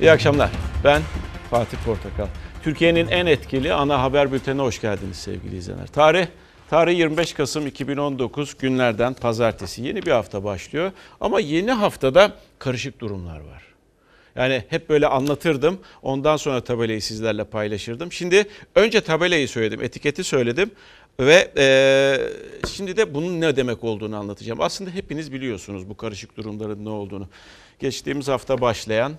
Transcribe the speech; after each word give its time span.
İyi 0.00 0.10
akşamlar. 0.10 0.50
Ben 0.84 1.02
Fatih 1.50 1.78
Portakal. 1.84 2.26
Türkiye'nin 2.62 3.08
en 3.08 3.26
etkili 3.26 3.72
ana 3.72 4.02
haber 4.02 4.32
bültenine 4.32 4.62
hoş 4.62 4.80
geldiniz 4.80 5.16
sevgili 5.16 5.56
izleyenler. 5.56 5.86
Tarih 5.86 6.26
Tarih 6.70 6.98
25 6.98 7.32
Kasım 7.32 7.66
2019 7.66 8.54
günlerden 8.58 9.14
pazartesi. 9.14 9.82
Yeni 9.82 10.02
bir 10.02 10.10
hafta 10.10 10.44
başlıyor 10.44 10.92
ama 11.20 11.40
yeni 11.40 11.72
haftada 11.72 12.32
karışık 12.58 13.00
durumlar 13.00 13.40
var. 13.40 13.62
Yani 14.36 14.64
hep 14.68 14.88
böyle 14.88 15.06
anlatırdım. 15.06 15.78
Ondan 16.02 16.36
sonra 16.36 16.60
tabelayı 16.60 17.02
sizlerle 17.02 17.44
paylaşırdım. 17.44 18.12
Şimdi 18.12 18.44
önce 18.74 19.00
tabelayı 19.00 19.48
söyledim, 19.48 19.82
etiketi 19.82 20.24
söyledim 20.24 20.70
ve 21.20 21.50
e, 21.56 21.66
şimdi 22.68 22.96
de 22.96 23.14
bunun 23.14 23.40
ne 23.40 23.56
demek 23.56 23.84
olduğunu 23.84 24.16
anlatacağım. 24.16 24.60
Aslında 24.60 24.90
hepiniz 24.90 25.32
biliyorsunuz 25.32 25.88
bu 25.88 25.96
karışık 25.96 26.36
durumların 26.36 26.84
ne 26.84 26.88
olduğunu. 26.88 27.28
Geçtiğimiz 27.78 28.28
hafta 28.28 28.60
başlayan 28.60 29.12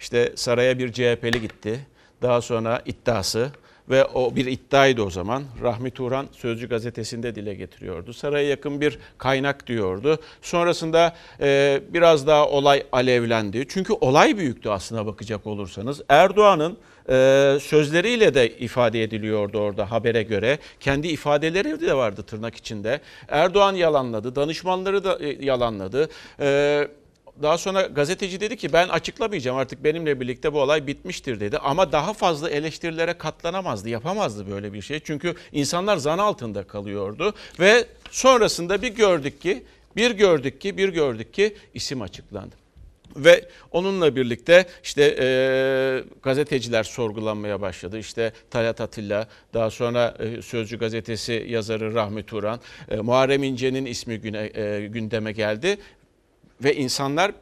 işte 0.00 0.32
saraya 0.36 0.78
bir 0.78 0.92
CHP'li 0.92 1.40
gitti. 1.40 1.86
Daha 2.22 2.40
sonra 2.40 2.82
iddiası 2.86 3.50
ve 3.90 4.04
o 4.04 4.36
bir 4.36 4.46
iddiaydı 4.46 5.02
o 5.02 5.10
zaman. 5.10 5.44
Rahmi 5.62 5.90
Turan 5.90 6.26
Sözcü 6.32 6.68
gazetesinde 6.68 7.34
dile 7.34 7.54
getiriyordu. 7.54 8.12
Saraya 8.12 8.48
yakın 8.48 8.80
bir 8.80 8.98
kaynak 9.18 9.66
diyordu. 9.66 10.18
Sonrasında 10.42 11.16
e, 11.40 11.80
biraz 11.88 12.26
daha 12.26 12.48
olay 12.48 12.82
alevlendi. 12.92 13.66
Çünkü 13.68 13.92
olay 13.92 14.38
büyüktü 14.38 14.68
aslına 14.68 15.06
bakacak 15.06 15.46
olursanız. 15.46 16.02
Erdoğan'ın 16.08 16.78
e, 17.08 17.58
sözleriyle 17.60 18.34
de 18.34 18.58
ifade 18.58 19.02
ediliyordu 19.02 19.58
orada 19.58 19.90
habere 19.90 20.22
göre. 20.22 20.58
Kendi 20.80 21.08
ifadeleri 21.08 21.80
de 21.80 21.94
vardı 21.94 22.22
tırnak 22.22 22.54
içinde. 22.56 23.00
Erdoğan 23.28 23.72
yalanladı, 23.72 24.36
danışmanları 24.36 25.04
da 25.04 25.18
e, 25.18 25.44
yalanladı. 25.44 26.08
E, 26.40 26.88
daha 27.42 27.58
sonra 27.58 27.82
gazeteci 27.82 28.40
dedi 28.40 28.56
ki 28.56 28.72
ben 28.72 28.88
açıklamayacağım 28.88 29.56
artık 29.56 29.84
benimle 29.84 30.20
birlikte 30.20 30.52
bu 30.52 30.60
olay 30.60 30.86
bitmiştir 30.86 31.40
dedi. 31.40 31.58
Ama 31.58 31.92
daha 31.92 32.12
fazla 32.12 32.50
eleştirilere 32.50 33.18
katlanamazdı, 33.18 33.88
yapamazdı 33.88 34.50
böyle 34.50 34.72
bir 34.72 34.82
şey. 34.82 35.00
Çünkü 35.00 35.34
insanlar 35.52 35.96
zan 35.96 36.18
altında 36.18 36.62
kalıyordu 36.62 37.34
ve 37.60 37.84
sonrasında 38.10 38.82
bir 38.82 38.94
gördük 38.94 39.40
ki, 39.40 39.64
bir 39.96 40.10
gördük 40.10 40.60
ki, 40.60 40.76
bir 40.76 40.88
gördük 40.88 41.34
ki 41.34 41.56
isim 41.74 42.02
açıklandı. 42.02 42.54
Ve 43.16 43.48
onunla 43.72 44.16
birlikte 44.16 44.66
işte 44.84 45.16
e, 45.20 45.26
gazeteciler 46.22 46.82
sorgulanmaya 46.82 47.60
başladı. 47.60 47.98
İşte 47.98 48.32
Talat 48.50 48.80
Atilla, 48.80 49.28
daha 49.54 49.70
sonra 49.70 50.14
e, 50.18 50.42
Sözcü 50.42 50.78
gazetesi 50.78 51.46
yazarı 51.48 51.94
Rahmi 51.94 52.22
Turan, 52.22 52.60
e, 52.90 52.96
Muharrem 52.96 53.42
İnce'nin 53.42 53.86
ismi 53.86 54.18
güne, 54.18 54.50
e, 54.54 54.86
gündeme 54.86 55.32
geldi 55.32 55.78
ve 56.64 56.74
insanlar 56.74 57.32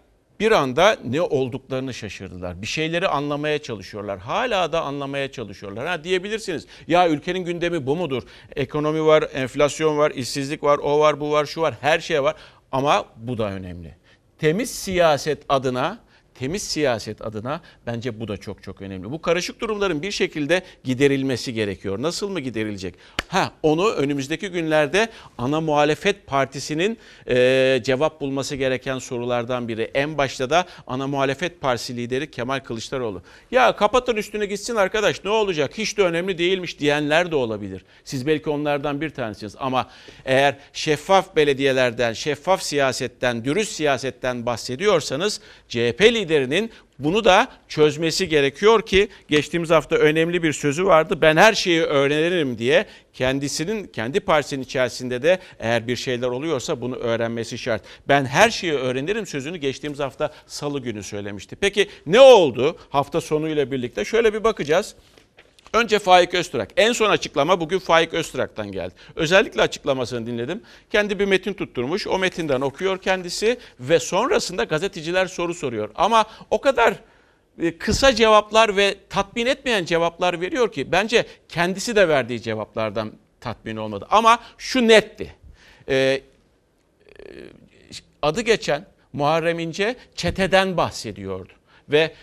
bir 0.40 0.52
anda 0.52 0.96
ne 1.04 1.20
olduklarını 1.20 1.94
şaşırdılar. 1.94 2.62
Bir 2.62 2.66
şeyleri 2.66 3.08
anlamaya 3.08 3.58
çalışıyorlar. 3.58 4.18
Hala 4.18 4.72
da 4.72 4.82
anlamaya 4.82 5.32
çalışıyorlar. 5.32 5.86
Ha 5.86 6.04
diyebilirsiniz. 6.04 6.66
Ya 6.88 7.08
ülkenin 7.08 7.44
gündemi 7.44 7.86
bu 7.86 7.96
mudur? 7.96 8.22
Ekonomi 8.56 9.06
var, 9.06 9.24
enflasyon 9.34 9.98
var, 9.98 10.10
işsizlik 10.10 10.62
var, 10.62 10.78
o 10.78 11.00
var, 11.00 11.20
bu 11.20 11.32
var, 11.32 11.46
şu 11.46 11.60
var, 11.60 11.74
her 11.80 12.00
şey 12.00 12.22
var. 12.22 12.34
Ama 12.72 13.04
bu 13.16 13.38
da 13.38 13.50
önemli. 13.50 13.96
Temiz 14.38 14.70
siyaset 14.70 15.42
adına 15.48 15.98
temiz 16.38 16.62
siyaset 16.62 17.22
adına 17.22 17.60
bence 17.86 18.20
bu 18.20 18.28
da 18.28 18.36
çok 18.36 18.62
çok 18.62 18.82
önemli. 18.82 19.10
Bu 19.10 19.22
karışık 19.22 19.60
durumların 19.60 20.02
bir 20.02 20.10
şekilde 20.10 20.62
giderilmesi 20.84 21.54
gerekiyor. 21.54 22.02
Nasıl 22.02 22.28
mı 22.28 22.40
giderilecek? 22.40 22.94
Ha 23.28 23.52
onu 23.62 23.90
önümüzdeki 23.90 24.48
günlerde 24.48 25.08
ana 25.38 25.60
muhalefet 25.60 26.26
partisinin 26.26 26.98
e, 27.28 27.80
cevap 27.84 28.20
bulması 28.20 28.56
gereken 28.56 28.98
sorulardan 28.98 29.68
biri. 29.68 29.90
En 29.94 30.18
başta 30.18 30.50
da 30.50 30.64
ana 30.86 31.06
muhalefet 31.06 31.60
partisi 31.60 31.96
lideri 31.96 32.30
Kemal 32.30 32.60
Kılıçdaroğlu. 32.60 33.22
Ya 33.50 33.76
kapatın 33.76 34.16
üstüne 34.16 34.46
gitsin 34.46 34.76
arkadaş 34.76 35.24
ne 35.24 35.30
olacak 35.30 35.78
hiç 35.78 35.98
de 35.98 36.02
önemli 36.02 36.38
değilmiş 36.38 36.78
diyenler 36.78 37.30
de 37.30 37.36
olabilir. 37.36 37.84
Siz 38.04 38.26
belki 38.26 38.50
onlardan 38.50 39.00
bir 39.00 39.10
tanesiniz 39.10 39.54
ama 39.58 39.90
eğer 40.24 40.56
şeffaf 40.72 41.36
belediyelerden, 41.36 42.12
şeffaf 42.12 42.62
siyasetten, 42.62 43.44
dürüst 43.44 43.72
siyasetten 43.72 44.46
bahsediyorsanız 44.46 45.40
CHP 45.68 46.00
liderinin 46.26 46.70
bunu 46.98 47.24
da 47.24 47.48
çözmesi 47.68 48.28
gerekiyor 48.28 48.82
ki 48.82 49.08
geçtiğimiz 49.28 49.70
hafta 49.70 49.96
önemli 49.96 50.42
bir 50.42 50.52
sözü 50.52 50.84
vardı. 50.84 51.18
Ben 51.20 51.36
her 51.36 51.54
şeyi 51.54 51.82
öğrenirim 51.82 52.58
diye 52.58 52.86
kendisinin 53.12 53.86
kendi 53.86 54.20
partisinin 54.20 54.62
içerisinde 54.62 55.22
de 55.22 55.38
eğer 55.58 55.86
bir 55.88 55.96
şeyler 55.96 56.28
oluyorsa 56.28 56.80
bunu 56.80 56.96
öğrenmesi 56.96 57.58
şart. 57.58 57.82
Ben 58.08 58.24
her 58.24 58.50
şeyi 58.50 58.72
öğrenirim 58.72 59.26
sözünü 59.26 59.56
geçtiğimiz 59.56 59.98
hafta 59.98 60.32
salı 60.46 60.80
günü 60.80 61.02
söylemişti. 61.02 61.56
Peki 61.56 61.88
ne 62.06 62.20
oldu 62.20 62.76
hafta 62.90 63.20
sonuyla 63.20 63.70
birlikte? 63.70 64.04
Şöyle 64.04 64.34
bir 64.34 64.44
bakacağız. 64.44 64.94
Önce 65.72 65.98
Faik 65.98 66.34
Öztürk. 66.34 66.68
En 66.76 66.92
son 66.92 67.10
açıklama 67.10 67.60
bugün 67.60 67.78
Faik 67.78 68.14
Öztürk'ten 68.14 68.72
geldi. 68.72 68.94
Özellikle 69.16 69.62
açıklamasını 69.62 70.26
dinledim. 70.26 70.62
Kendi 70.90 71.18
bir 71.18 71.24
metin 71.24 71.54
tutturmuş. 71.54 72.06
O 72.06 72.18
metinden 72.18 72.60
okuyor 72.60 72.98
kendisi 72.98 73.58
ve 73.80 73.98
sonrasında 73.98 74.64
gazeteciler 74.64 75.26
soru 75.26 75.54
soruyor. 75.54 75.90
Ama 75.94 76.24
o 76.50 76.60
kadar 76.60 76.94
e, 77.62 77.78
kısa 77.78 78.14
cevaplar 78.14 78.76
ve 78.76 78.94
tatmin 79.10 79.46
etmeyen 79.46 79.84
cevaplar 79.84 80.40
veriyor 80.40 80.72
ki 80.72 80.92
bence 80.92 81.26
kendisi 81.48 81.96
de 81.96 82.08
verdiği 82.08 82.42
cevaplardan 82.42 83.12
tatmin 83.40 83.76
olmadı. 83.76 84.06
Ama 84.10 84.38
şu 84.58 84.88
netti. 84.88 85.34
Ee, 85.88 86.22
adı 88.22 88.40
geçen 88.40 88.86
Muharrem 89.12 89.58
İnce 89.58 89.96
çeteden 90.14 90.76
bahsediyordu. 90.76 91.52
Ve 91.88 92.14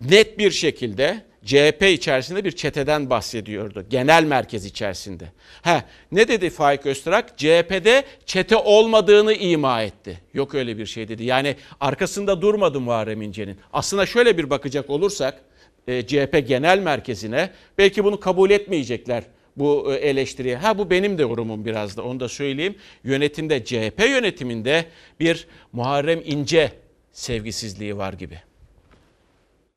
net 0.00 0.38
bir 0.38 0.50
şekilde 0.50 1.22
CHP 1.44 1.82
içerisinde 1.82 2.44
bir 2.44 2.52
çeteden 2.52 3.10
bahsediyordu. 3.10 3.84
Genel 3.90 4.24
merkez 4.24 4.64
içerisinde. 4.64 5.24
Ha, 5.62 5.84
ne 6.12 6.28
dedi 6.28 6.50
Faik 6.50 6.86
Öztürk? 6.86 7.38
CHP'de 7.38 8.04
çete 8.26 8.56
olmadığını 8.56 9.32
ima 9.32 9.82
etti. 9.82 10.20
Yok 10.34 10.54
öyle 10.54 10.78
bir 10.78 10.86
şey 10.86 11.08
dedi. 11.08 11.24
Yani 11.24 11.56
arkasında 11.80 12.42
durmadı 12.42 12.80
Muharrem 12.80 13.22
İnce'nin. 13.22 13.56
Aslında 13.72 14.06
şöyle 14.06 14.38
bir 14.38 14.50
bakacak 14.50 14.90
olursak 14.90 15.40
e, 15.88 16.06
CHP 16.06 16.48
genel 16.48 16.78
merkezine 16.78 17.50
belki 17.78 18.04
bunu 18.04 18.20
kabul 18.20 18.50
etmeyecekler 18.50 19.24
bu 19.56 19.92
e, 19.92 19.96
eleştiriye. 19.96 20.56
Ha 20.56 20.78
bu 20.78 20.90
benim 20.90 21.18
de 21.18 21.22
yorumum 21.22 21.64
biraz 21.64 21.96
da 21.96 22.02
onu 22.02 22.20
da 22.20 22.28
söyleyeyim. 22.28 22.74
Yönetimde 23.04 23.64
CHP 23.64 24.08
yönetiminde 24.08 24.84
bir 25.20 25.46
Muharrem 25.72 26.20
İnce 26.24 26.72
sevgisizliği 27.12 27.96
var 27.96 28.12
gibi. 28.12 28.49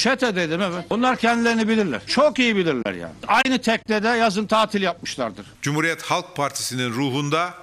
Çete 0.04 0.36
dedim 0.36 0.62
evet. 0.62 0.86
Bunlar 0.90 1.18
kendilerini 1.18 1.68
bilirler. 1.68 2.02
Çok 2.08 2.40
iyi 2.40 2.56
bilirler 2.56 2.94
yani. 2.94 3.14
Aynı 3.28 3.62
teknede 3.62 4.08
yazın 4.08 4.46
tatil 4.46 4.82
yapmışlardır. 4.82 5.46
Cumhuriyet 5.62 6.02
Halk 6.02 6.36
Partisi'nin 6.36 6.90
ruhunda 6.90 7.54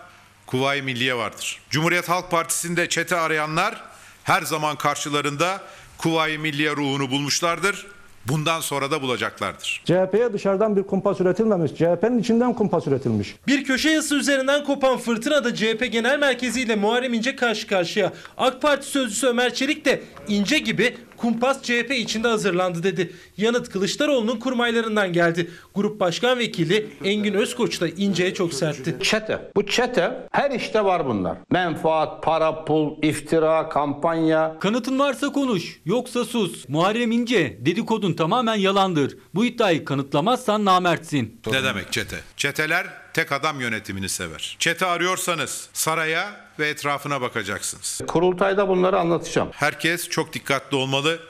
Kuvayi 0.47 0.83
Milliye 0.83 1.15
vardır. 1.15 1.61
Cumhuriyet 1.71 2.09
Halk 2.09 2.31
Partisi'nde 2.31 2.89
çete 2.89 3.17
arayanlar 3.17 3.83
her 4.25 4.43
zaman 4.43 4.77
karşılarında 4.77 5.61
Kuvayi 5.99 6.39
Milliye 6.39 6.71
ruhunu 6.71 7.11
bulmuşlardır. 7.11 7.87
Bundan 8.29 8.61
sonra 8.61 8.91
da 8.91 9.03
bulacaklardır. 9.03 9.83
CHP'ye 9.85 10.33
dışarıdan 10.33 10.77
bir 10.77 10.83
kumpas 10.83 11.21
üretilmemiş. 11.21 11.73
CHP'nin 11.75 12.19
içinden 12.19 12.55
kumpas 12.55 12.87
üretilmiş. 12.87 13.35
Bir 13.47 13.65
köşe 13.65 13.91
yazısı 13.91 14.15
üzerinden 14.15 14.65
kopan 14.65 14.99
fırtınada 14.99 15.55
CHP 15.55 15.93
Genel 15.93 16.19
Merkezi 16.19 16.61
ile 16.61 16.77
Muharrem 16.77 17.15
İnce 17.15 17.37
karşı 17.37 17.67
karşıya. 17.67 18.13
AK 18.39 18.63
Parti 18.63 18.87
sözcüsü 18.87 19.27
Ömer 19.27 19.55
Çelik 19.55 19.85
de 19.85 20.03
İnce 20.29 20.59
gibi 20.59 20.97
kumpas 21.21 21.63
CHP 21.63 21.91
içinde 21.91 22.29
hazırlandı 22.29 22.83
dedi. 22.83 23.13
Yanıt 23.37 23.69
Kılıçdaroğlu'nun 23.69 24.37
kurmaylarından 24.37 25.13
geldi. 25.13 25.51
Grup 25.75 26.01
Başkan 26.01 26.39
Vekili 26.39 26.91
Engin 27.05 27.35
Özkoç 27.35 27.81
da 27.81 27.89
İnce'ye 27.89 28.35
çok 28.35 28.55
sertti. 28.55 28.97
Çete. 29.03 29.51
Bu 29.57 29.67
çete 29.67 30.27
her 30.33 30.51
işte 30.51 30.85
var 30.85 31.07
bunlar. 31.07 31.37
Menfaat, 31.51 32.23
para, 32.23 32.65
pul, 32.65 33.03
iftira, 33.03 33.69
kampanya. 33.69 34.57
Kanıtın 34.61 34.99
varsa 34.99 35.33
konuş, 35.33 35.81
yoksa 35.85 36.25
sus. 36.25 36.69
Muharrem 36.69 37.13
İnce, 37.13 37.59
dedikodun 37.61 38.13
tamamen 38.13 38.55
yalandır. 38.55 39.19
Bu 39.35 39.45
iddiayı 39.45 39.85
kanıtlamazsan 39.85 40.65
namertsin. 40.65 41.41
Ne 41.47 41.65
demek 41.65 41.93
çete? 41.93 42.17
Çeteler 42.37 42.87
tek 43.15 43.33
adam 43.33 43.61
yönetimini 43.61 44.09
sever. 44.09 44.57
Çete 44.59 44.87
arıyorsanız 44.87 45.69
saraya 45.73 46.41
ve 46.59 46.69
etrafına 46.69 47.21
bakacaksınız. 47.21 48.01
Kurultayda 48.07 48.69
bunları 48.69 48.99
anlatacağım. 48.99 49.49
Herkes 49.53 50.09
çok 50.09 50.33
dikkatli 50.33 50.77
olmalı. 50.77 51.21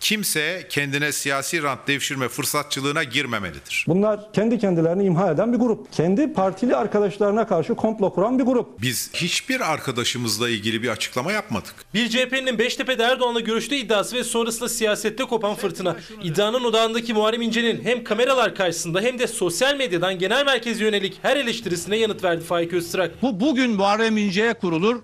Kimse 0.00 0.66
kendine 0.68 1.12
siyasi 1.12 1.62
rant 1.62 1.86
devşirme 1.88 2.28
fırsatçılığına 2.28 3.04
girmemelidir. 3.04 3.84
Bunlar 3.88 4.32
kendi 4.32 4.58
kendilerini 4.58 5.04
imha 5.04 5.30
eden 5.30 5.52
bir 5.52 5.58
grup. 5.58 5.92
Kendi 5.92 6.32
partili 6.32 6.76
arkadaşlarına 6.76 7.46
karşı 7.46 7.74
komplo 7.74 8.14
kuran 8.14 8.38
bir 8.38 8.44
grup. 8.44 8.82
Biz 8.82 9.10
hiçbir 9.14 9.72
arkadaşımızla 9.72 10.48
ilgili 10.48 10.82
bir 10.82 10.88
açıklama 10.88 11.32
yapmadık. 11.32 11.74
Bir 11.94 12.08
CHP'nin 12.08 12.58
Beştepe'de 12.58 13.02
Erdoğan'la 13.02 13.40
görüştüğü 13.40 13.74
iddiası 13.74 14.16
ve 14.16 14.24
sonrasında 14.24 14.68
siyasette 14.68 15.24
kopan 15.24 15.54
fırtına. 15.54 15.96
İddianın 16.22 16.64
odağındaki 16.64 17.14
Muharrem 17.14 17.42
İnce'nin 17.42 17.84
hem 17.84 18.04
kameralar 18.04 18.54
karşısında 18.54 19.00
hem 19.00 19.18
de 19.18 19.26
sosyal 19.26 19.76
medyadan 19.76 20.18
genel 20.18 20.44
merkeze 20.44 20.84
yönelik 20.84 21.18
her 21.22 21.36
eleştirisine 21.36 21.96
yanıt 21.96 22.24
verdi 22.24 22.44
Faik 22.44 22.72
Öztürk. 22.72 23.22
Bu 23.22 23.40
bugün 23.40 23.70
Muharrem 23.70 24.16
İnce'ye 24.16 24.54
kurulur, 24.54 25.00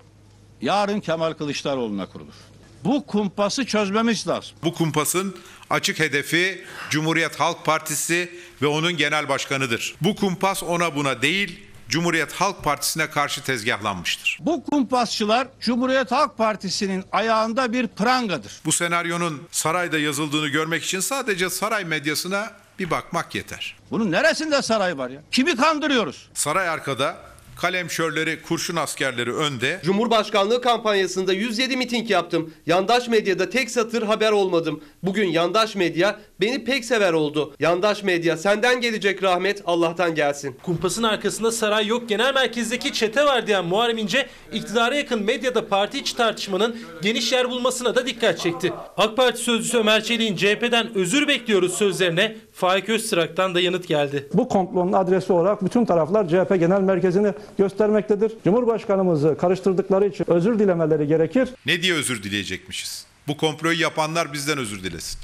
yarın 0.61 0.99
Kemal 0.99 1.33
Kılıçdaroğlu'na 1.33 2.05
kurulur. 2.05 2.33
Bu 2.83 3.05
kumpası 3.05 3.65
çözmemiz 3.65 4.27
lazım. 4.27 4.55
Bu 4.63 4.73
kumpasın 4.73 5.35
açık 5.69 5.99
hedefi 5.99 6.65
Cumhuriyet 6.89 7.39
Halk 7.39 7.65
Partisi 7.65 8.31
ve 8.61 8.67
onun 8.67 8.97
genel 8.97 9.29
başkanıdır. 9.29 9.95
Bu 10.01 10.15
kumpas 10.15 10.63
ona 10.63 10.95
buna 10.95 11.21
değil, 11.21 11.59
Cumhuriyet 11.89 12.33
Halk 12.33 12.63
Partisi'ne 12.63 13.09
karşı 13.09 13.43
tezgahlanmıştır. 13.43 14.37
Bu 14.41 14.63
kumpasçılar 14.63 15.47
Cumhuriyet 15.61 16.11
Halk 16.11 16.37
Partisi'nin 16.37 17.05
ayağında 17.11 17.73
bir 17.73 17.87
prangadır. 17.87 18.51
Bu 18.65 18.71
senaryonun 18.71 19.43
sarayda 19.51 19.99
yazıldığını 19.99 20.47
görmek 20.47 20.83
için 20.83 20.99
sadece 20.99 21.49
saray 21.49 21.85
medyasına 21.85 22.51
bir 22.79 22.91
bakmak 22.91 23.35
yeter. 23.35 23.75
Bunun 23.91 24.11
neresinde 24.11 24.61
saray 24.61 24.97
var 24.97 25.09
ya? 25.09 25.21
Kimi 25.31 25.55
kandırıyoruz? 25.55 26.29
Saray 26.33 26.69
arkada, 26.69 27.17
kalemşörleri, 27.57 28.41
kurşun 28.41 28.75
askerleri 28.75 29.33
önde, 29.33 29.79
Cumhurbaşkanlığı 29.83 30.61
kampanyasında 30.61 31.33
107 31.33 31.77
miting 31.77 32.11
yaptım. 32.11 32.53
Yandaş 32.65 33.07
medyada 33.07 33.49
tek 33.49 33.71
satır 33.71 34.03
haber 34.03 34.31
olmadım. 34.31 34.83
Bugün 35.03 35.27
yandaş 35.27 35.75
medya 35.75 36.19
beni 36.41 36.63
pek 36.63 36.85
sever 36.85 37.13
oldu. 37.13 37.55
Yandaş 37.59 38.03
medya 38.03 38.37
senden 38.37 38.81
gelecek 38.81 39.23
rahmet 39.23 39.61
Allah'tan 39.65 40.15
gelsin. 40.15 40.57
Kumpasın 40.63 41.03
arkasında 41.03 41.51
saray 41.51 41.87
yok 41.87 42.09
genel 42.09 42.33
merkezdeki 42.33 42.93
çete 42.93 43.25
var 43.25 43.47
diyen 43.47 43.65
Muharrem 43.65 43.97
İnce 43.97 44.27
iktidara 44.53 44.95
yakın 44.95 45.23
medyada 45.23 45.67
parti 45.67 45.99
içi 45.99 46.15
tartışmanın 46.15 46.75
geniş 47.01 47.31
yer 47.31 47.49
bulmasına 47.49 47.95
da 47.95 48.07
dikkat 48.07 48.39
çekti. 48.39 48.73
AK 48.97 49.17
Parti 49.17 49.41
sözcüsü 49.41 49.77
Ömer 49.77 50.03
Çelik'in 50.03 50.35
CHP'den 50.35 50.95
özür 50.95 51.27
bekliyoruz 51.27 51.77
sözlerine 51.77 52.35
Faik 52.57 52.89
Öztrak'tan 52.89 53.55
da 53.55 53.59
yanıt 53.59 53.87
geldi. 53.87 54.27
Bu 54.33 54.49
komplonun 54.49 54.93
adresi 54.93 55.33
olarak 55.33 55.65
bütün 55.65 55.85
taraflar 55.85 56.27
CHP 56.27 56.59
Genel 56.59 56.81
Merkezi'ni 56.81 57.33
göstermektedir. 57.57 58.31
Cumhurbaşkanımızı 58.43 59.37
karıştırdıkları 59.37 60.07
için 60.07 60.25
özür 60.27 60.59
dilemeleri 60.59 61.07
gerekir. 61.07 61.49
ne 61.65 61.81
diye 61.81 61.93
özür 61.93 62.23
dileyecekmişiz? 62.23 63.07
Bu 63.27 63.37
komployu 63.37 63.81
yapanlar 63.81 64.33
bizden 64.33 64.57
özür 64.57 64.83
dilesin. 64.83 65.19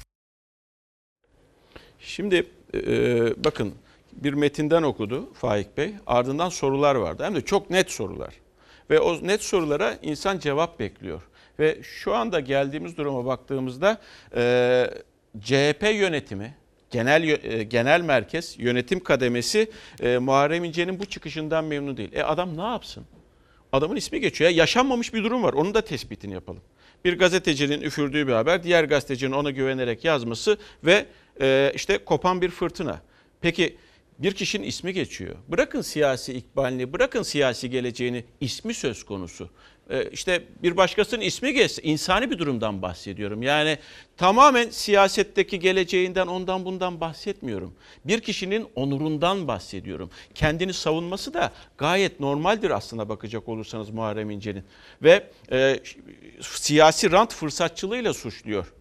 Şimdi 2.00 2.46
e, 2.74 3.44
bakın 3.44 3.74
bir 4.12 4.34
metinden 4.34 4.84
okudu 4.84 5.34
Faik 5.34 5.78
Bey. 5.78 5.96
Ardından 6.08 6.50
sorular 6.50 6.96
vardı. 6.96 7.24
Hem 7.24 7.36
de 7.36 7.42
çok 7.42 7.70
net 7.70 7.92
sorular. 7.92 8.34
Ve 8.90 9.00
o 9.00 9.28
net 9.28 9.44
sorulara 9.44 9.98
insan 10.02 10.40
cevap 10.40 10.80
bekliyor. 10.80 11.22
Ve 11.60 11.80
şu 11.84 12.14
anda 12.16 12.40
geldiğimiz 12.40 12.98
duruma 12.98 13.26
baktığımızda 13.26 13.98
e, 14.36 14.90
CHP 15.42 15.84
yönetimi, 15.84 16.56
genel 16.94 17.24
e, 17.24 17.64
genel 17.64 18.02
merkez 18.02 18.56
yönetim 18.60 19.00
kademesi 19.00 19.72
e, 20.00 20.18
Muharrem 20.18 20.64
İnce'nin 20.64 21.00
bu 21.00 21.06
çıkışından 21.06 21.66
memnun 21.66 21.98
değil. 21.98 22.10
E 22.14 22.24
adam 22.24 22.58
ne 22.58 22.62
yapsın? 22.62 23.04
Adamın 23.72 23.96
ismi 23.96 24.20
geçiyor. 24.20 24.50
Ya 24.50 24.58
yaşanmamış 24.58 25.14
bir 25.14 25.24
durum 25.24 25.44
var. 25.44 25.54
Onun 25.54 25.74
da 25.74 25.82
tespitini 25.82 26.34
yapalım. 26.34 26.62
Bir 27.06 27.20
gazetecinin 27.20 27.82
üfürdüğü 27.82 28.28
bir 28.28 28.34
haber, 28.34 28.64
diğer 28.64 28.84
gazetecinin 28.84 29.32
ona 29.32 29.52
güvenerek 29.52 30.06
yazması 30.06 30.58
ve 30.84 31.06
e, 31.42 31.72
işte 31.76 31.98
kopan 31.98 32.42
bir 32.42 32.50
fırtına. 32.50 33.02
Peki 33.42 33.78
bir 34.20 34.32
kişinin 34.32 34.68
ismi 34.68 34.94
geçiyor. 34.94 35.36
Bırakın 35.48 35.82
siyasi 35.82 36.34
ikbalini, 36.34 36.94
bırakın 36.94 37.24
siyasi 37.24 37.70
geleceğini, 37.70 38.26
ismi 38.42 38.74
söz 38.74 39.04
konusu. 39.04 39.50
E, 39.90 40.10
işte 40.10 40.44
bir 40.64 40.78
başkasının 40.78 41.22
ismi 41.22 41.54
geçse, 41.54 41.82
insani 41.82 42.32
bir 42.32 42.38
durumdan 42.38 42.82
bahsediyorum. 42.82 43.44
Yani 43.44 43.78
tamamen 44.18 44.70
siyasetteki 44.70 45.60
geleceğinden, 45.60 46.28
ondan 46.28 46.66
bundan 46.66 47.02
bahsetmiyorum. 47.02 47.74
Bir 48.06 48.20
kişinin 48.20 48.68
onurundan 48.76 49.48
bahsediyorum. 49.48 50.10
Kendini 50.36 50.74
savunması 50.74 51.34
da 51.34 51.52
gayet 51.78 52.20
normaldir 52.20 52.70
aslına 52.70 53.10
bakacak 53.10 53.50
olursanız 53.50 53.90
Muharrem 53.90 54.30
İnce'nin. 54.30 54.64
Ve 55.04 55.24
e, 55.52 55.80
siyasi 56.42 57.12
rant 57.12 57.34
fırsatçılığıyla 57.34 58.14
suçluyor 58.14 58.74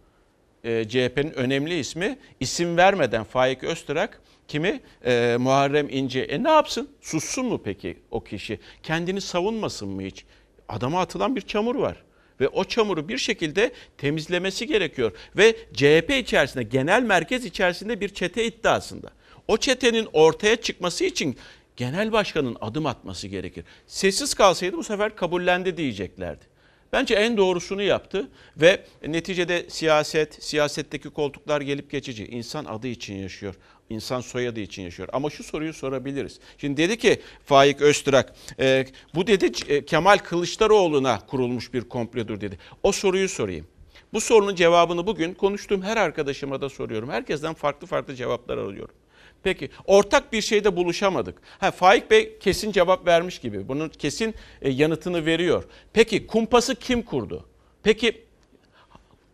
e, 0.64 0.88
CHP'nin 0.88 1.32
önemli 1.32 1.78
ismi 1.78 2.18
isim 2.40 2.76
vermeden 2.76 3.24
Faik 3.24 3.64
Öztürk 3.64 4.20
kimi? 4.48 4.80
E, 5.04 5.36
Muharrem 5.40 5.88
İnce. 5.88 6.20
E 6.20 6.42
ne 6.42 6.50
yapsın? 6.50 6.88
Sussun 7.00 7.46
mu 7.46 7.60
peki 7.64 7.98
o 8.10 8.24
kişi? 8.24 8.60
Kendini 8.82 9.20
savunmasın 9.20 9.88
mı 9.88 10.02
hiç? 10.02 10.24
Adama 10.68 11.00
atılan 11.00 11.36
bir 11.36 11.40
çamur 11.40 11.74
var. 11.74 11.96
Ve 12.40 12.48
o 12.48 12.64
çamuru 12.64 13.08
bir 13.08 13.18
şekilde 13.18 13.72
temizlemesi 13.98 14.66
gerekiyor. 14.66 15.12
Ve 15.36 15.56
CHP 15.74 16.10
içerisinde, 16.10 16.62
genel 16.62 17.02
merkez 17.02 17.44
içerisinde 17.44 18.00
bir 18.00 18.08
çete 18.08 18.44
iddiasında. 18.44 19.10
O 19.48 19.56
çetenin 19.56 20.08
ortaya 20.12 20.56
çıkması 20.56 21.04
için 21.04 21.36
genel 21.76 22.12
başkanın 22.12 22.56
adım 22.60 22.86
atması 22.86 23.28
gerekir. 23.28 23.64
Sessiz 23.86 24.34
kalsaydı 24.34 24.76
bu 24.76 24.84
sefer 24.84 25.16
kabullendi 25.16 25.76
diyeceklerdi. 25.76 26.51
Bence 26.92 27.14
en 27.14 27.36
doğrusunu 27.36 27.82
yaptı 27.82 28.28
ve 28.56 28.84
neticede 29.06 29.66
siyaset, 29.68 30.44
siyasetteki 30.44 31.10
koltuklar 31.10 31.60
gelip 31.60 31.90
geçici. 31.90 32.26
İnsan 32.26 32.64
adı 32.64 32.88
için 32.88 33.14
yaşıyor. 33.14 33.54
İnsan 33.90 34.20
soyadı 34.20 34.60
için 34.60 34.82
yaşıyor. 34.82 35.08
Ama 35.12 35.30
şu 35.30 35.44
soruyu 35.44 35.72
sorabiliriz. 35.72 36.40
Şimdi 36.58 36.76
dedi 36.76 36.98
ki 36.98 37.20
Faik 37.44 37.80
Öztürk, 37.80 38.26
e, 38.60 38.86
bu 39.14 39.26
dedi 39.26 39.52
e, 39.68 39.84
Kemal 39.84 40.18
Kılıçdaroğlu'na 40.18 41.26
kurulmuş 41.26 41.74
bir 41.74 41.80
komplodur 41.80 42.40
dedi. 42.40 42.58
O 42.82 42.92
soruyu 42.92 43.28
sorayım. 43.28 43.66
Bu 44.12 44.20
sorunun 44.20 44.54
cevabını 44.54 45.06
bugün 45.06 45.34
konuştuğum 45.34 45.82
her 45.82 45.96
arkadaşıma 45.96 46.60
da 46.60 46.68
soruyorum. 46.68 47.10
Herkesten 47.10 47.54
farklı 47.54 47.86
farklı 47.86 48.14
cevaplar 48.14 48.58
alıyorum. 48.58 48.94
Peki 49.42 49.70
ortak 49.86 50.32
bir 50.32 50.40
şeyde 50.40 50.76
buluşamadık. 50.76 51.42
Ha 51.58 51.70
Faik 51.70 52.10
Bey 52.10 52.38
kesin 52.38 52.72
cevap 52.72 53.06
vermiş 53.06 53.38
gibi. 53.38 53.68
Bunun 53.68 53.88
kesin 53.88 54.34
e, 54.62 54.70
yanıtını 54.70 55.26
veriyor. 55.26 55.64
Peki 55.92 56.26
kumpası 56.26 56.74
kim 56.74 57.02
kurdu? 57.02 57.46
Peki 57.82 58.24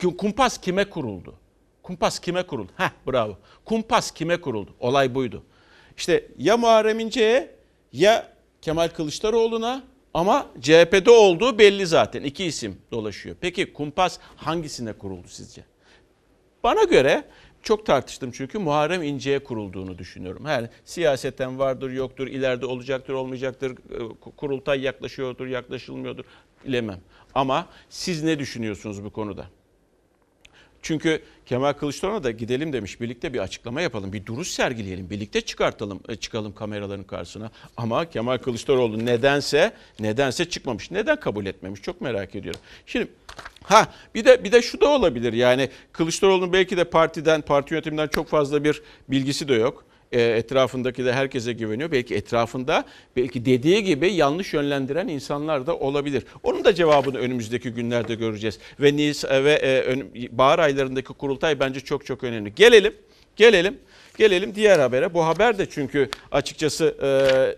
ku- 0.01 0.17
kumpas 0.17 0.61
kime 0.61 0.85
kuruldu? 0.85 1.35
Kumpas 1.83 2.19
kime 2.19 2.43
kuruldu? 2.43 2.73
Heh 2.77 2.91
bravo. 3.07 3.37
Kumpas 3.65 4.11
kime 4.11 4.41
kuruldu? 4.41 4.71
Olay 4.81 5.15
buydu. 5.15 5.43
İşte 5.97 6.27
ya 6.39 6.57
Muharrem 6.57 7.01
İnce'ye 7.01 7.51
ya 7.93 8.33
Kemal 8.63 8.89
Kılıçdaroğlu'na 8.89 9.83
ama 10.15 10.47
CHP'de 10.61 11.11
olduğu 11.11 11.59
belli 11.59 11.87
zaten. 11.87 12.23
İki 12.23 12.45
isim 12.45 12.79
dolaşıyor. 12.93 13.37
Peki 13.41 13.73
kumpas 13.73 14.19
hangisine 14.37 14.93
kuruldu 14.93 15.29
sizce? 15.29 15.65
Bana 16.65 16.85
göre 16.85 17.25
çok 17.63 17.87
tartıştım 17.87 18.31
çünkü 18.31 18.59
Muharrem 18.59 19.03
İnce'ye 19.03 19.39
kurulduğunu 19.39 19.99
düşünüyorum. 19.99 20.47
Yani 20.47 20.69
siyaseten 20.85 21.59
vardır 21.59 21.91
yoktur, 21.91 22.27
ileride 22.27 22.67
olacaktır 22.67 23.15
olmayacaktır, 23.15 23.71
e, 23.71 23.77
kurultay 24.37 24.81
yaklaşıyordur 24.81 25.47
yaklaşılmıyordur 25.47 26.25
bilemem. 26.65 27.01
Ama 27.35 27.67
siz 27.89 28.23
ne 28.23 28.39
düşünüyorsunuz 28.39 29.05
bu 29.05 29.11
konuda? 29.11 29.47
Çünkü 30.83 31.23
Kemal 31.47 31.73
Kılıçdaroğlu 31.73 32.25
da 32.25 32.31
gidelim 32.31 32.73
demiş 32.73 33.01
birlikte 33.01 33.35
bir 33.35 33.39
açıklama 33.39 33.81
yapalım. 33.81 34.13
Bir 34.13 34.27
duruş 34.27 34.49
sergileyelim. 34.49 35.11
Birlikte 35.11 35.41
çıkartalım 35.41 36.01
e, 36.09 36.17
çıkalım 36.17 36.55
kameraların 36.55 37.05
karşısına. 37.05 37.51
Ama 37.77 38.11
Kemal 38.11 38.39
Kılıçdaroğlu 38.39 39.07
nedense 39.07 39.73
nedense 40.01 40.45
çıkmamış. 40.49 40.91
Neden 40.91 41.21
kabul 41.21 41.47
etmemiş? 41.47 41.83
Çok 41.83 42.01
merak 42.01 42.35
ediyorum. 42.35 42.61
Şimdi 42.87 43.09
ha 43.63 43.89
bir 44.15 44.25
de 44.25 44.45
bir 44.45 44.53
de 44.53 44.63
şu 44.63 44.81
da 44.81 44.89
olabilir. 44.89 45.33
Yani 45.33 45.69
Kılıçdaroğlu'nun 45.93 46.53
belki 46.53 46.77
de 46.77 46.85
partiden, 46.85 47.41
parti 47.41 47.75
yönetiminden 47.75 48.09
çok 48.09 48.29
fazla 48.29 48.65
bir 48.65 48.83
bilgisi 49.09 49.49
de 49.49 49.55
yok. 49.55 49.88
E, 50.13 50.23
etrafındaki 50.23 51.05
de 51.05 51.13
herkese 51.13 51.53
güveniyor. 51.53 51.93
Belki 51.93 52.15
etrafında 52.15 52.85
belki 53.17 53.45
dediği 53.45 53.85
gibi 53.85 54.13
yanlış 54.13 54.55
yönlendiren 54.55 55.09
insanlar 55.09 55.67
da 55.67 55.77
olabilir. 55.77 56.25
Onun 56.43 56.65
da 56.65 56.75
cevabını 56.75 57.19
önümüzdeki 57.19 57.71
günlerde 57.71 58.15
göreceğiz. 58.15 58.59
Ve 58.81 58.97
Nis 58.97 59.25
ve 59.25 59.61
e, 59.63 60.39
bahar 60.39 60.59
aylarındaki 60.59 61.13
kurultay 61.13 61.61
bence 61.61 61.81
çok 61.81 62.07
çok 62.07 62.25
önemli. 62.25 62.55
Gelelim, 62.55 62.95
gelelim. 63.37 63.79
Gelelim 64.19 64.55
diğer 64.55 64.79
habere. 64.79 65.15
Bu 65.15 65.27
haber 65.27 65.59
de 65.59 65.67
çünkü 65.71 66.11
açıkçası 66.33 66.97
e, 67.03 67.11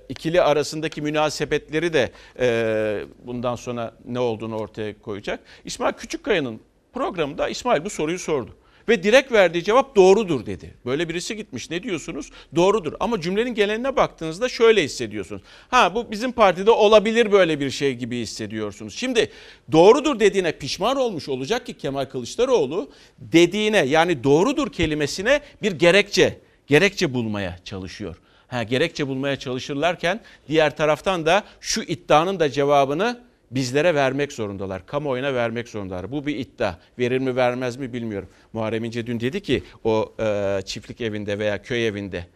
ikili 0.08 0.42
arasındaki 0.42 1.02
münasebetleri 1.02 1.92
de 1.92 2.10
e, 2.40 3.04
bundan 3.26 3.56
sonra 3.56 3.94
ne 4.04 4.20
olduğunu 4.20 4.56
ortaya 4.56 4.98
koyacak. 4.98 5.40
İsmail 5.64 5.92
Küçükkaya'nın 5.92 6.60
programında 6.92 7.48
İsmail 7.48 7.84
bu 7.84 7.90
soruyu 7.90 8.18
sordu. 8.18 8.50
Ve 8.90 9.02
direkt 9.02 9.32
verdiği 9.32 9.64
cevap 9.64 9.96
doğrudur 9.96 10.46
dedi. 10.46 10.74
Böyle 10.86 11.08
birisi 11.08 11.36
gitmiş 11.36 11.70
ne 11.70 11.82
diyorsunuz? 11.82 12.30
Doğrudur. 12.54 12.92
Ama 13.00 13.20
cümlenin 13.20 13.54
geneline 13.54 13.96
baktığınızda 13.96 14.48
şöyle 14.48 14.84
hissediyorsunuz. 14.84 15.42
Ha 15.68 15.94
bu 15.94 16.10
bizim 16.10 16.32
partide 16.32 16.70
olabilir 16.70 17.32
böyle 17.32 17.60
bir 17.60 17.70
şey 17.70 17.94
gibi 17.94 18.20
hissediyorsunuz. 18.20 18.94
Şimdi 18.94 19.30
doğrudur 19.72 20.20
dediğine 20.20 20.52
pişman 20.52 20.96
olmuş 20.96 21.28
olacak 21.28 21.66
ki 21.66 21.74
Kemal 21.74 22.04
Kılıçdaroğlu 22.04 22.90
dediğine 23.18 23.78
yani 23.78 24.24
doğrudur 24.24 24.72
kelimesine 24.72 25.40
bir 25.62 25.72
gerekçe, 25.72 26.38
gerekçe 26.66 27.14
bulmaya 27.14 27.58
çalışıyor. 27.64 28.16
Ha, 28.48 28.62
gerekçe 28.62 29.08
bulmaya 29.08 29.36
çalışırlarken 29.38 30.20
diğer 30.48 30.76
taraftan 30.76 31.26
da 31.26 31.44
şu 31.60 31.82
iddianın 31.82 32.40
da 32.40 32.50
cevabını 32.50 33.20
bizlere 33.50 33.94
vermek 33.94 34.32
zorundalar. 34.32 34.86
Kamuoyuna 34.86 35.34
vermek 35.34 35.68
zorundalar. 35.68 36.12
Bu 36.12 36.26
bir 36.26 36.36
iddia. 36.36 36.74
Verir 36.98 37.18
mi 37.18 37.36
vermez 37.36 37.76
mi 37.76 37.92
bilmiyorum. 37.92 38.28
Muharrem 38.52 38.84
İnce 38.84 39.06
dün 39.06 39.20
dedi 39.20 39.40
ki 39.40 39.62
o 39.84 40.14
e, 40.20 40.60
çiftlik 40.64 41.00
evinde 41.00 41.38
veya 41.38 41.62
köy 41.62 41.86
evinde 41.86 42.26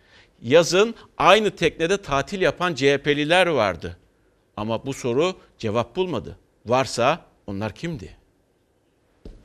yazın 0.43 0.95
aynı 1.19 1.51
teknede 1.51 1.97
tatil 1.97 2.41
yapan 2.41 2.75
CHP'liler 2.75 3.47
vardı. 3.47 3.97
Ama 4.57 4.87
bu 4.87 4.93
soru 4.93 5.35
cevap 5.59 5.97
bulmadı. 5.97 6.39
Varsa 6.67 7.21
onlar 7.47 7.75
kimdi? 7.75 8.17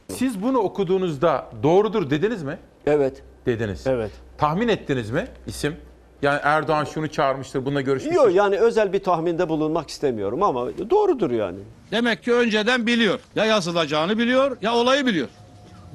Siz 0.08 0.42
bunu 0.42 0.58
okuduğunuzda 0.58 1.52
doğrudur 1.64 2.10
dediniz 2.10 2.44
mi? 2.44 2.58
Evet. 2.86 3.24
Dediniz. 3.46 3.88
Evet. 3.88 4.12
Tahmin 4.38 4.68
ettiniz 4.68 5.12
mi 5.12 5.28
isim? 5.48 5.76
Yani 6.22 6.40
Erdoğan 6.44 6.86
şunu 6.86 7.08
çağırmıştır, 7.08 7.66
bununla 7.66 7.82
görüşmüştür. 7.82 8.22
Yok 8.24 8.36
yani 8.36 8.58
özel 8.58 8.94
bir 8.94 9.04
tahminde 9.04 9.50
bulunmak 9.50 9.90
istemiyorum 9.90 10.44
ama 10.44 10.68
doğrudur 10.90 11.32
yani. 11.32 11.58
Demek 11.92 12.24
ki 12.24 12.34
önceden 12.34 12.88
biliyor. 12.88 13.20
Ya 13.36 13.46
yazılacağını 13.46 14.18
biliyor 14.18 14.58
ya 14.62 14.76
olayı 14.76 15.06
biliyor. 15.06 15.28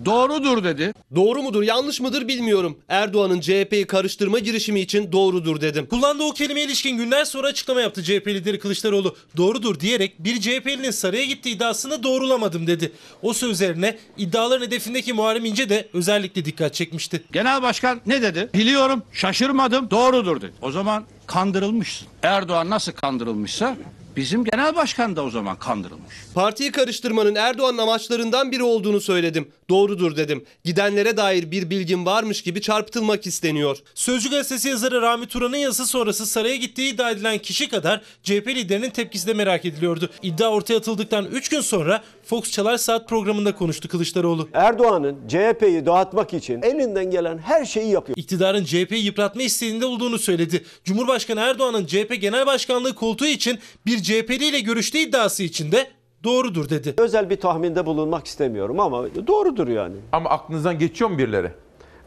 Doğrudur 0.04 0.64
dedi. 0.64 0.94
Doğru 1.14 1.42
mudur 1.42 1.62
yanlış 1.62 2.00
mıdır 2.00 2.28
bilmiyorum. 2.28 2.78
Erdoğan'ın 2.88 3.40
CHP'yi 3.40 3.86
karıştırma 3.86 4.38
girişimi 4.38 4.80
için 4.80 5.12
doğrudur 5.12 5.60
dedim. 5.60 5.86
Kullandığı 5.86 6.22
o 6.24 6.32
kelimeye 6.32 6.66
ilişkin 6.66 6.96
günler 6.96 7.24
sonra 7.24 7.46
açıklama 7.46 7.80
yaptı 7.80 8.02
CHP 8.02 8.28
lideri 8.28 8.58
Kılıçdaroğlu. 8.58 9.16
Doğrudur 9.36 9.80
diyerek 9.80 10.24
bir 10.24 10.40
CHP'linin 10.40 10.90
saraya 10.90 11.24
gittiği 11.24 11.56
iddiasını 11.56 12.02
doğrulamadım 12.02 12.66
dedi. 12.66 12.92
O 13.22 13.32
sözlerine 13.32 13.98
iddiaların 14.18 14.66
hedefindeki 14.66 15.12
Muharrem 15.12 15.44
İnce 15.44 15.68
de 15.68 15.88
özellikle 15.92 16.44
dikkat 16.44 16.74
çekmişti. 16.74 17.22
Genel 17.32 17.62
başkan 17.62 18.00
ne 18.06 18.22
dedi? 18.22 18.50
Biliyorum, 18.54 19.02
şaşırmadım, 19.12 19.90
doğrudur 19.90 20.40
dedi. 20.40 20.52
O 20.62 20.70
zaman 20.70 21.04
kandırılmışsın. 21.26 22.08
Erdoğan 22.22 22.70
nasıl 22.70 22.92
kandırılmışsa 22.92 23.76
bizim 24.16 24.44
genel 24.44 24.76
başkan 24.76 25.16
da 25.16 25.24
o 25.24 25.30
zaman 25.30 25.56
kandırılmış. 25.56 26.14
Partiyi 26.34 26.72
karıştırmanın 26.72 27.34
Erdoğan'ın 27.34 27.78
amaçlarından 27.78 28.52
biri 28.52 28.62
olduğunu 28.62 29.00
söyledim. 29.00 29.48
Doğrudur 29.68 30.16
dedim. 30.16 30.44
Gidenlere 30.64 31.16
dair 31.16 31.50
bir 31.50 31.70
bilgim 31.70 32.06
varmış 32.06 32.42
gibi 32.42 32.60
çarpıtılmak 32.60 33.26
isteniyor. 33.26 33.78
Sözcü 33.94 34.30
gazetesi 34.30 34.68
yazarı 34.68 35.02
Rami 35.02 35.26
Turan'ın 35.26 35.56
yazısı 35.56 35.86
sonrası 35.86 36.26
saraya 36.26 36.56
gittiği 36.56 36.94
iddia 36.94 37.10
edilen 37.10 37.38
kişi 37.38 37.68
kadar 37.68 38.00
CHP 38.22 38.48
liderinin 38.48 38.90
tepkisi 38.90 39.26
de 39.26 39.34
merak 39.34 39.64
ediliyordu. 39.64 40.10
İddia 40.22 40.48
ortaya 40.48 40.76
atıldıktan 40.76 41.24
3 41.24 41.48
gün 41.48 41.60
sonra 41.60 42.02
Fox 42.24 42.50
Çalar 42.50 42.76
Saat 42.76 43.08
programında 43.08 43.54
konuştu 43.54 43.88
Kılıçdaroğlu. 43.88 44.48
Erdoğan'ın 44.52 45.28
CHP'yi 45.28 45.86
dağıtmak 45.86 46.34
için 46.34 46.62
elinden 46.62 47.10
gelen 47.10 47.38
her 47.38 47.64
şeyi 47.64 47.90
yapıyor. 47.90 48.18
İktidarın 48.18 48.64
CHP'yi 48.64 49.04
yıpratma 49.04 49.42
isteğinde 49.42 49.86
olduğunu 49.86 50.18
söyledi. 50.18 50.64
Cumhurbaşkanı 50.84 51.40
Erdoğan'ın 51.40 51.86
CHP 51.86 52.20
Genel 52.20 52.46
Başkanlığı 52.46 52.94
koltuğu 52.94 53.26
için 53.26 53.58
bir 53.86 54.02
CHP'li 54.02 54.46
ile 54.46 54.60
görüştüğü 54.60 54.98
iddiası 54.98 55.42
için 55.42 55.72
de 55.72 55.90
doğrudur 56.24 56.68
dedi. 56.68 56.94
Özel 56.98 57.30
bir 57.30 57.36
tahminde 57.36 57.86
bulunmak 57.86 58.26
istemiyorum 58.26 58.80
ama 58.80 59.04
doğrudur 59.26 59.68
yani. 59.68 59.94
Ama 60.12 60.30
aklınızdan 60.30 60.78
geçiyor 60.78 61.10
mu 61.10 61.18
birileri? 61.18 61.50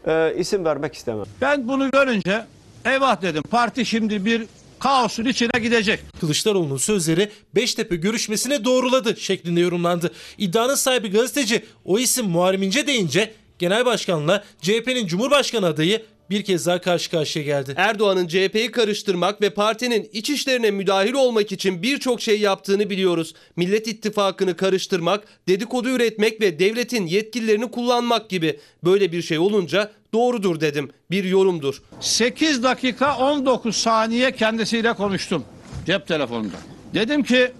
Ee, 0.06 0.34
isim 0.38 0.64
vermek 0.64 0.94
istemem. 0.94 1.24
Ben 1.40 1.68
bunu 1.68 1.90
görünce 1.90 2.44
eyvah 2.84 3.22
dedim 3.22 3.42
parti 3.42 3.86
şimdi 3.86 4.24
bir 4.24 4.46
kaosun 4.78 5.24
içine 5.24 5.60
gidecek. 5.62 6.00
Kılıçdaroğlu'nun 6.20 6.76
sözleri 6.76 7.30
Beştepe 7.54 7.96
görüşmesine 7.96 8.64
doğruladı 8.64 9.16
şeklinde 9.16 9.60
yorumlandı. 9.60 10.12
İddianın 10.38 10.74
sahibi 10.74 11.10
gazeteci 11.10 11.64
o 11.84 11.98
isim 11.98 12.26
Muharrem 12.26 12.62
İnce 12.62 12.86
deyince 12.86 13.32
genel 13.58 13.86
başkanla 13.86 14.44
CHP'nin 14.60 15.06
Cumhurbaşkanı 15.06 15.66
adayı 15.66 16.02
bir 16.30 16.44
kez 16.44 16.66
daha 16.66 16.80
karşı 16.80 17.10
karşıya 17.10 17.44
geldi. 17.44 17.74
Erdoğan'ın 17.76 18.28
CHP'yi 18.28 18.70
karıştırmak 18.70 19.42
ve 19.42 19.50
partinin 19.50 20.10
iç 20.12 20.30
işlerine 20.30 20.70
müdahil 20.70 21.12
olmak 21.12 21.52
için 21.52 21.82
birçok 21.82 22.20
şey 22.20 22.40
yaptığını 22.40 22.90
biliyoruz. 22.90 23.34
Millet 23.56 23.88
İttifakı'nı 23.88 24.56
karıştırmak, 24.56 25.24
dedikodu 25.48 25.88
üretmek 25.88 26.40
ve 26.40 26.58
devletin 26.58 27.06
yetkililerini 27.06 27.70
kullanmak 27.70 28.30
gibi. 28.30 28.60
Böyle 28.84 29.12
bir 29.12 29.22
şey 29.22 29.38
olunca 29.38 29.90
doğrudur 30.12 30.60
dedim. 30.60 30.90
Bir 31.10 31.24
yorumdur. 31.24 31.82
8 32.00 32.62
dakika 32.62 33.16
19 33.16 33.76
saniye 33.76 34.32
kendisiyle 34.32 34.92
konuştum 34.92 35.44
cep 35.86 36.06
telefonunda. 36.06 36.56
Dedim 36.94 37.22
ki 37.22 37.52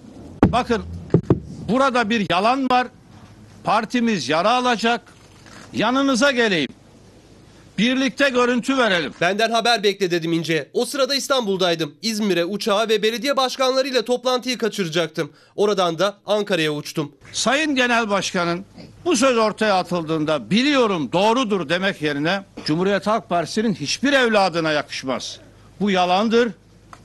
bakın 0.45 0.83
burada 1.69 2.09
bir 2.09 2.25
yalan 2.29 2.69
var. 2.69 2.87
Partimiz 3.63 4.29
yara 4.29 4.51
alacak. 4.51 5.01
Yanınıza 5.73 6.31
geleyim. 6.31 6.78
Birlikte 7.79 8.29
görüntü 8.29 8.77
verelim. 8.77 9.13
Benden 9.21 9.51
haber 9.51 9.83
bekle 9.83 10.11
dedim 10.11 10.33
İnce. 10.33 10.69
O 10.73 10.85
sırada 10.85 11.15
İstanbul'daydım. 11.15 11.95
İzmir'e 12.01 12.45
uçağa 12.45 12.89
ve 12.89 13.03
belediye 13.03 13.37
başkanlarıyla 13.37 14.05
toplantıyı 14.05 14.57
kaçıracaktım. 14.57 15.31
Oradan 15.55 15.99
da 15.99 16.17
Ankara'ya 16.25 16.73
uçtum. 16.73 17.11
Sayın 17.33 17.75
Genel 17.75 18.09
Başkan'ın 18.09 18.65
bu 19.05 19.15
söz 19.17 19.37
ortaya 19.37 19.75
atıldığında 19.75 20.49
biliyorum 20.51 21.11
doğrudur 21.11 21.69
demek 21.69 22.01
yerine 22.01 22.43
Cumhuriyet 22.65 23.07
Halk 23.07 23.29
Partisi'nin 23.29 23.73
hiçbir 23.73 24.13
evladına 24.13 24.71
yakışmaz. 24.71 25.39
Bu 25.79 25.91
yalandır. 25.91 26.49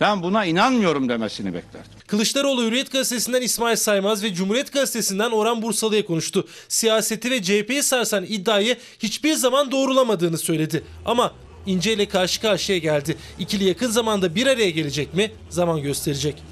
Ben 0.00 0.22
buna 0.22 0.44
inanmıyorum 0.44 1.08
demesini 1.08 1.54
beklerdim. 1.54 1.93
Kılıçdaroğlu 2.06 2.64
Hürriyet 2.64 2.92
Gazetesi'nden 2.92 3.42
İsmail 3.42 3.76
Saymaz 3.76 4.23
ve 4.23 4.34
Cumhuriyet 4.34 4.73
Gazetesi'nden 4.73 5.30
Orhan 5.30 5.62
Bursalı'ya 5.62 6.04
konuştu. 6.04 6.46
Siyaseti 6.68 7.30
ve 7.30 7.42
CHP'yi 7.42 7.82
sarsan 7.82 8.25
iddiayı 8.25 8.76
hiçbir 8.99 9.34
zaman 9.34 9.70
doğrulamadığını 9.70 10.38
söyledi. 10.38 10.84
Ama 11.04 11.34
İnce 11.66 11.92
ile 11.92 12.08
karşı 12.08 12.40
karşıya 12.40 12.78
geldi. 12.78 13.16
İkili 13.38 13.64
yakın 13.64 13.90
zamanda 13.90 14.34
bir 14.34 14.46
araya 14.46 14.70
gelecek 14.70 15.14
mi? 15.14 15.32
Zaman 15.49 15.82
gösterecek. 15.82 16.42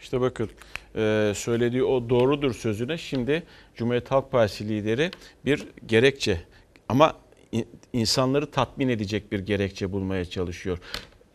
İşte 0.00 0.20
bakın 0.20 0.50
e, 0.96 1.32
söylediği 1.36 1.84
o 1.84 2.10
doğrudur 2.10 2.54
sözüne 2.54 2.98
şimdi 2.98 3.42
Cumhuriyet 3.76 4.10
Halk 4.10 4.32
Partisi 4.32 4.68
lideri 4.68 5.10
bir 5.44 5.66
gerekçe 5.86 6.42
ama 6.88 7.16
in- 7.52 7.68
insanları 7.92 8.50
tatmin 8.50 8.88
edecek 8.88 9.32
bir 9.32 9.38
gerekçe 9.38 9.92
bulmaya 9.92 10.24
çalışıyor. 10.24 10.78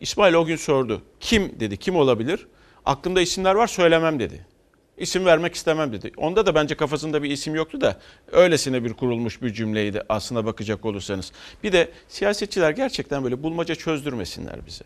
İsmail 0.00 0.34
o 0.34 0.44
gün 0.44 0.56
sordu. 0.56 1.02
Kim 1.20 1.60
dedi? 1.60 1.76
Kim 1.76 1.96
olabilir? 1.96 2.46
Aklımda 2.84 3.20
isimler 3.20 3.54
var 3.54 3.66
söylemem 3.66 4.20
dedi. 4.20 4.46
İsim 4.98 5.24
vermek 5.24 5.54
istemem 5.54 5.92
dedi. 5.92 6.12
Onda 6.16 6.46
da 6.46 6.54
bence 6.54 6.74
kafasında 6.74 7.22
bir 7.22 7.30
isim 7.30 7.54
yoktu 7.54 7.80
da 7.80 8.00
öylesine 8.32 8.84
bir 8.84 8.92
kurulmuş 8.92 9.42
bir 9.42 9.52
cümleydi 9.52 10.02
aslına 10.08 10.44
bakacak 10.44 10.84
olursanız. 10.84 11.32
Bir 11.62 11.72
de 11.72 11.90
siyasetçiler 12.08 12.70
gerçekten 12.70 13.24
böyle 13.24 13.42
bulmaca 13.42 13.74
çözdürmesinler 13.74 14.66
bize. 14.66 14.84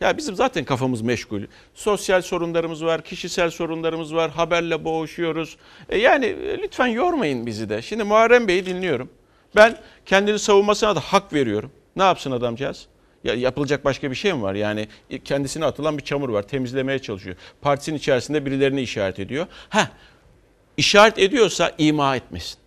Ya 0.00 0.16
bizim 0.16 0.34
zaten 0.34 0.64
kafamız 0.64 1.02
meşgul. 1.02 1.42
Sosyal 1.74 2.22
sorunlarımız 2.22 2.84
var, 2.84 3.02
kişisel 3.02 3.50
sorunlarımız 3.50 4.14
var, 4.14 4.30
haberle 4.30 4.84
boğuşuyoruz. 4.84 5.56
E 5.88 5.98
yani 5.98 6.26
e, 6.26 6.58
lütfen 6.58 6.86
yormayın 6.86 7.46
bizi 7.46 7.68
de. 7.68 7.82
Şimdi 7.82 8.04
Muharrem 8.04 8.48
Bey'i 8.48 8.66
dinliyorum. 8.66 9.10
Ben 9.56 9.78
kendini 10.06 10.38
savunmasına 10.38 10.96
da 10.96 11.00
hak 11.00 11.32
veriyorum. 11.32 11.70
Ne 11.96 12.02
yapsın 12.02 12.30
adamcağız? 12.30 12.86
Ya 13.24 13.34
yapılacak 13.34 13.84
başka 13.84 14.10
bir 14.10 14.16
şey 14.16 14.32
mi 14.32 14.42
var? 14.42 14.54
Yani 14.54 14.88
kendisine 15.24 15.64
atılan 15.64 15.98
bir 15.98 16.02
çamur 16.02 16.28
var. 16.28 16.42
Temizlemeye 16.42 16.98
çalışıyor. 16.98 17.36
Partisinin 17.60 17.98
içerisinde 17.98 18.46
birilerini 18.46 18.80
işaret 18.80 19.18
ediyor. 19.18 19.46
Ha, 19.68 19.90
işaret 20.76 21.18
ediyorsa 21.18 21.72
ima 21.78 22.16
etmesin. 22.16 22.60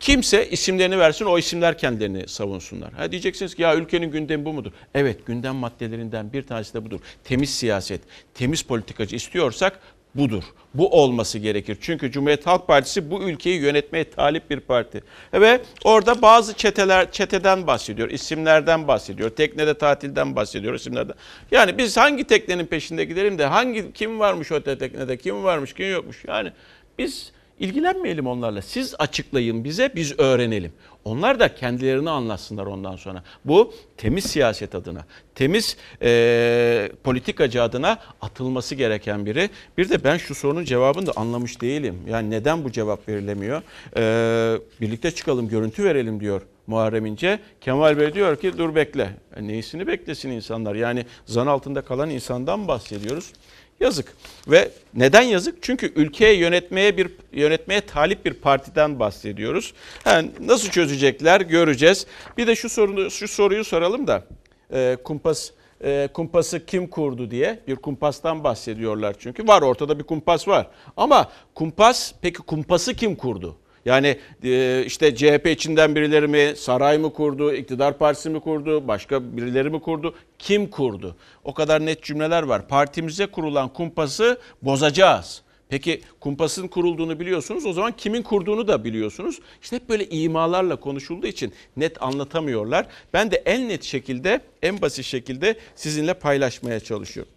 Kimse 0.00 0.50
isimlerini 0.50 0.98
versin 0.98 1.24
o 1.24 1.38
isimler 1.38 1.78
kendilerini 1.78 2.28
savunsunlar. 2.28 2.92
Ha 2.92 3.12
diyeceksiniz 3.12 3.54
ki 3.54 3.62
ya 3.62 3.76
ülkenin 3.76 4.10
gündemi 4.10 4.44
bu 4.44 4.52
mudur? 4.52 4.72
Evet 4.94 5.26
gündem 5.26 5.54
maddelerinden 5.54 6.32
bir 6.32 6.42
tanesi 6.42 6.74
de 6.74 6.84
budur. 6.84 7.00
Temiz 7.24 7.54
siyaset, 7.54 8.00
temiz 8.34 8.62
politikacı 8.62 9.16
istiyorsak 9.16 9.80
budur. 10.14 10.44
Bu 10.74 10.88
olması 11.02 11.38
gerekir. 11.38 11.78
Çünkü 11.80 12.12
Cumhuriyet 12.12 12.46
Halk 12.46 12.66
Partisi 12.66 13.10
bu 13.10 13.22
ülkeyi 13.22 13.60
yönetmeye 13.60 14.10
talip 14.10 14.50
bir 14.50 14.60
parti. 14.60 15.02
Ve 15.32 15.60
orada 15.84 16.22
bazı 16.22 16.54
çeteler 16.54 17.12
çeteden 17.12 17.66
bahsediyor, 17.66 18.10
isimlerden 18.10 18.88
bahsediyor, 18.88 19.30
teknede 19.30 19.78
tatilden 19.78 20.36
bahsediyor, 20.36 20.74
isimlerden. 20.74 21.14
Yani 21.50 21.78
biz 21.78 21.96
hangi 21.96 22.24
teknenin 22.24 22.66
peşinde 22.66 23.04
gidelim 23.04 23.38
de 23.38 23.46
hangi 23.46 23.92
kim 23.92 24.18
varmış 24.18 24.52
o 24.52 24.62
teknede, 24.62 25.16
kim 25.16 25.44
varmış, 25.44 25.72
kim 25.72 25.90
yokmuş. 25.90 26.24
Yani 26.28 26.52
biz 26.98 27.32
ilgilenmeyelim 27.58 28.26
onlarla. 28.26 28.62
Siz 28.62 28.94
açıklayın 28.98 29.64
bize, 29.64 29.92
biz 29.94 30.18
öğrenelim. 30.18 30.72
Onlar 31.04 31.40
da 31.40 31.54
kendilerini 31.54 32.10
anlatsınlar 32.10 32.66
ondan 32.66 32.96
sonra. 32.96 33.22
Bu 33.44 33.74
temiz 33.96 34.24
siyaset 34.24 34.74
adına, 34.74 35.04
temiz 35.34 35.76
e, 36.02 36.90
politikacı 37.04 37.62
adına 37.62 37.98
atılması 38.20 38.74
gereken 38.74 39.26
biri. 39.26 39.50
Bir 39.78 39.88
de 39.88 40.04
ben 40.04 40.16
şu 40.16 40.34
sorunun 40.34 40.64
cevabını 40.64 41.06
da 41.06 41.12
anlamış 41.16 41.60
değilim. 41.60 41.98
Yani 42.08 42.30
neden 42.30 42.64
bu 42.64 42.72
cevap 42.72 43.08
verilemiyor? 43.08 43.62
E, 43.96 44.60
birlikte 44.80 45.10
çıkalım, 45.10 45.48
görüntü 45.48 45.84
verelim 45.84 46.20
diyor 46.20 46.42
Muharrem 46.66 47.06
İnce. 47.06 47.38
Kemal 47.60 47.98
Bey 47.98 48.14
diyor 48.14 48.36
ki 48.36 48.58
dur 48.58 48.74
bekle. 48.74 49.10
E, 49.36 49.46
neyisini 49.46 49.86
beklesin 49.86 50.30
insanlar? 50.30 50.74
Yani 50.74 51.06
zan 51.26 51.46
altında 51.46 51.82
kalan 51.82 52.10
insandan 52.10 52.68
bahsediyoruz. 52.68 53.32
Yazık. 53.80 54.16
Ve 54.48 54.70
neden 54.94 55.22
yazık? 55.22 55.62
Çünkü 55.62 55.92
ülkeye 55.96 56.34
yönetmeye 56.36 56.96
bir 56.96 57.10
yönetmeye 57.32 57.80
talip 57.80 58.24
bir 58.24 58.34
partiden 58.34 58.98
bahsediyoruz. 58.98 59.74
Yani 60.06 60.30
nasıl 60.40 60.70
çözecekler 60.70 61.40
göreceğiz. 61.40 62.06
Bir 62.38 62.46
de 62.46 62.56
şu 62.56 62.68
sorunu 62.68 63.10
şu 63.10 63.28
soruyu 63.28 63.64
soralım 63.64 64.06
da 64.06 64.24
e, 64.72 64.96
kumpas 65.04 65.50
e, 65.84 66.08
kumpası 66.14 66.66
kim 66.66 66.86
kurdu 66.86 67.30
diye 67.30 67.60
bir 67.68 67.76
kumpastan 67.76 68.44
bahsediyorlar 68.44 69.16
çünkü. 69.18 69.48
Var 69.48 69.62
ortada 69.62 69.98
bir 69.98 70.04
kumpas 70.04 70.48
var. 70.48 70.66
Ama 70.96 71.32
kumpas 71.54 72.12
peki 72.22 72.38
kumpası 72.38 72.94
kim 72.94 73.16
kurdu? 73.16 73.56
Yani 73.84 74.18
e, 74.44 74.82
işte 74.86 75.14
CHP 75.14 75.46
içinden 75.46 75.94
birileri 75.94 76.26
mi, 76.26 76.52
saray 76.56 76.98
mı 76.98 77.12
kurdu, 77.12 77.54
iktidar 77.54 77.98
partisi 77.98 78.30
mi 78.30 78.40
kurdu, 78.40 78.88
başka 78.88 79.36
birileri 79.36 79.70
mi 79.70 79.80
kurdu? 79.80 80.14
Kim 80.38 80.70
kurdu? 80.70 81.16
O 81.44 81.54
kadar 81.54 81.86
net 81.86 82.02
cümleler 82.02 82.42
var. 82.42 82.68
Partimize 82.68 83.26
kurulan 83.26 83.68
kumpası 83.68 84.38
bozacağız. 84.62 85.42
Peki 85.68 86.00
kumpasın 86.20 86.68
kurulduğunu 86.68 87.20
biliyorsunuz. 87.20 87.66
O 87.66 87.72
zaman 87.72 87.92
kimin 87.92 88.22
kurduğunu 88.22 88.68
da 88.68 88.84
biliyorsunuz. 88.84 89.40
İşte 89.62 89.76
hep 89.76 89.88
böyle 89.88 90.08
imalarla 90.08 90.76
konuşulduğu 90.76 91.26
için 91.26 91.52
net 91.76 92.02
anlatamıyorlar. 92.02 92.86
Ben 93.12 93.30
de 93.30 93.36
en 93.36 93.68
net 93.68 93.82
şekilde, 93.82 94.40
en 94.62 94.82
basit 94.82 95.04
şekilde 95.04 95.56
sizinle 95.74 96.14
paylaşmaya 96.14 96.80
çalışıyorum. 96.80 97.33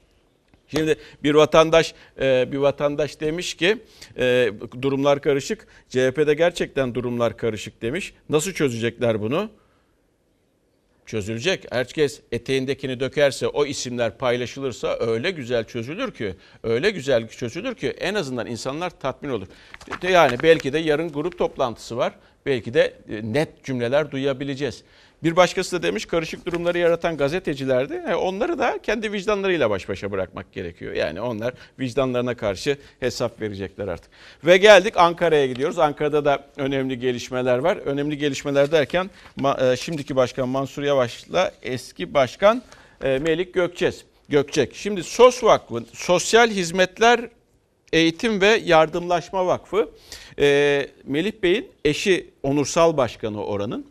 Şimdi 0.67 0.95
bir 1.23 1.35
vatandaş 1.35 1.93
e, 2.21 2.51
bir 2.51 2.57
vatandaş 2.57 3.19
demiş 3.19 3.53
ki 3.53 3.77
e, 4.17 4.51
durumlar 4.81 5.21
karışık. 5.21 5.67
CHP'de 5.89 6.33
gerçekten 6.33 6.95
durumlar 6.95 7.37
karışık 7.37 7.81
demiş. 7.81 8.13
Nasıl 8.29 8.51
çözecekler 8.51 9.21
bunu? 9.21 9.49
Çözülecek. 11.05 11.65
Herkes 11.71 12.21
eteğindekini 12.31 12.99
dökerse, 12.99 13.47
o 13.47 13.65
isimler 13.65 14.17
paylaşılırsa 14.17 14.97
öyle 14.99 15.31
güzel 15.31 15.63
çözülür 15.63 16.11
ki, 16.11 16.35
öyle 16.63 16.89
güzel 16.89 17.27
çözülür 17.27 17.75
ki 17.75 17.87
en 17.89 18.13
azından 18.13 18.47
insanlar 18.47 18.99
tatmin 18.99 19.29
olur. 19.29 19.47
Yani 20.09 20.37
belki 20.43 20.73
de 20.73 20.79
yarın 20.79 21.11
grup 21.11 21.37
toplantısı 21.37 21.97
var. 21.97 22.13
Belki 22.45 22.73
de 22.73 22.93
e, 23.09 23.33
net 23.33 23.63
cümleler 23.63 24.11
duyabileceğiz. 24.11 24.83
Bir 25.23 25.35
başkası 25.35 25.77
da 25.77 25.83
demiş 25.83 26.05
karışık 26.05 26.45
durumları 26.45 26.77
yaratan 26.77 27.17
gazetecilerdi. 27.17 28.03
E, 28.09 28.15
Onları 28.15 28.59
da 28.59 28.79
kendi 28.83 29.11
vicdanlarıyla 29.11 29.69
baş 29.69 29.89
başa 29.89 30.11
bırakmak 30.11 30.53
gerekiyor. 30.53 30.93
Yani 30.93 31.21
onlar 31.21 31.53
vicdanlarına 31.79 32.35
karşı 32.35 32.77
hesap 32.99 33.41
verecekler 33.41 33.87
artık. 33.87 34.11
Ve 34.45 34.57
geldik 34.57 34.93
Ankara'ya 34.97 35.47
gidiyoruz. 35.47 35.79
Ankara'da 35.79 36.25
da 36.25 36.47
önemli 36.57 36.99
gelişmeler 36.99 37.57
var. 37.57 37.77
Önemli 37.77 38.17
gelişmeler 38.17 38.71
derken 38.71 39.09
e, 39.59 39.75
şimdiki 39.75 40.15
başkan 40.15 40.49
Mansur 40.49 40.83
Yavaş'la 40.83 41.51
eski 41.61 42.13
başkan 42.13 42.63
e, 43.03 43.19
Melik 43.19 43.53
Gökçez. 43.53 44.03
Gökçek. 44.29 44.75
Şimdi 44.75 45.03
SOS 45.03 45.43
Vakfı, 45.43 45.83
Sosyal 45.93 46.49
Hizmetler 46.49 47.29
Eğitim 47.93 48.41
ve 48.41 48.61
Yardımlaşma 48.65 49.45
Vakfı 49.45 49.89
e, 50.39 50.87
Melih 51.03 51.31
Bey'in 51.43 51.67
eşi 51.85 52.29
onursal 52.43 52.97
başkanı 52.97 53.45
oranın 53.45 53.85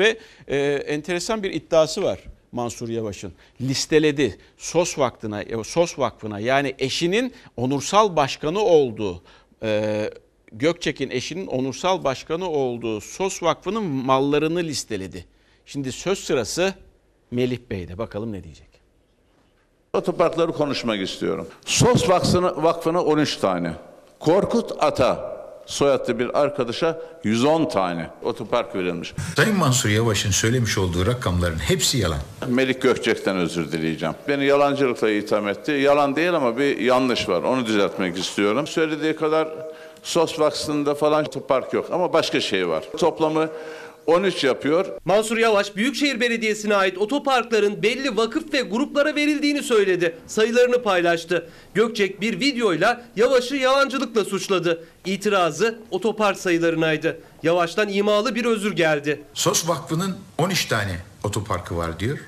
ve 0.00 0.18
e, 0.48 0.58
enteresan 0.72 1.42
bir 1.42 1.50
iddiası 1.50 2.02
var 2.02 2.20
Mansur 2.52 2.88
Yavaş'ın. 2.88 3.32
Listeledi 3.60 4.38
SOS 4.56 4.98
Vakfı'na, 4.98 5.42
e, 5.42 5.64
SOS 5.64 5.98
Vakfı'na 5.98 6.40
yani 6.40 6.74
eşinin 6.78 7.32
onursal 7.56 8.16
başkanı 8.16 8.60
olduğu 8.60 9.22
e, 9.62 10.10
Gökçek'in 10.52 11.10
eşinin 11.10 11.46
onursal 11.46 12.04
başkanı 12.04 12.50
olduğu 12.50 13.00
SOS 13.00 13.42
Vakfı'nın 13.42 13.82
mallarını 13.82 14.62
listeledi. 14.62 15.24
Şimdi 15.66 15.92
söz 15.92 16.18
sırası 16.18 16.74
Melih 17.30 17.58
Bey'de. 17.70 17.98
Bakalım 17.98 18.32
ne 18.32 18.44
diyecek. 18.44 18.68
Otoparkları 19.92 20.52
konuşmak 20.52 21.00
istiyorum. 21.00 21.48
SOS 21.64 22.08
Vakfı'na, 22.08 22.62
vakfına 22.62 23.04
13 23.04 23.36
tane. 23.36 23.72
Korkut 24.20 24.72
Ata 24.78 25.39
soyadlı 25.70 26.18
bir 26.18 26.40
arkadaşa 26.40 27.00
110 27.24 27.68
tane 27.68 28.10
otopark 28.22 28.74
verilmiş. 28.74 29.14
Sayın 29.36 29.56
Mansur 29.56 29.88
Yavaş'ın 29.88 30.30
söylemiş 30.30 30.78
olduğu 30.78 31.06
rakamların 31.06 31.58
hepsi 31.58 31.98
yalan. 31.98 32.18
Melik 32.48 32.82
Gökçek'ten 32.82 33.36
özür 33.36 33.72
dileyeceğim. 33.72 34.14
Beni 34.28 34.44
yalancılıkla 34.44 35.10
itham 35.10 35.48
etti. 35.48 35.72
Yalan 35.72 36.16
değil 36.16 36.34
ama 36.34 36.58
bir 36.58 36.78
yanlış 36.78 37.28
var. 37.28 37.42
Onu 37.42 37.66
düzeltmek 37.66 38.18
istiyorum. 38.18 38.66
Söylediği 38.66 39.16
kadar 39.16 39.48
SOS 40.02 40.40
Vakfı'nda 40.40 40.94
falan 40.94 41.24
otopark 41.24 41.72
yok 41.72 41.86
ama 41.92 42.12
başka 42.12 42.40
şey 42.40 42.68
var. 42.68 42.84
Toplamı 42.98 43.48
13 44.10 44.44
yapıyor. 44.44 44.86
Mansur 45.04 45.38
Yavaş 45.38 45.76
Büyükşehir 45.76 46.20
Belediyesi'ne 46.20 46.74
ait 46.76 46.98
otoparkların 46.98 47.82
belli 47.82 48.16
vakıf 48.16 48.54
ve 48.54 48.60
gruplara 48.60 49.14
verildiğini 49.14 49.62
söyledi. 49.62 50.16
Sayılarını 50.26 50.82
paylaştı. 50.82 51.48
Gökçek 51.74 52.20
bir 52.20 52.40
videoyla 52.40 53.04
Yavaş'ı 53.16 53.56
yalancılıkla 53.56 54.24
suçladı. 54.24 54.84
İtirazı 55.04 55.78
otopark 55.90 56.38
sayılarınaydı. 56.38 57.20
Yavaş'tan 57.42 57.88
imalı 57.88 58.34
bir 58.34 58.44
özür 58.44 58.72
geldi. 58.72 59.22
SOS 59.34 59.68
Vakfı'nın 59.68 60.16
13 60.38 60.64
tane 60.66 60.96
otoparkı 61.24 61.76
var 61.76 62.00
diyor. 62.00 62.18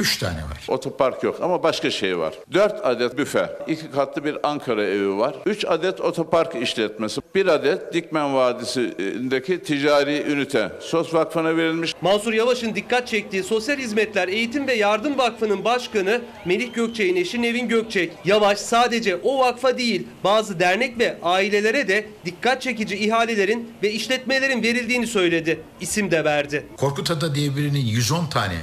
3 0.00 0.18
tane 0.18 0.36
var. 0.36 0.64
Otopark 0.68 1.22
yok 1.22 1.36
ama 1.42 1.62
başka 1.62 1.90
şey 1.90 2.18
var. 2.18 2.34
4 2.52 2.86
adet 2.86 3.18
büfe, 3.18 3.50
2 3.66 3.90
katlı 3.90 4.24
bir 4.24 4.36
Ankara 4.42 4.84
evi 4.84 5.16
var. 5.16 5.34
3 5.46 5.64
adet 5.64 6.00
otopark 6.00 6.54
işletmesi, 6.62 7.20
1 7.34 7.46
adet 7.46 7.94
Dikmen 7.94 8.34
Vadisi'ndeki 8.34 9.62
ticari 9.62 10.22
ünite 10.28 10.72
SOS 10.80 11.14
Vakfı'na 11.14 11.56
verilmiş. 11.56 11.94
Mansur 12.00 12.32
Yavaş'ın 12.32 12.74
dikkat 12.74 13.08
çektiği 13.08 13.42
Sosyal 13.42 13.76
Hizmetler 13.76 14.28
Eğitim 14.28 14.66
ve 14.66 14.74
Yardım 14.74 15.18
Vakfı'nın 15.18 15.64
başkanı 15.64 16.20
Melih 16.44 16.74
Gökçek'in 16.74 17.16
eşi 17.16 17.42
Nevin 17.42 17.68
Gökçek. 17.68 18.12
Yavaş 18.24 18.58
sadece 18.58 19.16
o 19.16 19.38
vakfa 19.38 19.78
değil 19.78 20.06
bazı 20.24 20.60
dernek 20.60 20.98
ve 20.98 21.16
ailelere 21.22 21.88
de 21.88 22.06
dikkat 22.24 22.62
çekici 22.62 22.96
ihalelerin 22.96 23.72
ve 23.82 23.92
işletmelerin 23.92 24.62
verildiğini 24.62 25.06
söyledi. 25.06 25.60
İsim 25.80 26.10
de 26.10 26.24
verdi. 26.24 26.66
Korkut 26.76 27.10
Ata 27.10 27.34
diye 27.34 27.56
birinin 27.56 27.86
110 27.86 28.26
tane 28.26 28.54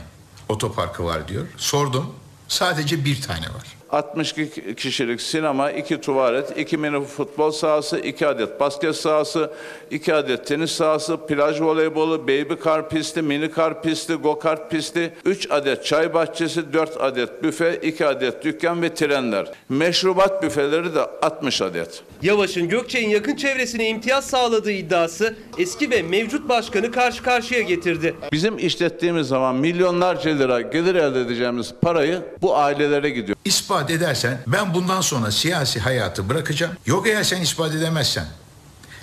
otoparkı 0.49 1.03
var 1.05 1.27
diyor. 1.27 1.47
Sordum. 1.57 2.15
Sadece 2.47 3.05
bir 3.05 3.21
tane 3.21 3.45
var. 3.45 3.76
62 3.91 4.76
kişilik 4.76 5.21
sinema, 5.21 5.71
2 5.71 6.02
tuvalet, 6.02 6.58
2 6.58 6.78
mini 6.78 7.06
futbol 7.06 7.52
sahası, 7.52 8.00
2 8.00 8.28
adet 8.28 8.60
basket 8.60 8.95
sahası, 8.95 9.52
2 9.91 10.13
adet 10.13 10.47
tenis 10.47 10.71
sahası, 10.71 11.17
plaj 11.17 11.62
voleybolu, 11.62 12.23
baby 12.23 12.54
kar 12.63 12.89
pisti, 12.89 13.21
mini 13.21 13.52
kar 13.52 13.82
pisti, 13.82 14.13
go 14.13 14.39
kart 14.39 14.71
pisti, 14.71 15.13
3 15.26 15.52
adet 15.52 15.86
çay 15.86 16.13
bahçesi, 16.13 16.73
4 16.73 17.02
adet 17.02 17.43
büfe, 17.43 17.76
2 17.76 18.06
adet 18.06 18.43
dükkan 18.43 18.82
ve 18.82 18.93
trenler. 18.93 19.52
Meşrubat 19.69 20.43
büfeleri 20.43 20.95
de 20.95 21.02
60 21.21 21.62
adet. 21.62 22.04
Yavaş'ın 22.21 22.69
Gökçek'in 22.69 23.10
yakın 23.10 23.36
çevresine 23.36 23.89
imtiyaz 23.89 24.26
sağladığı 24.26 24.71
iddiası 24.71 25.36
eski 25.58 25.91
ve 25.91 26.02
mevcut 26.02 26.50
başkanı 26.50 26.91
karşı 26.91 27.23
karşıya 27.23 27.62
getirdi. 27.62 28.15
Bizim 28.32 28.58
işlettiğimiz 28.58 29.28
zaman 29.28 29.56
milyonlarca 29.56 30.32
lira 30.32 30.62
gelir 30.62 30.95
elde 30.95 31.21
edeceğimiz 31.21 31.73
parayı 31.82 32.21
bu 32.41 32.58
ailelere 32.58 33.10
gidiyor. 33.10 33.38
İspat 33.45 33.76
edersen 33.85 34.37
ben 34.47 34.73
bundan 34.73 35.01
sonra 35.01 35.31
siyasi 35.31 35.79
hayatı 35.79 36.29
bırakacağım. 36.29 36.73
Yok 36.85 37.07
eğer 37.07 37.23
sen 37.23 37.41
ispat 37.41 37.75
edemezsen 37.75 38.25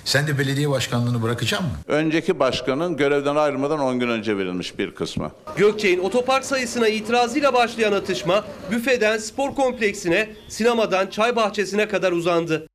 sen 0.05 0.27
de 0.27 0.39
belediye 0.39 0.69
başkanlığını 0.69 1.21
bırakacak 1.23 1.61
mısın? 1.61 1.77
Önceki 1.87 2.39
başkanın 2.39 2.97
görevden 2.97 3.35
ayrılmadan 3.35 3.79
10 3.79 3.99
gün 3.99 4.09
önce 4.09 4.37
verilmiş 4.37 4.79
bir 4.79 4.95
kısmı. 4.95 5.31
Gökçek'in 5.57 5.99
otopark 5.99 6.45
sayısına 6.45 6.87
itirazıyla 6.87 7.53
başlayan 7.53 7.93
atışma 7.93 8.45
büfeden 8.71 9.17
spor 9.17 9.55
kompleksine, 9.55 10.29
sinemadan 10.47 11.07
çay 11.07 11.35
bahçesine 11.35 11.87
kadar 11.87 12.11
uzandı. 12.11 12.67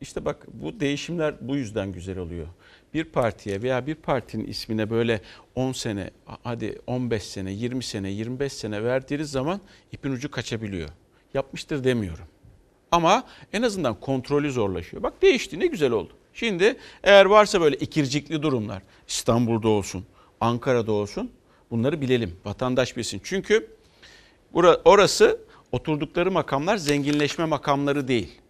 İşte 0.00 0.24
bak 0.24 0.36
bu 0.52 0.80
değişimler 0.80 1.34
bu 1.40 1.56
yüzden 1.56 1.92
güzel 1.92 2.18
oluyor. 2.18 2.46
Bir 2.94 3.04
partiye 3.04 3.62
veya 3.62 3.86
bir 3.86 3.94
partinin 3.94 4.44
ismine 4.46 4.90
böyle 4.90 5.20
10 5.54 5.72
sene, 5.72 6.10
hadi 6.44 6.78
15 6.86 7.22
sene, 7.22 7.52
20 7.52 7.84
sene, 7.84 8.10
25 8.10 8.52
sene 8.52 8.84
verdiğiniz 8.84 9.30
zaman 9.30 9.60
ipin 9.92 10.10
ucu 10.10 10.30
kaçabiliyor. 10.30 10.88
Yapmıştır 11.34 11.84
demiyorum. 11.84 12.24
Ama 12.90 13.24
en 13.52 13.62
azından 13.62 14.00
kontrolü 14.00 14.52
zorlaşıyor. 14.52 15.02
Bak 15.02 15.22
değişti 15.22 15.60
ne 15.60 15.66
güzel 15.66 15.90
oldu. 15.90 16.12
Şimdi 16.34 16.76
eğer 17.02 17.24
varsa 17.24 17.60
böyle 17.60 17.76
ikircikli 17.76 18.42
durumlar 18.42 18.82
İstanbul'da 19.08 19.68
olsun, 19.68 20.04
Ankara'da 20.40 20.92
olsun 20.92 21.30
bunları 21.70 22.00
bilelim. 22.00 22.36
Vatandaş 22.44 22.96
bilsin. 22.96 23.20
Çünkü 23.24 23.70
orası 24.84 25.40
oturdukları 25.72 26.30
makamlar 26.30 26.76
zenginleşme 26.76 27.44
makamları 27.44 28.08
değil 28.08 28.40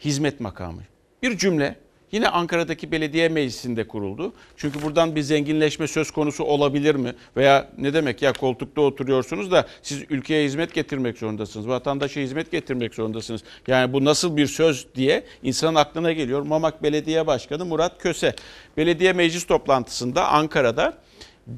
hizmet 0.00 0.40
makamı. 0.40 0.82
Bir 1.22 1.38
cümle 1.38 1.76
yine 2.14 2.28
Ankara'daki 2.28 2.92
belediye 2.92 3.28
meclisinde 3.28 3.88
kuruldu. 3.88 4.32
Çünkü 4.56 4.82
buradan 4.82 5.16
bir 5.16 5.20
zenginleşme 5.20 5.88
söz 5.88 6.10
konusu 6.10 6.44
olabilir 6.44 6.94
mi? 6.94 7.14
Veya 7.36 7.68
ne 7.78 7.94
demek 7.94 8.22
ya 8.22 8.32
koltukta 8.32 8.80
oturuyorsunuz 8.80 9.50
da 9.50 9.66
siz 9.82 10.02
ülkeye 10.10 10.44
hizmet 10.44 10.74
getirmek 10.74 11.18
zorundasınız. 11.18 11.68
Vatandaşa 11.68 12.20
hizmet 12.20 12.50
getirmek 12.50 12.94
zorundasınız. 12.94 13.40
Yani 13.66 13.92
bu 13.92 14.04
nasıl 14.04 14.36
bir 14.36 14.46
söz 14.46 14.86
diye 14.94 15.24
insanın 15.42 15.74
aklına 15.74 16.12
geliyor. 16.12 16.42
Mamak 16.42 16.82
Belediye 16.82 17.26
Başkanı 17.26 17.64
Murat 17.64 18.02
Köse 18.02 18.34
belediye 18.76 19.12
meclis 19.12 19.46
toplantısında 19.46 20.28
Ankara'da 20.28 20.98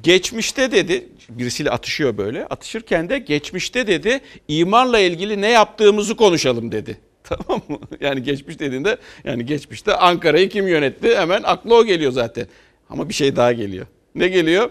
Geçmişte 0.03 0.71
dedi, 0.71 1.09
birisiyle 1.29 1.69
atışıyor 1.69 2.17
böyle. 2.17 2.45
Atışırken 2.45 3.09
de 3.09 3.19
geçmişte 3.19 3.87
dedi, 3.87 4.19
imarla 4.47 4.99
ilgili 4.99 5.41
ne 5.41 5.49
yaptığımızı 5.49 6.15
konuşalım 6.15 6.71
dedi. 6.71 6.97
Tamam 7.47 7.61
mı? 7.67 7.77
Yani 7.99 8.23
geçmiş 8.23 8.59
dediğinde 8.59 8.97
yani 9.23 9.45
geçmişte 9.45 9.95
Ankara'yı 9.95 10.49
kim 10.49 10.67
yönetti 10.67 11.15
hemen 11.15 11.43
aklı 11.43 11.75
o 11.75 11.85
geliyor 11.85 12.11
zaten. 12.11 12.47
Ama 12.89 13.09
bir 13.09 13.13
şey 13.13 13.35
daha 13.35 13.53
geliyor. 13.53 13.85
Ne 14.15 14.27
geliyor? 14.27 14.69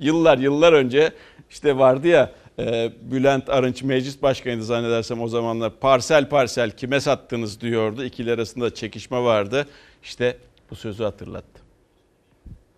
Yıllar 0.00 0.38
yıllar 0.38 0.72
önce 0.72 1.12
işte 1.50 1.78
vardı 1.78 2.08
ya 2.08 2.32
e, 2.58 2.92
Bülent 3.02 3.48
Arınç 3.48 3.82
meclis 3.82 4.22
başkanıydı 4.22 4.64
zannedersem 4.64 5.22
o 5.22 5.28
zamanlar 5.28 5.72
parsel 5.80 6.28
parsel 6.28 6.70
kime 6.70 7.00
sattınız 7.00 7.60
diyordu. 7.60 8.04
İkili 8.04 8.32
arasında 8.32 8.74
çekişme 8.74 9.20
vardı. 9.22 9.66
İşte 10.02 10.36
bu 10.70 10.76
sözü 10.76 11.04
hatırlattı. 11.04 11.68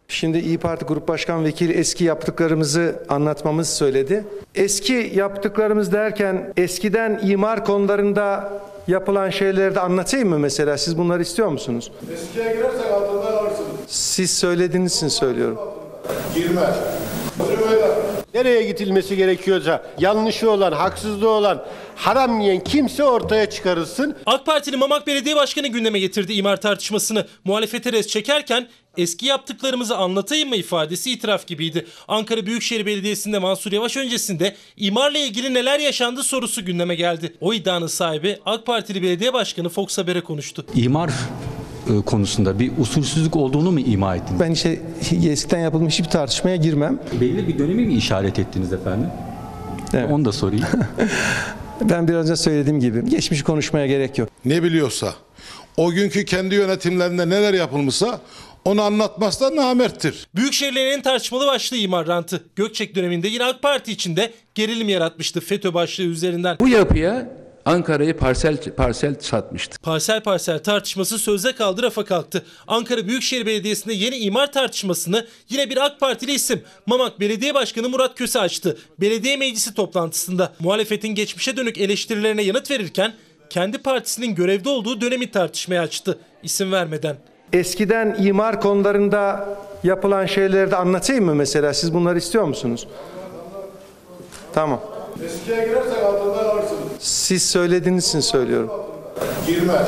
Şimdi 0.09 0.39
İyi 0.39 0.59
Parti 0.59 0.85
Grup 0.85 1.09
Başkan 1.09 1.45
Vekili 1.45 1.73
eski 1.73 2.05
yaptıklarımızı 2.05 3.05
anlatmamız 3.09 3.69
söyledi. 3.69 4.25
Eski 4.55 5.13
yaptıklarımız 5.15 5.93
derken 5.93 6.53
eskiden 6.57 7.21
imar 7.23 7.65
konularında 7.65 8.53
yapılan 8.91 9.31
şeyleri 9.31 9.75
de 9.75 9.81
anlatayım 9.81 10.29
mı 10.29 10.39
mesela? 10.39 10.79
Siz 10.79 10.99
bunları 10.99 11.23
istiyor 11.23 11.49
musunuz? 11.49 11.93
Eskiye 12.15 12.55
girersek 12.57 12.93
altından 12.93 13.33
alırsınız. 13.33 13.69
Siz 13.87 14.31
söylediğiniz 14.31 14.97
için 14.97 15.09
söylüyorum. 15.09 15.59
Girmez. 16.35 16.75
Nereye 18.35 18.63
gidilmesi 18.63 19.17
gerekiyorsa 19.17 19.87
yanlışı 19.99 20.51
olan, 20.51 20.73
haksızlığı 20.73 21.31
olan, 21.31 21.67
haram 21.97 22.41
yiyen 22.41 22.65
kimse 22.65 23.05
ortaya 23.05 23.51
çıkarılsın. 23.51 24.17
AK 24.27 24.47
Partili 24.47 24.77
Mamak 24.77 25.07
Belediye 25.07 25.37
Başkanı 25.37 25.69
gündeme 25.69 25.99
getirdi 25.99 26.33
imar 26.33 26.61
tartışmasını. 26.61 27.27
Muhalefete 27.45 27.93
res 27.93 28.07
çekerken 28.07 28.69
eski 28.97 29.27
yaptıklarımızı 29.27 29.97
anlatayım 29.97 30.49
mı 30.49 30.57
ifadesi 30.57 31.11
itiraf 31.11 31.47
gibiydi. 31.47 31.87
Ankara 32.09 32.47
Büyükşehir 32.47 32.87
Belediyesi'nde 32.87 33.39
Mansur 33.39 33.73
Yavaş 33.73 33.97
öncesinde 33.97 34.57
imarla 34.77 35.19
ilgili 35.19 35.55
neler 35.55 35.81
yaşandı 35.81 36.23
sorusu 36.23 36.65
gündeme 36.65 36.95
geldi. 36.95 37.37
O 37.41 37.55
iddianın 37.55 37.87
sahibi 37.87 38.39
AK 38.47 38.67
Partili 38.67 39.03
Belediye 39.03 39.33
Başkanı 39.33 39.69
Fox 39.69 39.99
Haber'e 39.99 40.21
konuştu. 40.21 40.67
İmar 40.75 41.11
e, 41.99 42.03
konusunda 42.03 42.59
bir 42.59 42.73
usulsüzlük 42.79 43.37
olduğunu 43.37 43.73
mu 43.73 43.81
ima 43.81 44.17
ettiniz? 44.17 44.41
Ben 44.41 44.51
işte 44.51 44.81
eskiden 45.27 45.59
yapılmış 45.59 45.99
hiçbir 45.99 46.11
tartışmaya 46.11 46.57
girmem. 46.57 46.99
Belli 47.21 47.49
bir 47.49 47.59
dönemi 47.59 47.87
mi 47.87 47.95
işaret 47.95 48.39
ettiniz 48.39 48.73
efendim? 48.73 49.09
Onu 50.11 50.25
da 50.25 50.33
sorayım. 50.33 50.67
Ben 51.81 52.09
biraz 52.09 52.25
önce 52.25 52.37
söylediğim 52.37 52.81
gibi 52.81 53.11
geçmiş 53.11 53.43
konuşmaya 53.43 53.87
gerek 53.87 54.19
yok. 54.19 54.29
Ne 54.45 54.63
biliyorsa, 54.63 55.15
o 55.77 55.91
günkü 55.91 56.25
kendi 56.25 56.55
yönetimlerinde 56.55 57.29
neler 57.29 57.55
yapılmışsa 57.55 58.21
onu 58.65 58.83
anlatmaz 58.83 59.41
da 59.41 59.57
namerttir. 59.57 60.29
Büyükşehirlerin 60.35 60.91
en 60.91 61.03
tartışmalı 61.03 61.47
başlığı 61.47 61.77
imar 61.77 62.07
rantı. 62.07 62.45
Gökçek 62.57 62.95
döneminde 62.95 63.29
yine 63.29 63.45
AK 63.45 63.63
Parti 63.63 63.93
içinde 63.93 64.33
gerilim 64.55 64.89
yaratmıştı 64.89 65.41
FETÖ 65.41 65.75
başlığı 65.75 66.05
üzerinden. 66.05 66.57
Bu 66.61 66.69
yapıya 66.69 67.40
Ankara'yı 67.65 68.17
parsel 68.17 68.57
parsel 68.77 69.15
satmıştı. 69.21 69.79
Parsel 69.83 70.23
parsel 70.23 70.59
tartışması 70.59 71.19
sözde 71.19 71.55
kaldı 71.55 71.83
rafa 71.83 72.05
kalktı. 72.05 72.45
Ankara 72.69 73.07
Büyükşehir 73.07 73.47
Belediyesi'nde 73.47 73.95
yeni 73.95 74.17
imar 74.17 74.53
tartışmasını 74.53 75.27
yine 75.49 75.71
bir 75.71 75.77
AK 75.87 76.01
Partili 76.01 76.33
isim 76.33 76.63
Mamak 76.87 77.21
Belediye 77.21 77.55
Başkanı 77.55 77.89
Murat 77.89 78.15
Köse 78.15 78.41
açtı. 78.41 78.79
Belediye 79.01 79.37
meclisi 79.37 79.75
toplantısında 79.75 80.53
muhalefetin 80.61 81.09
geçmişe 81.09 81.57
dönük 81.57 81.79
eleştirilerine 81.79 82.43
yanıt 82.43 82.71
verirken 82.71 83.15
kendi 83.51 83.79
partisinin 83.79 84.35
görevde 84.35 84.69
olduğu 84.69 85.01
dönemi 85.01 85.31
tartışmaya 85.31 85.83
açtı 85.83 86.19
isim 86.43 86.73
vermeden. 86.73 87.17
Eskiden 87.53 88.17
imar 88.23 88.61
konularında 88.61 89.49
yapılan 89.85 90.27
şeyleri 90.27 90.71
de 90.71 90.77
anlatayım 90.77 91.25
mı 91.25 91.35
mesela? 91.35 91.75
Siz 91.75 91.95
bunları 91.95 92.19
istiyor 92.19 92.45
musunuz? 92.45 92.89
Tamam. 94.55 94.81
Eskiye 95.25 95.67
girersek 95.67 96.05
altından 96.05 96.45
alırsınız. 96.45 96.90
Siz 97.01 97.51
söylediğiniz 97.51 98.09
için 98.09 98.21
söylüyorum. 98.21 98.71
Girmez. 99.47 99.87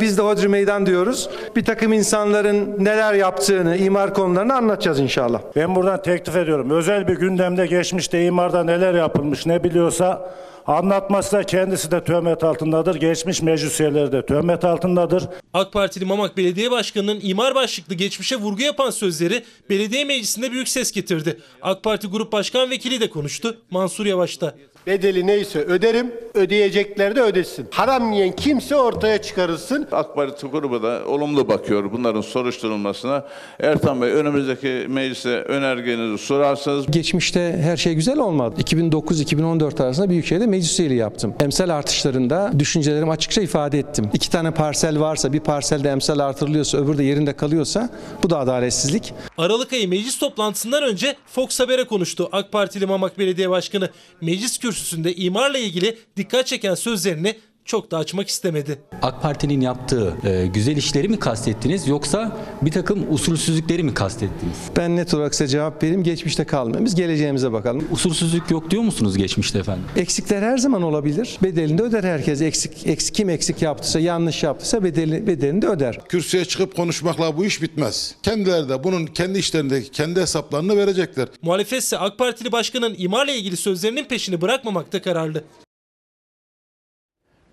Biz 0.00 0.18
de 0.18 0.22
Hodri 0.22 0.48
Meydan 0.48 0.86
diyoruz. 0.86 1.28
Bir 1.56 1.64
takım 1.64 1.92
insanların 1.92 2.84
neler 2.84 3.14
yaptığını, 3.14 3.76
imar 3.76 4.14
konularını 4.14 4.54
anlatacağız 4.54 5.00
inşallah. 5.00 5.40
Ben 5.56 5.74
buradan 5.74 6.02
teklif 6.02 6.36
ediyorum. 6.36 6.70
Özel 6.70 7.08
bir 7.08 7.14
gündemde 7.14 7.66
geçmişte 7.66 8.24
imarda 8.24 8.64
neler 8.64 8.94
yapılmış 8.94 9.46
ne 9.46 9.64
biliyorsa 9.64 10.30
anlatmazsa 10.66 11.42
kendisi 11.42 11.90
de 11.90 12.04
töhmet 12.04 12.44
altındadır. 12.44 12.94
Geçmiş 12.94 13.42
meclis 13.42 13.80
üyeleri 13.80 14.12
de 14.12 14.26
töhmet 14.26 14.64
altındadır. 14.64 15.24
AK 15.54 15.72
Partili 15.72 16.04
Mamak 16.04 16.36
Belediye 16.36 16.70
Başkanı'nın 16.70 17.20
imar 17.22 17.54
başlıklı 17.54 17.94
geçmişe 17.94 18.36
vurgu 18.36 18.62
yapan 18.62 18.90
sözleri 18.90 19.44
belediye 19.70 20.04
meclisinde 20.04 20.52
büyük 20.52 20.68
ses 20.68 20.92
getirdi. 20.92 21.40
AK 21.62 21.82
Parti 21.82 22.06
Grup 22.06 22.32
Başkan 22.32 22.70
Vekili 22.70 23.00
de 23.00 23.10
konuştu. 23.10 23.56
Mansur 23.70 24.06
Yavaş 24.06 24.40
da. 24.40 24.54
Bedeli 24.86 25.26
neyse 25.26 25.58
öderim, 25.58 26.12
ödeyecekler 26.34 27.16
de 27.16 27.20
ödesin. 27.22 27.66
Haram 27.70 28.12
yiyen 28.12 28.36
kimse 28.36 28.76
ortaya 28.76 29.22
çıkarılsın. 29.22 29.88
AK 29.92 30.14
Parti 30.14 30.46
grubu 30.46 30.82
da 30.82 31.02
olumlu 31.06 31.48
bakıyor 31.48 31.92
bunların 31.92 32.20
soruşturulmasına. 32.20 33.24
Ertan 33.60 34.02
Bey 34.02 34.10
önümüzdeki 34.10 34.86
meclise 34.88 35.28
önergenizi 35.28 36.24
sorarsanız 36.24 36.86
Geçmişte 36.86 37.58
her 37.62 37.76
şey 37.76 37.94
güzel 37.94 38.18
olmadı. 38.18 38.60
2009-2014 38.60 39.82
arasında 39.82 40.10
Büyükşehir'de 40.10 40.46
meclis 40.46 40.80
üyeliği 40.80 40.98
yaptım. 40.98 41.34
Emsal 41.40 41.68
artışlarında 41.68 42.52
düşüncelerimi 42.58 43.10
açıkça 43.10 43.42
ifade 43.42 43.78
ettim. 43.78 44.10
İki 44.14 44.30
tane 44.30 44.50
parsel 44.50 45.00
varsa, 45.00 45.32
bir 45.32 45.40
parselde 45.40 45.90
emsal 45.90 46.18
artırılıyorsa, 46.18 46.78
öbürü 46.78 46.98
de 46.98 47.02
yerinde 47.04 47.32
kalıyorsa 47.32 47.90
bu 48.22 48.30
da 48.30 48.38
adaletsizlik. 48.38 49.14
Aralık 49.38 49.72
ayı 49.72 49.88
meclis 49.88 50.18
toplantısından 50.18 50.82
önce 50.82 51.16
Fox 51.26 51.60
Haber'e 51.60 51.84
konuştu 51.84 52.28
AK 52.32 52.52
Partili 52.52 52.86
Mamak 52.86 53.18
Belediye 53.18 53.50
Başkanı. 53.50 53.90
Meclis 54.20 54.58
kürsüsünde 54.76 55.14
imarla 55.14 55.58
ilgili 55.58 55.98
dikkat 56.16 56.46
çeken 56.46 56.74
sözlerini 56.74 57.36
çok 57.66 57.90
da 57.90 57.98
açmak 57.98 58.28
istemedi. 58.28 58.78
AK 59.02 59.22
Parti'nin 59.22 59.60
yaptığı 59.60 60.14
e, 60.24 60.46
güzel 60.46 60.76
işleri 60.76 61.08
mi 61.08 61.18
kastettiniz 61.18 61.88
yoksa 61.88 62.36
bir 62.62 62.70
takım 62.70 63.14
usulsüzlükleri 63.14 63.82
mi 63.82 63.94
kastettiniz? 63.94 64.56
Ben 64.76 64.96
net 64.96 65.14
olarak 65.14 65.34
size 65.34 65.48
cevap 65.48 65.82
vereyim. 65.82 66.02
Geçmişte 66.02 66.44
kalmayalım. 66.44 66.84
Biz 66.84 66.94
geleceğimize 66.94 67.52
bakalım. 67.52 67.88
Usulsüzlük 67.90 68.50
yok 68.50 68.70
diyor 68.70 68.82
musunuz 68.82 69.16
geçmişte 69.16 69.58
efendim? 69.58 69.84
Eksikler 69.96 70.42
her 70.42 70.58
zaman 70.58 70.82
olabilir. 70.82 71.38
Bedelini 71.42 71.78
de 71.78 71.82
öder 71.82 72.04
herkes. 72.04 72.42
Eksik, 72.42 72.86
eksik 72.86 73.14
kim 73.14 73.30
eksik 73.30 73.62
yaptıysa, 73.62 74.00
yanlış 74.00 74.42
yaptıysa 74.42 74.84
bedeli, 74.84 75.26
bedelini 75.26 75.62
de 75.62 75.66
öder. 75.66 76.00
Kürsüye 76.08 76.44
çıkıp 76.44 76.76
konuşmakla 76.76 77.36
bu 77.36 77.44
iş 77.44 77.62
bitmez. 77.62 78.14
Kendileri 78.22 78.68
de 78.68 78.84
bunun 78.84 79.06
kendi 79.06 79.38
işlerindeki 79.38 79.90
kendi 79.90 80.20
hesaplarını 80.20 80.76
verecekler. 80.76 81.28
Muhalefet 81.42 81.82
ise 81.82 81.98
AK 81.98 82.18
Partili 82.18 82.52
Başkan'ın 82.52 82.94
imarla 82.98 83.32
ilgili 83.32 83.56
sözlerinin 83.56 84.04
peşini 84.04 84.40
bırakmamakta 84.40 85.02
kararlı. 85.02 85.44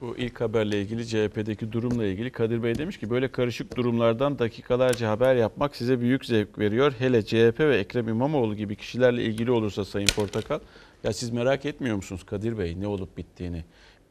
Bu 0.03 0.17
ilk 0.17 0.41
haberle 0.41 0.81
ilgili 0.81 1.07
CHP'deki 1.07 1.71
durumla 1.71 2.05
ilgili 2.05 2.31
Kadir 2.31 2.63
Bey 2.63 2.75
demiş 2.75 2.97
ki 2.97 3.09
böyle 3.09 3.31
karışık 3.31 3.77
durumlardan 3.77 4.39
dakikalarca 4.39 5.09
haber 5.09 5.35
yapmak 5.35 5.75
size 5.75 5.99
büyük 5.99 6.25
zevk 6.25 6.59
veriyor. 6.59 6.93
Hele 6.99 7.25
CHP 7.25 7.59
ve 7.59 7.77
Ekrem 7.77 8.07
İmamoğlu 8.07 8.55
gibi 8.55 8.75
kişilerle 8.75 9.23
ilgili 9.23 9.51
olursa 9.51 9.85
Sayın 9.85 10.07
Portakal. 10.07 10.59
Ya 11.03 11.13
siz 11.13 11.29
merak 11.29 11.65
etmiyor 11.65 11.95
musunuz 11.95 12.23
Kadir 12.23 12.57
Bey 12.57 12.79
ne 12.79 12.87
olup 12.87 13.17
bittiğini? 13.17 13.63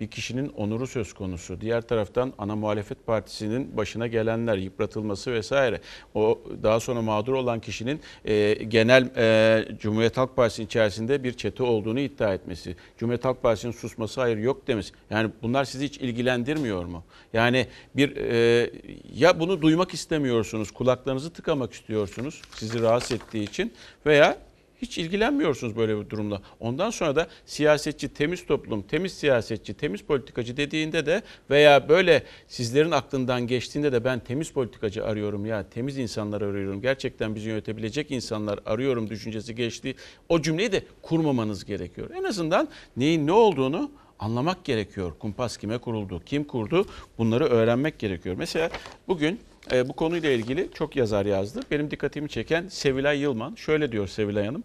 Bir 0.02 0.06
kişinin 0.06 0.48
onuru 0.48 0.86
söz 0.86 1.12
konusu. 1.12 1.60
Diğer 1.60 1.80
taraftan 1.80 2.32
ana 2.38 2.56
muhalefet 2.56 3.06
partisinin 3.06 3.76
başına 3.76 4.06
gelenler, 4.06 4.56
yıpratılması 4.56 5.32
vesaire. 5.32 5.80
O 6.14 6.38
daha 6.62 6.80
sonra 6.80 7.02
mağdur 7.02 7.32
olan 7.32 7.60
kişinin 7.60 8.00
e, 8.24 8.54
genel 8.54 9.10
e, 9.16 9.78
Cumhuriyet 9.78 10.16
Halk 10.16 10.36
Partisi 10.36 10.62
içerisinde 10.62 11.24
bir 11.24 11.32
çete 11.32 11.62
olduğunu 11.62 12.00
iddia 12.00 12.34
etmesi. 12.34 12.76
Cumhuriyet 12.98 13.24
Halk 13.24 13.42
Partisi'nin 13.42 13.72
susması 13.72 14.20
hayır 14.20 14.36
yok 14.36 14.66
demesi. 14.66 14.92
Yani 15.10 15.30
bunlar 15.42 15.64
sizi 15.64 15.84
hiç 15.84 15.98
ilgilendirmiyor 15.98 16.84
mu? 16.84 17.04
Yani 17.32 17.66
bir 17.96 18.16
e, 18.16 18.70
ya 19.14 19.40
bunu 19.40 19.62
duymak 19.62 19.94
istemiyorsunuz, 19.94 20.70
kulaklarınızı 20.70 21.32
tıkamak 21.32 21.72
istiyorsunuz 21.72 22.42
sizi 22.54 22.82
rahatsız 22.82 23.12
ettiği 23.12 23.44
için 23.44 23.72
veya 24.06 24.38
hiç 24.82 24.98
ilgilenmiyorsunuz 24.98 25.76
böyle 25.76 26.00
bir 26.00 26.10
durumla. 26.10 26.42
Ondan 26.60 26.90
sonra 26.90 27.16
da 27.16 27.26
siyasetçi, 27.46 28.08
temiz 28.08 28.46
toplum, 28.46 28.82
temiz 28.82 29.12
siyasetçi, 29.12 29.74
temiz 29.74 30.02
politikacı 30.02 30.56
dediğinde 30.56 31.06
de 31.06 31.22
veya 31.50 31.88
böyle 31.88 32.22
sizlerin 32.48 32.90
aklından 32.90 33.46
geçtiğinde 33.46 33.92
de 33.92 34.04
ben 34.04 34.20
temiz 34.20 34.50
politikacı 34.50 35.04
arıyorum 35.04 35.46
ya, 35.46 35.70
temiz 35.70 35.98
insanlar 35.98 36.42
arıyorum. 36.42 36.82
Gerçekten 36.82 37.34
bizi 37.34 37.48
yönetebilecek 37.48 38.10
insanlar 38.10 38.60
arıyorum 38.66 39.10
düşüncesi 39.10 39.54
geçti. 39.54 39.94
O 40.28 40.42
cümleyi 40.42 40.72
de 40.72 40.82
kurmamanız 41.02 41.64
gerekiyor. 41.64 42.10
En 42.14 42.24
azından 42.24 42.68
neyin 42.96 43.26
ne 43.26 43.32
olduğunu 43.32 43.90
anlamak 44.18 44.64
gerekiyor. 44.64 45.12
Kumpas 45.18 45.56
kime 45.56 45.78
kuruldu, 45.78 46.22
kim 46.26 46.44
kurdu 46.44 46.86
bunları 47.18 47.44
öğrenmek 47.44 47.98
gerekiyor. 47.98 48.34
Mesela 48.38 48.70
bugün 49.08 49.40
e, 49.72 49.88
bu 49.88 49.92
konuyla 49.92 50.30
ilgili 50.30 50.68
çok 50.74 50.96
yazar 50.96 51.26
yazdı. 51.26 51.60
Benim 51.70 51.90
dikkatimi 51.90 52.28
çeken 52.28 52.68
Sevilay 52.68 53.18
Yılman. 53.18 53.54
Şöyle 53.54 53.92
diyor 53.92 54.08
Sevilay 54.08 54.46
Hanım. 54.46 54.64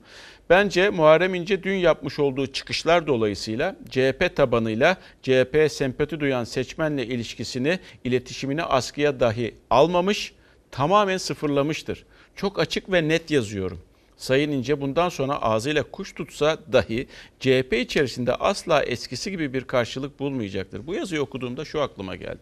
Bence 0.49 0.89
Muharrem 0.89 1.35
İnce 1.35 1.63
dün 1.63 1.75
yapmış 1.75 2.19
olduğu 2.19 2.47
çıkışlar 2.47 3.07
dolayısıyla 3.07 3.75
CHP 3.89 4.35
tabanıyla 4.35 4.97
CHP'ye 5.21 5.69
sempati 5.69 6.19
duyan 6.19 6.43
seçmenle 6.43 7.05
ilişkisini, 7.05 7.79
iletişimini 8.03 8.63
askıya 8.63 9.19
dahi 9.19 9.55
almamış, 9.69 10.33
tamamen 10.71 11.17
sıfırlamıştır. 11.17 12.05
Çok 12.35 12.59
açık 12.59 12.91
ve 12.91 13.07
net 13.07 13.31
yazıyorum. 13.31 13.79
Sayın 14.17 14.51
İnce 14.51 14.81
bundan 14.81 15.09
sonra 15.09 15.41
ağzıyla 15.41 15.83
kuş 15.83 16.13
tutsa 16.13 16.57
dahi 16.73 17.07
CHP 17.39 17.73
içerisinde 17.73 18.35
asla 18.35 18.83
eskisi 18.83 19.31
gibi 19.31 19.53
bir 19.53 19.63
karşılık 19.63 20.19
bulmayacaktır. 20.19 20.87
Bu 20.87 20.93
yazıyı 20.93 21.21
okuduğumda 21.21 21.65
şu 21.65 21.81
aklıma 21.81 22.15
geldi. 22.15 22.39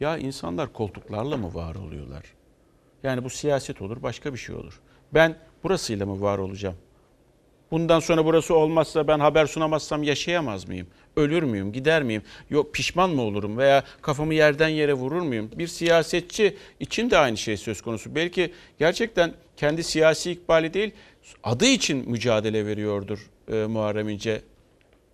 Ya 0.00 0.18
insanlar 0.18 0.72
koltuklarla 0.72 1.36
mı 1.36 1.54
var 1.54 1.74
oluyorlar? 1.74 2.22
Yani 3.02 3.24
bu 3.24 3.30
siyaset 3.30 3.82
olur, 3.82 4.02
başka 4.02 4.32
bir 4.32 4.38
şey 4.38 4.54
olur. 4.54 4.80
Ben 5.14 5.36
burasıyla 5.64 6.06
mı 6.06 6.20
var 6.20 6.38
olacağım? 6.38 6.76
Bundan 7.70 8.00
sonra 8.00 8.24
burası 8.24 8.54
olmazsa 8.54 9.08
ben 9.08 9.20
haber 9.20 9.46
sunamazsam 9.46 10.02
yaşayamaz 10.02 10.68
mıyım? 10.68 10.86
Ölür 11.16 11.42
müyüm, 11.42 11.72
gider 11.72 12.02
miyim? 12.02 12.22
Yok 12.50 12.74
pişman 12.74 13.10
mı 13.10 13.22
olurum 13.22 13.58
veya 13.58 13.84
kafamı 14.02 14.34
yerden 14.34 14.68
yere 14.68 14.92
vurur 14.92 15.22
muyum? 15.22 15.50
Bir 15.56 15.66
siyasetçi 15.66 16.56
için 16.80 17.10
de 17.10 17.18
aynı 17.18 17.36
şey 17.36 17.56
söz 17.56 17.82
konusu. 17.82 18.14
Belki 18.14 18.52
gerçekten 18.78 19.34
kendi 19.56 19.84
siyasi 19.84 20.30
ikbali 20.30 20.74
değil, 20.74 20.90
adı 21.42 21.66
için 21.66 22.10
mücadele 22.10 22.66
veriyordur 22.66 23.30
e, 23.52 23.54
Muharrem 23.54 24.08
İnce. 24.08 24.42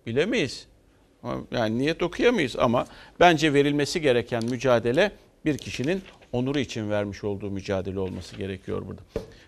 Bilemeyiz. 0.05 0.66
Yani 1.51 1.77
niyet 1.77 2.03
okuyamayız 2.03 2.55
ama 2.59 2.85
bence 3.19 3.53
verilmesi 3.53 4.01
gereken 4.01 4.45
mücadele 4.45 5.11
bir 5.45 5.57
kişinin 5.57 6.01
onuru 6.31 6.59
için 6.59 6.89
vermiş 6.89 7.23
olduğu 7.23 7.49
mücadele 7.51 7.99
olması 7.99 8.35
gerekiyor 8.35 8.83
burada. 8.87 9.01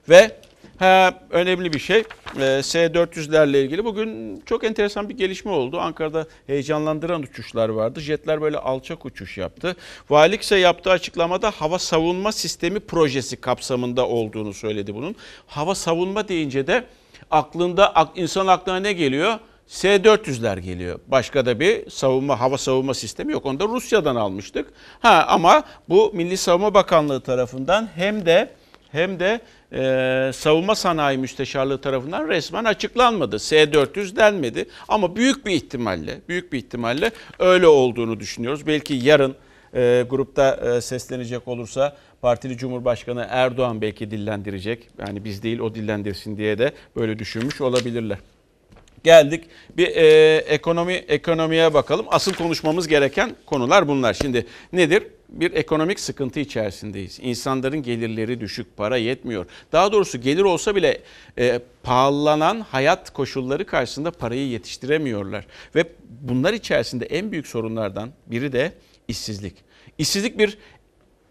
Ve 0.10 0.32
ha, 0.78 1.20
önemli 1.30 1.74
bir 1.74 1.80
şey 1.80 1.98
e, 2.40 2.64
S-400'lerle 2.64 3.58
ilgili 3.64 3.86
bugün 3.86 4.42
çok 4.46 4.64
enteresan 4.64 5.10
bir 5.10 5.18
gelişme 5.18 5.52
oldu. 5.52 5.80
Ankara'da 5.80 6.28
heyecanlandıran 6.48 7.22
uçuşlar 7.22 7.70
vardı. 7.70 8.00
Jetler 8.02 8.42
böyle 8.42 8.58
alçak 8.58 9.06
uçuş 9.06 9.38
yaptı. 9.38 9.76
Valilik 10.10 10.42
ise 10.42 10.56
yaptığı 10.56 10.92
açıklamada 10.92 11.52
hava 11.52 11.80
savunma 11.80 12.32
sistemi 12.32 12.80
projesi 12.80 13.42
kapsamında 13.42 14.08
olduğunu 14.08 14.54
söyledi 14.54 14.96
bunun. 14.96 15.16
Hava 15.48 15.76
savunma 15.76 16.28
deyince 16.28 16.68
de 16.68 16.84
aklında 17.32 17.96
ak- 17.96 18.18
insan 18.18 18.48
aklına 18.48 18.80
ne 18.80 18.94
geliyor? 18.94 19.40
S-400'ler 19.70 20.60
geliyor. 20.60 21.00
Başka 21.08 21.46
da 21.46 21.60
bir 21.60 21.90
savunma 21.90 22.40
hava 22.40 22.58
savunma 22.58 22.94
sistemi 22.94 23.32
yok. 23.32 23.46
Onu 23.46 23.60
da 23.60 23.66
Rusya'dan 23.66 24.16
almıştık. 24.16 24.74
Ha 25.00 25.26
ama 25.28 25.64
bu 25.90 26.12
Milli 26.14 26.38
Savunma 26.38 26.74
Bakanlığı 26.74 27.22
tarafından 27.22 27.90
hem 27.96 28.26
de 28.26 28.50
hem 28.92 29.20
de 29.20 29.42
e, 29.74 30.32
Savunma 30.34 30.76
Sanayi 30.76 31.18
Müsteşarlığı 31.18 31.82
tarafından 31.82 32.28
resmen 32.28 32.64
açıklanmadı. 32.64 33.40
S-400 33.40 34.16
denmedi 34.16 34.66
ama 34.88 35.16
büyük 35.16 35.46
bir 35.46 35.52
ihtimalle, 35.52 36.22
büyük 36.30 36.54
bir 36.54 36.58
ihtimalle 36.58 37.12
öyle 37.40 37.68
olduğunu 37.68 38.20
düşünüyoruz. 38.20 38.68
Belki 38.68 38.94
yarın 38.94 39.36
e, 39.74 40.06
grupta 40.10 40.56
e, 40.56 40.82
seslenecek 40.82 41.48
olursa 41.48 41.98
partili 42.22 42.58
Cumhurbaşkanı 42.58 43.28
Erdoğan 43.30 43.82
belki 43.82 44.12
dillendirecek. 44.12 44.88
Yani 45.08 45.24
biz 45.24 45.44
değil 45.44 45.60
o 45.60 45.76
dillendirsin 45.76 46.38
diye 46.38 46.58
de 46.58 46.74
böyle 46.96 47.20
düşünmüş 47.20 47.62
olabilirler. 47.62 48.18
Geldik 49.04 49.46
bir 49.78 49.88
e, 49.88 50.38
ekonomi 50.38 50.94
ekonomiye 50.94 51.74
bakalım. 51.74 52.06
Asıl 52.10 52.34
konuşmamız 52.34 52.88
gereken 52.88 53.36
konular 53.46 53.88
bunlar. 53.88 54.14
Şimdi 54.14 54.46
nedir? 54.74 55.08
Bir 55.30 55.54
ekonomik 55.54 56.00
sıkıntı 56.00 56.40
içerisindeyiz. 56.40 57.20
İnsanların 57.22 57.84
gelirleri 57.84 58.42
düşük, 58.42 58.78
para 58.78 58.98
yetmiyor. 58.98 59.46
Daha 59.72 59.92
doğrusu 59.92 60.22
gelir 60.22 60.42
olsa 60.42 60.76
bile 60.76 61.02
e, 61.38 61.60
pahallanan 61.84 62.62
hayat 62.62 63.14
koşulları 63.14 63.66
karşısında 63.66 64.12
parayı 64.12 64.48
yetiştiremiyorlar. 64.48 65.46
Ve 65.76 65.84
bunlar 66.22 66.54
içerisinde 66.54 67.06
en 67.06 67.32
büyük 67.32 67.48
sorunlardan 67.48 68.10
biri 68.28 68.52
de 68.52 68.72
işsizlik. 69.08 69.56
İşsizlik 69.98 70.38
bir 70.38 70.58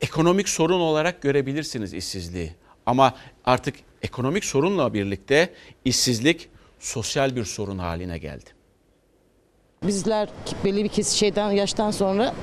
ekonomik 0.01 0.49
sorun 0.49 0.81
olarak 0.81 1.23
görebilirsiniz 1.23 1.95
işsizliği. 1.95 2.53
Ama 2.87 3.15
artık 3.45 3.75
ekonomik 4.03 4.45
sorunla 4.45 4.95
birlikte 4.95 5.55
işsizlik 5.85 6.49
sosyal 6.81 7.37
bir 7.37 7.45
sorun 7.45 7.79
haline 7.79 8.19
geldi. 8.19 8.51
Bizler 9.83 10.29
belli 10.65 10.85
bir 10.85 10.89
kes 10.89 11.11
şeyden 11.13 11.51
yaştan 11.51 11.91
sonra 11.91 12.35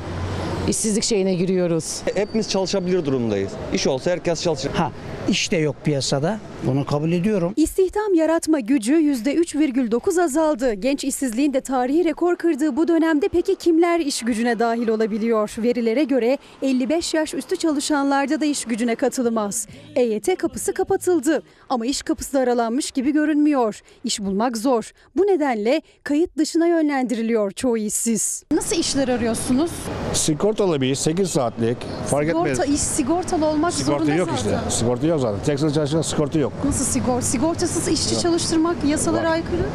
işsizlik 0.67 1.03
şeyine 1.03 1.33
giriyoruz. 1.35 2.01
Hepimiz 2.15 2.49
çalışabilir 2.49 3.05
durumdayız. 3.05 3.51
İş 3.73 3.87
olsa 3.87 4.11
herkes 4.11 4.43
çalışır. 4.43 4.71
Ha, 4.71 4.91
iş 5.29 5.51
de 5.51 5.57
yok 5.57 5.75
piyasada. 5.83 6.39
Bunu 6.67 6.85
kabul 6.85 7.11
ediyorum. 7.11 7.53
İstihdam 7.55 8.13
yaratma 8.13 8.59
gücü 8.59 8.93
%3,9 8.93 10.23
azaldı. 10.23 10.73
Genç 10.73 11.03
işsizliğin 11.03 11.53
de 11.53 11.61
tarihi 11.61 12.05
rekor 12.05 12.35
kırdığı 12.35 12.75
bu 12.77 12.87
dönemde 12.87 13.27
peki 13.27 13.55
kimler 13.55 13.99
iş 13.99 14.21
gücüne 14.21 14.59
dahil 14.59 14.87
olabiliyor? 14.87 15.55
Verilere 15.57 16.03
göre 16.03 16.37
55 16.61 17.13
yaş 17.13 17.33
üstü 17.33 17.55
çalışanlarda 17.55 18.41
da 18.41 18.45
iş 18.45 18.65
gücüne 18.65 18.95
katılmaz. 18.95 19.67
EYT 19.95 20.37
kapısı 20.37 20.73
kapatıldı 20.73 21.43
ama 21.69 21.85
iş 21.85 22.01
kapısı 22.01 22.39
aralanmış 22.39 22.91
gibi 22.91 23.11
görünmüyor. 23.13 23.81
İş 24.03 24.19
bulmak 24.19 24.57
zor. 24.57 24.91
Bu 25.17 25.21
nedenle 25.23 25.81
kayıt 26.03 26.37
dışına 26.37 26.67
yönlendiriliyor 26.67 27.51
çoğu 27.51 27.77
işsiz. 27.77 28.43
Nasıl 28.51 28.75
işler 28.75 29.07
arıyorsunuz? 29.07 29.71
Sigortalı 30.13 30.81
bir 30.81 30.91
iş 30.91 30.99
8 30.99 31.29
saatlik 31.29 31.77
fark 32.07 32.27
Sigorta 32.27 32.49
etmez. 32.49 32.69
iş 32.69 32.79
sigortalı 32.81 33.45
olmak 33.45 33.73
Sigorta 33.73 33.97
zorunda 34.05 34.15
yok 34.15 34.29
zaten. 34.37 34.57
işte. 34.57 34.71
Sigorta 34.71 35.07
yok 35.07 35.14
zaten. 35.19 35.39
Tekstil 35.45 35.71
çalışan 35.73 36.01
sigorta 36.01 36.39
yok. 36.39 36.53
Nasıl 36.65 36.85
sigorta? 36.85 37.21
Sigortasız 37.21 37.87
işçi 37.87 38.13
Yok. 38.13 38.21
çalıştırmak 38.23 38.75
yasalara 38.87 39.29
aykırı. 39.29 39.65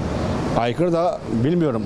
Aykırı 0.57 0.93
da 0.93 1.21
bilmiyorum. 1.45 1.83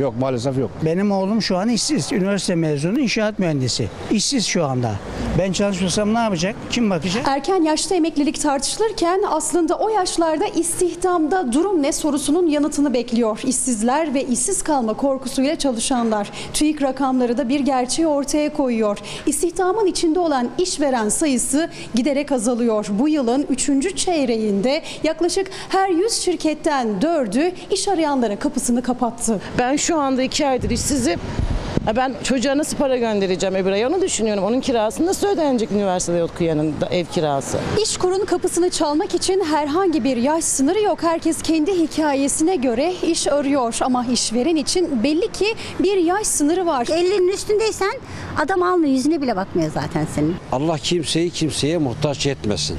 Yok 0.00 0.14
maalesef 0.20 0.58
yok. 0.58 0.70
Benim 0.84 1.12
oğlum 1.12 1.42
şu 1.42 1.56
an 1.56 1.68
işsiz. 1.68 2.12
Üniversite 2.12 2.54
mezunu 2.54 3.00
inşaat 3.00 3.38
mühendisi. 3.38 3.88
İşsiz 4.10 4.46
şu 4.46 4.64
anda. 4.64 4.94
Ben 5.38 5.52
çalışmasam 5.52 6.14
ne 6.14 6.18
yapacak? 6.18 6.54
Kim 6.70 6.90
bakacak? 6.90 7.28
Erken 7.28 7.62
yaşta 7.62 7.94
emeklilik 7.94 8.40
tartışılırken 8.40 9.20
aslında 9.30 9.74
o 9.74 9.88
yaşlarda 9.88 10.46
istihdamda 10.46 11.52
durum 11.52 11.82
ne 11.82 11.92
sorusunun 11.92 12.46
yanıtını 12.46 12.94
bekliyor. 12.94 13.40
İşsizler 13.44 14.14
ve 14.14 14.24
işsiz 14.24 14.62
kalma 14.62 14.94
korkusuyla 14.94 15.58
çalışanlar. 15.58 16.30
TÜİK 16.54 16.82
rakamları 16.82 17.38
da 17.38 17.48
bir 17.48 17.60
gerçeği 17.60 18.08
ortaya 18.08 18.52
koyuyor. 18.52 18.98
İstihdamın 19.26 19.86
içinde 19.86 20.18
olan 20.18 20.48
işveren 20.58 21.08
sayısı 21.08 21.70
giderek 21.94 22.32
azalıyor. 22.32 22.86
Bu 22.90 23.08
yılın 23.08 23.46
3. 23.50 23.96
çeyreğinde 23.96 24.82
yaklaşık 25.04 25.50
her 25.68 25.88
100 25.88 26.12
şirketten 26.12 26.88
4'ü 27.00 27.52
iş 27.70 27.88
arayanlara 27.88 28.38
kapısını 28.38 28.82
kapattı. 28.82 29.40
Ben 29.58 29.76
şu 29.76 29.85
anda 29.94 30.22
iki 30.22 30.46
aydır 30.46 30.70
işsizim. 30.70 31.20
Ben 31.96 32.14
çocuğa 32.24 32.58
nasıl 32.58 32.76
para 32.76 32.96
göndereceğim 32.96 33.54
öbür 33.54 33.70
ay 33.72 33.86
onu 33.86 34.00
düşünüyorum. 34.00 34.44
Onun 34.44 34.60
kirasını 34.60 35.06
nasıl 35.06 35.26
ödenecek 35.26 35.72
üniversitede 35.72 36.24
okuyanın 36.24 36.74
ev 36.90 37.04
kirası? 37.04 37.58
İşkur'un 37.82 38.24
kapısını 38.24 38.70
çalmak 38.70 39.14
için 39.14 39.44
herhangi 39.44 40.04
bir 40.04 40.16
yaş 40.16 40.44
sınırı 40.44 40.80
yok. 40.80 41.02
Herkes 41.02 41.42
kendi 41.42 41.72
hikayesine 41.72 42.56
göre 42.56 42.94
iş 43.02 43.26
arıyor 43.26 43.76
ama 43.80 44.06
işveren 44.12 44.56
için 44.56 45.02
belli 45.04 45.32
ki 45.32 45.46
bir 45.78 45.96
yaş 45.96 46.26
sınırı 46.26 46.66
var. 46.66 46.84
50'nin 46.86 47.32
üstündeysen 47.32 47.92
adam 48.44 48.62
almıyor 48.62 48.92
yüzüne 48.92 49.22
bile 49.22 49.36
bakmıyor 49.36 49.70
zaten 49.74 50.06
senin. 50.14 50.36
Allah 50.52 50.78
kimseyi 50.78 51.30
kimseye 51.30 51.78
muhtaç 51.78 52.26
etmesin 52.26 52.76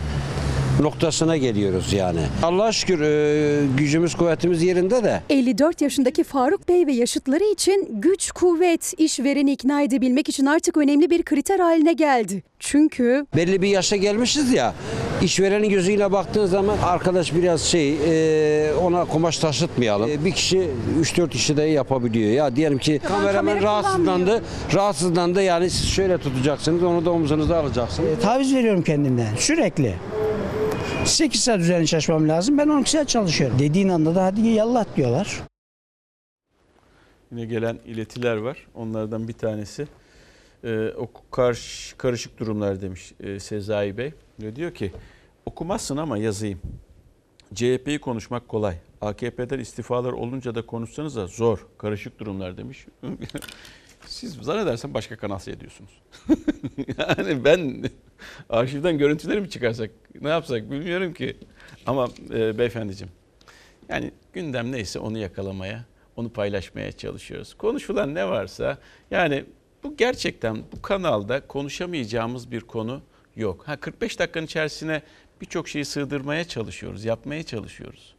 noktasına 0.82 1.38
geliyoruz 1.38 1.94
yani. 1.94 2.20
Allah'a 2.44 2.72
şükür 2.72 3.02
e, 3.02 3.66
gücümüz 3.78 4.16
kuvvetimiz 4.16 4.63
yerinde 4.63 5.04
de 5.04 5.22
54 5.30 5.82
yaşındaki 5.82 6.24
Faruk 6.24 6.70
Bey 6.70 6.88
ve 6.88 6.94
yaşıtları 6.94 7.44
için 7.44 7.88
güç, 7.92 8.32
kuvvet, 8.32 8.94
işvereni 8.98 9.52
ikna 9.52 9.82
edebilmek 9.82 10.30
için 10.30 10.46
artık 10.46 10.78
önemli 10.78 11.10
bir 11.10 11.24
kriter 11.24 11.60
haline 11.60 11.94
geldi. 11.94 12.44
Çünkü 12.60 13.26
belli 13.36 13.62
bir 13.62 13.68
yaşa 13.68 13.96
gelmişiz 13.96 14.54
ya 14.54 14.74
işverenin 15.22 15.70
gözüyle 15.70 16.12
baktığın 16.12 16.46
zaman 16.46 16.78
arkadaş 16.78 17.36
biraz 17.36 17.62
şey 17.62 17.98
e, 18.06 18.74
ona 18.74 19.06
kumaş 19.06 19.38
taşıtmayalım. 19.38 20.10
E, 20.10 20.26
bir 20.26 20.32
kişi 20.32 20.68
3-4 21.02 21.36
işi 21.36 21.58
de 21.58 21.62
yapabiliyor. 21.62 22.32
Ya 22.32 22.56
diyelim 22.56 22.78
ki 22.78 23.02
kameraman 23.04 23.54
kamera 23.54 23.62
rahatsızlandı. 23.62 24.44
Rahatsızlandı 24.74 25.42
yani 25.42 25.70
siz 25.70 25.90
şöyle 25.90 26.18
tutacaksınız 26.18 26.84
onu 26.84 27.06
da 27.06 27.12
omuzunuza 27.12 27.58
alacaksınız. 27.58 28.10
E, 28.10 28.20
taviz 28.20 28.56
veriyorum 28.56 28.82
kendimden 28.82 29.36
sürekli. 29.38 29.94
8 31.08 31.43
saat 31.43 31.60
üzerine 31.60 31.86
çalışmam 31.86 32.30
lazım. 32.30 32.58
Ben 32.58 32.67
12 32.67 32.91
saat 32.91 33.10
çalışıyorum. 33.10 33.60
Dediğin 33.60 33.89
anda 33.89 34.15
da 34.15 34.26
hadi 34.26 34.48
yallah 34.48 34.86
diyorlar. 34.96 35.41
Yine 37.32 37.46
gelen 37.46 37.80
iletiler 37.86 38.38
var. 38.38 38.67
Onlardan 38.76 39.28
bir 39.28 39.34
tanesi 39.34 39.88
e, 40.63 40.89
o 40.98 41.10
karış, 41.32 41.96
karışık 41.98 42.39
durumlar 42.39 42.82
demiş 42.82 43.13
e, 43.20 43.39
Sezai 43.39 43.98
Bey. 43.98 44.13
Ve 44.41 44.56
diyor 44.56 44.74
ki 44.74 44.91
okumazsın 45.46 45.98
ama 45.98 46.17
yazayım. 46.17 46.60
CHP'yi 47.54 48.00
konuşmak 48.00 48.48
kolay. 48.48 48.76
AKP'den 49.02 49.60
istifalar 49.60 50.13
olunca 50.13 50.56
da 50.56 50.65
konuşsanız 50.65 51.15
da 51.15 51.28
zor. 51.28 51.67
Karışık 51.78 52.20
durumlar 52.20 52.58
demiş. 52.58 52.86
Siz 54.18 54.36
zannedersem 54.36 54.94
başka 54.94 55.18
kanal 55.18 55.40
seyrediyorsunuz. 55.40 55.92
yani 56.98 57.44
ben 57.46 57.84
arşivden 58.50 58.98
görüntüleri 58.98 59.42
mi 59.42 59.50
çıkarsak 59.50 59.92
ne 60.22 60.30
yapsak 60.30 60.72
bilmiyorum 60.72 61.14
ki. 61.14 61.38
Ama 61.86 62.08
e, 62.34 62.58
beyefendiciğim 62.58 63.14
yani 63.90 64.12
gündem 64.34 64.72
neyse 64.72 65.00
onu 65.00 65.18
yakalamaya, 65.18 65.86
onu 66.16 66.30
paylaşmaya 66.30 66.92
çalışıyoruz. 66.92 67.54
Konuşulan 67.54 68.16
ne 68.16 68.28
varsa 68.28 68.78
yani 69.12 69.46
bu 69.84 69.98
gerçekten 69.98 70.58
bu 70.72 70.82
kanalda 70.82 71.48
konuşamayacağımız 71.48 72.52
bir 72.52 72.62
konu 72.62 73.02
yok. 73.36 73.68
Ha 73.68 73.80
45 73.80 74.20
dakikanın 74.20 74.46
içerisine 74.46 75.02
birçok 75.42 75.68
şeyi 75.68 75.86
sığdırmaya 75.86 76.44
çalışıyoruz, 76.44 77.06
yapmaya 77.06 77.44
çalışıyoruz. 77.44 78.16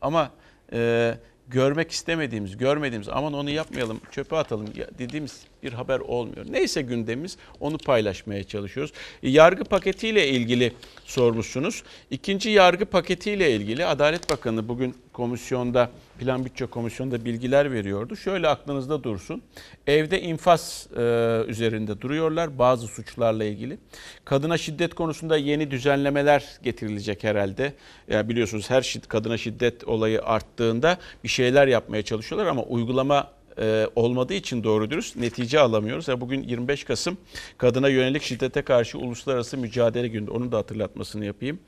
Ama 0.00 0.30
e, 0.72 1.14
görmek 1.48 1.90
istemediğimiz, 1.90 2.56
görmediğimiz 2.56 3.08
aman 3.08 3.32
onu 3.32 3.50
yapmayalım, 3.50 4.00
çöpe 4.10 4.36
atalım 4.36 4.66
dediğimiz 4.98 5.40
bir 5.62 5.72
haber 5.72 6.00
olmuyor. 6.00 6.46
Neyse 6.50 6.82
gündemimiz 6.82 7.36
onu 7.60 7.78
paylaşmaya 7.78 8.44
çalışıyoruz. 8.44 8.92
E, 9.22 9.30
Yargı 9.30 9.64
paketiyle 9.64 10.28
ilgili 10.28 10.72
sormuşsunuz. 11.04 11.82
İkinci 12.10 12.50
yargı 12.50 12.84
paketiyle 12.84 13.50
ilgili 13.50 13.86
Adalet 13.86 14.30
Bakanı 14.30 14.68
bugün 14.68 14.94
komisyonda, 15.14 15.90
Plan 16.18 16.44
Bütçe 16.44 16.66
Komisyonu'nda 16.66 17.24
bilgiler 17.24 17.72
veriyordu. 17.72 18.16
Şöyle 18.16 18.48
aklınızda 18.48 19.02
dursun. 19.02 19.42
Evde 19.86 20.20
infaz 20.22 20.86
e, 20.96 21.00
üzerinde 21.48 22.00
duruyorlar 22.00 22.58
bazı 22.58 22.86
suçlarla 22.86 23.44
ilgili. 23.44 23.78
Kadına 24.24 24.58
şiddet 24.58 24.94
konusunda 24.94 25.36
yeni 25.36 25.70
düzenlemeler 25.70 26.44
getirilecek 26.62 27.24
herhalde. 27.24 27.72
Ya 28.08 28.28
biliyorsunuz 28.28 28.70
her 28.70 28.82
şid, 28.82 29.04
kadına 29.04 29.38
şiddet 29.38 29.84
olayı 29.84 30.22
arttığında 30.22 30.98
bir 31.24 31.28
şeyler 31.28 31.66
yapmaya 31.66 32.02
çalışıyorlar 32.02 32.46
ama 32.46 32.62
uygulama 32.62 33.30
e, 33.58 33.88
olmadığı 33.96 34.34
için 34.34 34.64
doğru 34.64 34.90
dürüst 34.90 35.16
netice 35.16 35.60
alamıyoruz. 35.60 36.08
Ya 36.08 36.20
bugün 36.20 36.42
25 36.42 36.84
Kasım 36.84 37.18
kadına 37.58 37.88
yönelik 37.88 38.22
şiddete 38.22 38.62
karşı 38.62 38.98
uluslararası 38.98 39.58
mücadele 39.58 40.08
günü. 40.08 40.30
Onun 40.30 40.52
da 40.52 40.58
hatırlatmasını 40.58 41.24
yapayım. 41.24 41.58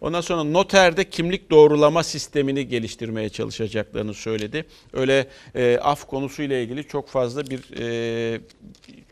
Ondan 0.00 0.20
sonra 0.20 0.44
noterde 0.44 1.10
kimlik 1.10 1.50
doğrulama 1.50 2.02
sistemini 2.02 2.68
geliştirmeye 2.68 3.28
çalışacaklarını 3.28 4.14
söyledi. 4.14 4.64
Öyle 4.92 5.26
e, 5.54 5.78
af 5.82 6.06
konusuyla 6.06 6.56
ilgili 6.56 6.84
çok 6.88 7.08
fazla 7.08 7.46
bir 7.46 7.80
e, 7.80 8.40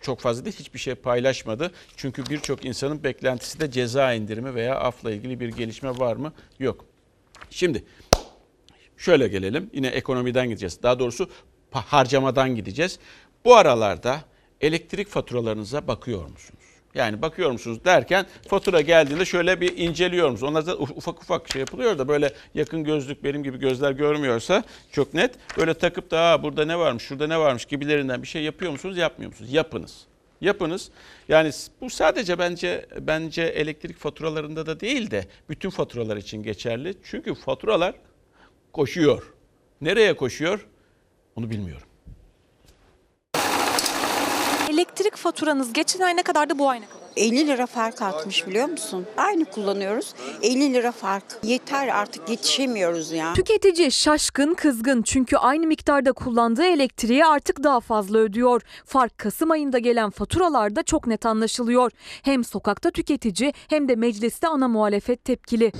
çok 0.03 0.21
fazla 0.21 0.45
değil 0.45 0.57
hiçbir 0.59 0.79
şey 0.79 0.95
paylaşmadı. 0.95 1.71
Çünkü 1.97 2.27
birçok 2.27 2.65
insanın 2.65 3.05
beklentisi 3.05 3.61
de 3.61 3.71
ceza 3.71 4.13
indirimi 4.13 4.55
veya 4.55 4.77
afla 4.77 5.13
ilgili 5.13 5.41
bir 5.41 5.49
gelişme 5.49 5.91
var 5.91 6.17
mı? 6.17 6.33
Yok. 6.59 6.85
Şimdi 7.51 7.85
şöyle 8.97 9.29
gelelim. 9.29 9.71
Yine 9.73 9.87
ekonomiden 9.87 10.49
gideceğiz. 10.49 10.83
Daha 10.83 10.99
doğrusu 10.99 11.29
harcamadan 11.81 12.57
gideceğiz. 12.57 12.99
Bu 13.45 13.57
aralarda 13.57 14.21
elektrik 14.61 15.09
faturalarınıza 15.09 15.87
bakıyor 15.89 16.23
musunuz? 16.29 16.63
Yani 16.95 17.23
bakıyor 17.23 17.51
musunuz 17.51 17.85
derken 17.85 18.27
fatura 18.49 18.81
geldiğinde 18.81 19.25
şöyle 19.25 19.61
bir 19.61 19.77
inceliyor 19.77 20.31
musunuz? 20.31 20.51
Onlar 20.51 20.67
da 20.67 20.73
uf- 20.73 20.93
ufak 20.97 21.23
ufak 21.23 21.53
şey 21.53 21.61
yapılıyor 21.61 21.99
da 21.99 22.09
böyle 22.09 22.33
yakın 22.55 22.85
gözlük 22.85 23.25
benim 23.25 23.43
gibi 23.43 23.59
gözler 23.59 23.91
görmüyorsa 23.93 24.65
çok 24.93 25.15
net. 25.15 25.35
Böyle 25.59 25.75
takıp 25.75 26.11
da 26.11 26.21
"Aa, 26.21 26.43
burada 26.43 26.65
ne 26.65 26.79
varmış 26.79 27.03
şurada 27.03 27.27
ne 27.27 27.39
varmış 27.39 27.65
gibilerinden 27.65 28.23
bir 28.23 28.29
şey 28.29 28.43
yapıyor 28.43 28.73
musunuz 28.73 28.97
yapmıyor 28.99 29.31
musunuz? 29.31 29.53
Yapınız. 29.53 30.01
Yapınız. 30.41 30.91
Yani 31.29 31.51
bu 31.81 31.91
sadece 31.91 32.39
bence 32.39 32.87
bence 33.01 33.43
elektrik 33.43 33.99
faturalarında 33.99 34.67
da 34.67 34.81
değil 34.81 35.11
de 35.11 35.27
bütün 35.49 35.71
faturalar 35.71 36.17
için 36.17 36.43
geçerli. 36.43 36.95
Çünkü 37.05 37.35
faturalar 37.35 37.95
koşuyor. 38.73 39.33
Nereye 39.81 40.17
koşuyor? 40.17 40.67
Onu 41.37 41.51
bilmiyorum. 41.51 41.89
Elektrik 44.71 45.17
faturanız 45.17 45.73
geçen 45.73 46.01
ay 46.01 46.17
ne 46.17 46.23
kadardı 46.23 46.59
bu 46.59 46.69
ay 46.71 46.81
ne 46.81 46.87
kadar? 46.87 47.02
50 47.17 47.47
lira 47.47 47.67
fark 47.67 48.03
artmış 48.03 48.47
biliyor 48.47 48.69
musun? 48.69 49.07
Aynı 49.17 49.45
kullanıyoruz. 49.45 50.15
50 50.43 50.73
lira 50.75 50.93
fark. 50.93 51.25
Yeter 51.43 51.89
artık 51.89 52.29
yetişemiyoruz 52.29 53.13
ya. 53.13 53.33
Tüketici 53.33 53.93
şaşkın 53.93 54.55
kızgın 54.55 55.03
çünkü 55.03 55.37
aynı 55.37 55.67
miktarda 55.67 56.13
kullandığı 56.13 56.65
elektriği 56.65 57.25
artık 57.27 57.63
daha 57.63 57.81
fazla 57.81 58.19
ödüyor. 58.19 58.63
Fark 58.85 59.19
Kasım 59.19 59.51
ayında 59.51 59.79
gelen 59.79 60.11
faturalarda 60.11 60.83
çok 60.83 61.07
net 61.07 61.27
anlaşılıyor. 61.27 61.91
Hem 62.23 62.45
sokakta 62.45 62.91
tüketici 62.91 63.53
hem 63.69 63.89
de 63.89 63.97
mecliste 63.97 64.49
ana 64.49 64.69
muhalefet 64.69 65.25
tepkili. 65.25 65.73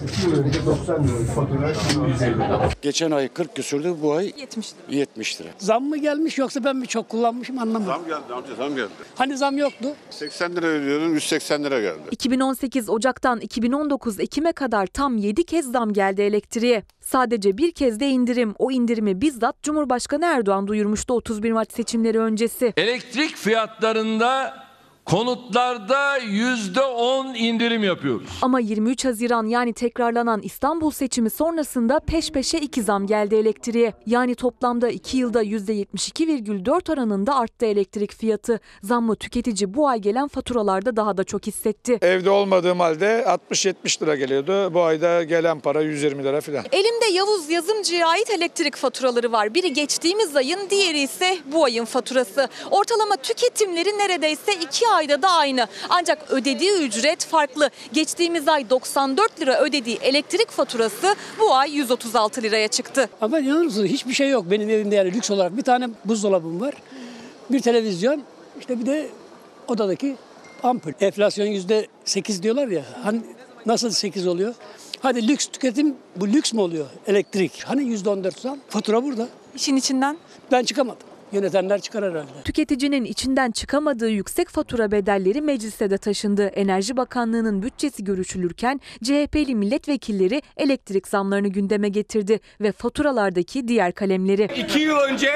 Geçen 2.83 3.11
ay 3.11 3.29
40 3.29 3.57
küsürdü 3.57 3.95
bu 4.03 4.13
ay 4.13 4.33
70 4.39 4.73
lira. 4.73 4.97
70 4.99 5.41
lira. 5.41 5.49
Zam 5.59 5.85
mı 5.85 5.97
gelmiş 5.97 6.39
yoksa 6.39 6.65
ben 6.65 6.77
mi 6.77 6.87
çok 6.87 7.09
kullanmışım 7.09 7.59
anlamadım. 7.59 7.87
Zam 7.87 8.05
geldi 8.05 8.33
amca 8.35 8.55
zam 8.55 8.77
geldi. 8.77 8.89
Hani 9.15 9.37
zam 9.37 9.59
yoktu? 9.59 9.89
80 10.11 10.57
lira 10.57 10.67
ödüyordum 10.67 11.17
180 11.23 11.65
lira 11.65 11.81
geldi. 11.81 12.01
2018 12.11 12.89
Ocak'tan 12.89 13.41
2019 13.41 14.21
Ekim'e 14.21 14.53
kadar 14.53 14.87
tam 14.87 15.17
7 15.17 15.45
kez 15.45 15.73
zam 15.73 15.93
geldi 15.93 16.23
elektriğe. 16.23 16.83
Sadece 17.01 17.59
bir 17.59 17.73
kez 17.73 18.01
de 18.01 18.09
indirim. 18.09 18.55
O 18.59 18.71
indirimi 18.71 19.21
bizzat 19.21 19.63
Cumhurbaşkanı 19.63 20.25
Erdoğan 20.25 20.67
duyurmuştu 20.67 21.15
31 21.15 21.53
Mart 21.53 21.73
seçimleri 21.73 22.19
öncesi. 22.19 22.73
Elektrik 22.77 23.37
fiyatlarında 23.37 24.62
konutlarda 25.05 26.17
yüzde 26.17 26.81
on 26.83 27.35
indirim 27.35 27.85
yapıyoruz. 27.85 28.29
Ama 28.43 28.61
23 28.61 29.05
Haziran 29.05 29.47
yani 29.47 29.73
tekrarlanan 29.73 30.41
İstanbul 30.43 30.91
seçimi 30.91 31.31
sonrasında 31.31 32.01
peş 32.01 32.31
peşe 32.31 32.59
iki 32.59 32.83
zam 32.83 33.07
geldi 33.07 33.35
elektriğe. 33.35 33.93
Yani 34.07 34.35
toplamda 34.35 34.89
2 34.89 35.17
yılda 35.17 35.43
%72,4 35.43 36.93
oranında 36.93 37.37
arttı 37.37 37.67
elektrik 37.67 38.15
fiyatı. 38.15 38.61
Zammı 38.83 39.17
tüketici 39.17 39.75
bu 39.75 39.89
ay 39.89 39.99
gelen 39.99 40.29
faturalarda 40.29 40.97
daha 40.97 41.17
da 41.17 41.25
çok 41.25 41.47
hissetti. 41.47 41.99
Evde 42.03 42.31
olmadığım 42.31 42.81
halde 42.81 43.25
60-70 43.53 44.03
lira 44.03 44.17
geliyordu. 44.17 44.75
Bu 44.75 44.83
ayda 44.83 45.23
gelen 45.23 45.61
para 45.61 45.83
120 45.83 46.25
lira 46.25 46.41
falan. 46.41 46.65
Elimde 46.73 47.07
Yavuz 47.13 47.51
Yazımcı'ya 47.51 48.09
ait 48.09 48.31
elektrik 48.31 48.77
faturaları 48.77 49.33
var. 49.33 49.55
Biri 49.55 49.73
geçtiğimiz 49.73 50.37
ayın, 50.37 50.71
diğeri 50.71 51.01
ise 51.01 51.39
bu 51.53 51.65
ayın 51.65 51.85
faturası. 51.85 52.49
Ortalama 52.71 53.17
tüketimleri 53.17 53.99
neredeyse 53.99 54.53
iki 54.55 54.92
ayda 54.93 55.23
da 55.23 55.29
aynı. 55.29 55.67
Ancak 55.89 56.31
ödediği 56.31 56.73
ücret 56.73 57.25
farklı. 57.25 57.71
Geçtiğimiz 57.93 58.49
ay 58.49 58.71
94 58.71 59.41
lira 59.41 59.61
ödediği 59.61 59.97
elektrik 59.97 60.51
faturası 60.51 61.17
bu 61.41 61.55
ay 61.55 61.77
136 61.77 62.43
liraya 62.43 62.69
çıktı. 62.69 63.09
Ama 63.21 63.41
inanır 63.41 63.65
mısınız 63.65 63.89
hiçbir 63.89 64.15
şey 64.15 64.29
yok 64.31 64.45
benim 64.51 64.71
evimde 64.71 64.95
yani 64.95 65.13
lüks 65.13 65.31
olarak. 65.31 65.57
Bir 65.57 65.63
tane 65.63 65.89
buzdolabım 66.05 66.61
var, 66.61 66.75
bir 67.51 67.61
televizyon, 67.61 68.23
işte 68.61 68.81
bir 68.81 68.87
de 68.87 69.09
odadaki 69.69 70.17
ampul. 70.63 70.93
Enflasyon 71.01 71.47
yüzde 71.47 71.87
sekiz 72.05 72.43
diyorlar 72.43 72.69
ya. 72.69 72.83
Hani 73.05 73.21
nasıl 73.67 73.91
sekiz 73.91 74.27
oluyor? 74.27 74.55
Hadi 75.01 75.29
lüks 75.29 75.47
tüketim 75.47 75.97
bu 76.17 76.29
lüks 76.29 76.53
mü 76.53 76.61
oluyor 76.61 76.87
elektrik? 77.07 77.63
Hani 77.67 77.85
yüzde 77.85 78.11
on 78.11 78.25
dört 78.25 78.41
zam? 78.41 78.59
Fatura 78.69 79.05
burada. 79.05 79.29
İşin 79.55 79.77
içinden? 79.77 80.17
Ben 80.53 80.65
çıkamadım. 80.65 81.07
Yönetenler 81.33 81.81
çıkar 81.81 82.05
herhalde. 82.05 82.29
Tüketicinin 82.45 83.05
içinden 83.05 83.51
çıkamadığı 83.51 84.09
yüksek 84.09 84.49
fatura 84.49 84.91
bedelleri 84.91 85.41
mecliste 85.41 85.91
de 85.91 85.99
taşındı. 85.99 86.47
Enerji 86.47 86.97
Bakanlığı'nın 86.97 87.63
bütçesi 87.63 88.05
görüşülürken 88.05 88.81
CHP'li 89.03 89.55
milletvekilleri 89.55 90.43
elektrik 90.57 91.09
zamlarını 91.09 91.49
gündeme 91.49 91.89
getirdi 91.89 92.41
ve 92.61 92.73
faturalardaki 92.73 93.69
diğer 93.69 93.93
kalemleri. 93.93 94.49
2 94.57 94.79
yıl 94.79 94.97
önce 94.97 95.31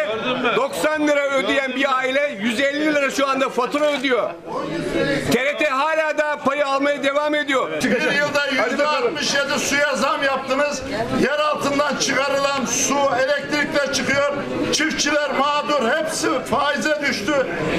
90 0.56 1.08
lira 1.08 1.30
ödeyen 1.38 1.72
bir 1.76 1.96
aile 1.96 2.38
150 2.42 2.94
lira 2.94 3.10
şu 3.10 3.28
anda 3.28 3.48
fatura 3.48 3.98
ödüyor. 3.98 4.30
TRT 5.32 5.70
hala 5.70 6.18
da 6.18 6.38
payı 6.44 6.66
almaya 6.66 7.02
devam 7.02 7.34
ediyor. 7.34 7.70
Bir 7.84 8.12
yılda 8.12 8.46
yüzde 8.70 8.86
67 8.86 9.58
suya 9.58 9.96
zam 9.96 10.22
yaptınız. 10.22 10.82
Yer 11.22 11.38
altından 11.38 11.96
çıkarılan 11.96 12.64
su, 12.64 12.96
elektrikle 13.20 13.92
çıkıyor. 13.92 14.32
Çiftçiler 14.72 15.38
mağdur. 15.38 15.85
Hepsi 15.86 16.28
faize 16.44 17.00
düştü. 17.08 17.32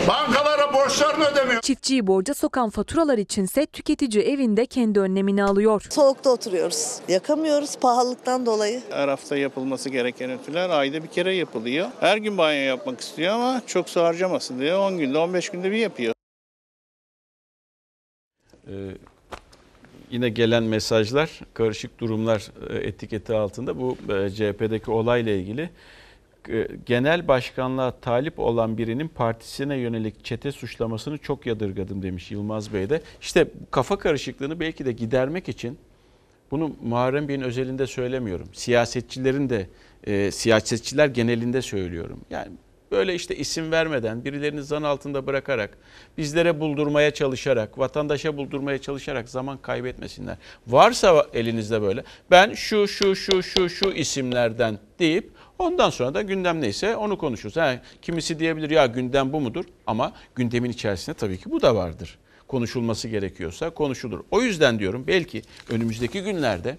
Bankalara 0.08 0.74
borçlarını 0.74 1.26
ödemiyor. 1.26 1.62
Çiftçiyi 1.62 2.08
borca 2.08 2.34
sokan 2.34 2.70
faturalar 2.70 3.18
içinse 3.18 3.66
tüketici 3.66 4.24
evinde 4.24 4.66
kendi 4.66 5.00
önlemini 5.00 5.44
alıyor. 5.44 5.86
Soğukta 5.90 6.30
oturuyoruz. 6.30 7.00
Yakamıyoruz 7.08 7.78
pahalılıktan 7.78 8.46
dolayı. 8.46 8.82
Her 8.90 9.08
hafta 9.08 9.38
yapılması 9.38 9.90
gereken 9.90 10.30
ütüler 10.30 10.70
ayda 10.70 11.04
bir 11.04 11.08
kere 11.08 11.36
yapılıyor. 11.36 11.88
Her 12.00 12.18
gün 12.18 12.38
banyo 12.38 12.60
yapmak 12.60 13.02
istiyor 13.02 13.34
ama 13.34 13.62
çok 13.68 13.90
su 13.90 14.02
harcamasın 14.02 14.60
diye 14.60 14.76
10 14.76 14.98
günde 14.98 15.18
15 15.18 15.50
günde 15.50 15.72
bir 15.72 15.78
yapıyor. 15.78 16.14
Ee, 18.68 18.72
yine 20.12 20.30
gelen 20.30 20.64
mesajlar 20.64 21.40
karışık 21.54 22.00
durumlar 22.00 22.52
e, 22.70 22.76
etiketi 22.76 23.34
altında 23.34 23.80
bu 23.80 23.98
e, 24.14 24.30
CHP'deki 24.30 24.92
olayla 24.92 25.32
ilgili 25.32 25.70
genel 26.86 27.28
başkanlığa 27.28 27.92
talip 27.92 28.40
olan 28.40 28.78
birinin 28.78 29.08
partisine 29.08 29.78
yönelik 29.78 30.26
çete 30.26 30.52
suçlamasını 30.52 31.18
çok 31.18 31.46
yadırgadım 31.46 32.02
demiş 32.02 32.32
Yılmaz 32.32 32.74
Bey 32.74 32.90
de. 32.90 33.02
İşte 33.22 33.48
kafa 33.72 34.00
karışıklığını 34.00 34.60
belki 34.60 34.86
de 34.86 34.92
gidermek 34.92 35.50
için 35.50 35.78
bunu 36.52 36.76
Muharrem 36.84 37.28
Bey'in 37.28 37.42
özelinde 37.42 37.88
söylemiyorum. 37.88 38.50
Siyasetçilerin 38.54 39.50
de 39.50 39.68
e, 40.04 40.32
siyasetçiler 40.32 41.08
genelinde 41.08 41.62
söylüyorum. 41.62 42.22
Yani 42.30 42.52
böyle 42.92 43.16
işte 43.16 43.36
isim 43.36 43.72
vermeden, 43.72 44.26
birilerini 44.26 44.64
zan 44.64 44.84
altında 44.84 45.28
bırakarak, 45.28 45.78
bizlere 46.18 46.60
buldurmaya 46.60 47.12
çalışarak, 47.12 47.80
vatandaşa 47.80 48.38
buldurmaya 48.38 48.78
çalışarak 48.78 49.30
zaman 49.30 49.58
kaybetmesinler. 49.58 50.38
Varsa 50.68 51.26
elinizde 51.34 51.82
böyle, 51.82 52.04
ben 52.32 52.54
şu 52.54 52.88
şu 52.88 53.16
şu 53.16 53.44
şu 53.44 53.70
şu 53.70 53.92
isimlerden 53.92 54.80
deyip 55.00 55.37
ondan 55.60 55.90
sonra 55.90 56.14
da 56.14 56.22
gündem 56.22 56.62
neyse 56.62 56.96
onu 56.96 57.18
konuşuruz. 57.18 57.58
Ha, 57.58 57.82
kimisi 58.02 58.40
diyebilir 58.40 58.70
ya 58.70 58.86
gündem 58.86 59.34
bu 59.34 59.42
mudur? 59.42 59.66
Ama 59.88 60.14
gündemin 60.36 60.70
içerisinde 60.70 61.16
tabii 61.16 61.38
ki 61.38 61.52
bu 61.52 61.62
da 61.62 61.76
vardır. 61.76 62.18
Konuşulması 62.48 63.08
gerekiyorsa 63.08 63.70
konuşulur. 63.70 64.24
O 64.32 64.42
yüzden 64.42 64.80
diyorum 64.80 65.04
belki 65.08 65.42
önümüzdeki 65.70 66.24
günlerde 66.24 66.78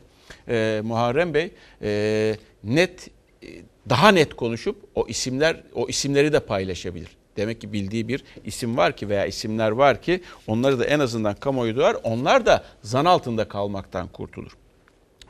e, 0.49 0.81
Muharrem 0.85 1.35
Bey 1.35 1.51
e, 1.83 2.37
net 2.64 3.11
e, 3.43 3.47
daha 3.89 4.09
net 4.09 4.35
konuşup 4.35 4.76
o 4.95 5.07
isimler 5.09 5.62
o 5.74 5.89
isimleri 5.89 6.33
de 6.33 6.41
paylaşabilir. 6.41 7.09
Demek 7.37 7.61
ki 7.61 7.72
bildiği 7.72 8.09
bir 8.09 8.24
isim 8.45 8.76
var 8.76 8.97
ki 8.97 9.09
veya 9.09 9.26
isimler 9.26 9.70
var 9.70 10.03
ki 10.03 10.22
onları 10.47 10.79
da 10.79 10.85
en 10.85 11.01
azından 11.01 11.35
kamuoyu 11.35 11.76
duyar. 11.76 11.97
Onlar 12.03 12.47
da 12.47 12.64
zan 12.83 13.05
altında 13.05 13.49
kalmaktan 13.49 14.09
kurtulur. 14.09 14.53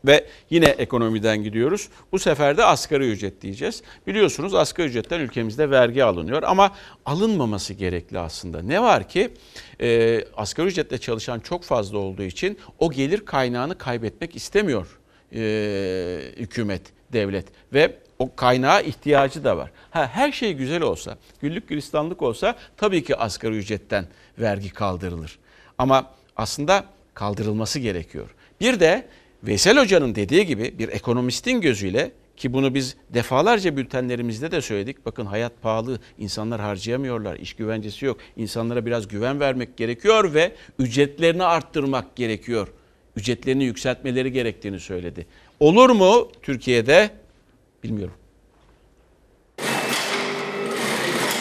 Ve 0.07 0.27
yine 0.51 0.67
ekonomiden 0.67 1.43
gidiyoruz. 1.43 1.89
Bu 2.13 2.19
sefer 2.19 2.57
de 2.57 2.65
asgari 2.65 3.11
ücret 3.11 3.43
diyeceğiz. 3.43 3.83
Biliyorsunuz 4.07 4.55
asgari 4.55 4.89
ücretten 4.89 5.21
ülkemizde 5.21 5.71
vergi 5.71 6.05
alınıyor 6.05 6.43
ama 6.43 6.73
alınmaması 7.07 7.75
gerekli 7.75 8.19
aslında. 8.19 8.63
Ne 8.63 8.83
var 8.83 9.09
ki 9.09 9.31
e, 9.81 10.21
asgari 10.37 10.67
ücretle 10.67 10.99
çalışan 10.99 11.41
çok 11.41 11.65
fazla 11.65 11.99
olduğu 11.99 12.23
için 12.23 12.59
o 12.79 12.91
gelir 12.91 13.25
kaynağını 13.25 13.79
kaybetmek 13.79 14.37
istemiyor 14.37 14.99
e, 15.35 15.41
hükümet. 16.37 16.83
devlet 17.13 17.47
ve 17.73 17.95
o 18.19 18.35
kaynağa 18.37 18.81
ihtiyacı 18.81 19.45
da 19.45 19.57
var. 19.57 19.71
Ha, 19.91 20.11
her 20.13 20.33
şey 20.33 20.53
güzel 20.53 20.83
olsa, 20.83 21.19
güllük 21.41 21.69
gülistanlık 21.69 22.23
olsa 22.23 22.55
tabii 22.77 23.05
ki 23.05 23.17
asgari 23.17 23.57
ücretten 23.57 24.07
vergi 24.39 24.71
kaldırılır. 24.71 25.39
Ama 25.79 26.11
aslında 26.37 26.85
kaldırılması 27.15 27.79
gerekiyor. 27.79 28.35
Bir 28.61 28.81
de 28.81 29.09
Veysel 29.43 29.79
Hoca'nın 29.79 30.15
dediği 30.15 30.47
gibi 30.47 30.79
bir 30.79 30.89
ekonomistin 30.89 31.61
gözüyle 31.61 32.13
ki 32.37 32.53
bunu 32.53 32.75
biz 32.75 32.97
defalarca 33.15 33.77
bültenlerimizde 33.77 34.51
de 34.51 34.61
söyledik. 34.61 35.07
Bakın 35.07 35.27
hayat 35.27 35.63
pahalı, 35.63 36.01
insanlar 36.19 36.61
harcayamıyorlar, 36.61 37.37
iş 37.37 37.55
güvencesi 37.55 38.07
yok. 38.07 38.19
İnsanlara 38.37 38.87
biraz 38.87 39.09
güven 39.09 39.41
vermek 39.41 39.77
gerekiyor 39.77 40.35
ve 40.35 40.53
ücretlerini 40.79 41.45
arttırmak 41.45 42.17
gerekiyor. 42.17 42.69
Ücretlerini 43.17 43.65
yükseltmeleri 43.65 44.33
gerektiğini 44.33 44.81
söyledi. 44.81 45.27
Olur 45.61 45.91
mu 45.91 46.29
Türkiye'de? 46.43 47.11
Bilmiyorum. 47.85 48.15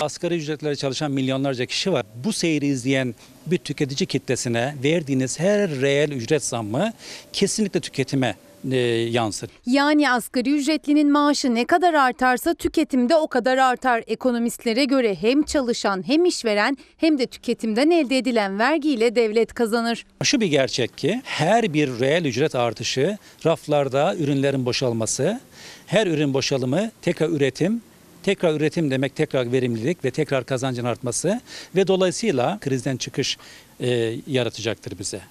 Asgari 0.08 0.36
ücretlere 0.36 0.76
çalışan 0.76 1.12
milyonlarca 1.12 1.66
kişi 1.66 1.92
var. 1.94 2.06
Bu 2.24 2.34
seyri 2.34 2.66
izleyen 2.66 3.16
bir 3.46 3.58
tüketici 3.58 4.08
kitlesine 4.08 4.76
verdiğiniz 4.84 5.40
her 5.40 5.70
reel 5.70 6.12
ücret 6.12 6.44
zammı 6.44 6.94
kesinlikle 7.34 7.80
tüketime 7.80 8.36
e, 8.72 8.78
yansır. 9.12 9.50
Yani 9.66 10.12
asgari 10.12 10.56
ücretlinin 10.56 11.12
maaşı 11.12 11.56
ne 11.56 11.66
kadar 11.66 11.94
artarsa 11.94 12.54
tüketimde 12.54 13.16
o 13.16 13.28
kadar 13.28 13.58
artar. 13.58 14.04
Ekonomistlere 14.08 14.86
göre 14.86 15.16
hem 15.16 15.44
çalışan 15.44 16.08
hem 16.08 16.26
işveren 16.26 16.78
hem 16.98 17.20
de 17.20 17.26
tüketimden 17.26 17.92
elde 17.92 18.18
edilen 18.18 18.60
vergiyle 18.60 19.16
devlet 19.16 19.54
kazanır. 19.54 20.06
Şu 20.24 20.42
bir 20.42 20.48
gerçek 20.48 20.98
ki 20.98 21.22
her 21.24 21.74
bir 21.74 22.00
reel 22.00 22.26
ücret 22.26 22.56
artışı 22.56 23.18
raflarda 23.46 24.16
ürünlerin 24.16 24.66
boşalması, 24.66 25.40
her 25.88 26.08
ürün 26.08 26.34
boşalımı 26.34 26.92
tekrar 27.02 27.30
üretim, 27.30 27.82
tekrar 28.28 28.54
üretim 28.54 28.92
demek 28.92 29.16
tekrar 29.16 29.52
verimlilik 29.52 30.06
ve 30.06 30.12
tekrar 30.12 30.46
kazancın 30.46 30.86
artması 30.86 31.42
ve 31.76 31.88
dolayısıyla 31.88 32.58
krizden 32.62 32.98
çıkış 32.98 33.38
e, 33.80 34.16
yaratacaktır 34.28 35.00
bize. 35.00 35.22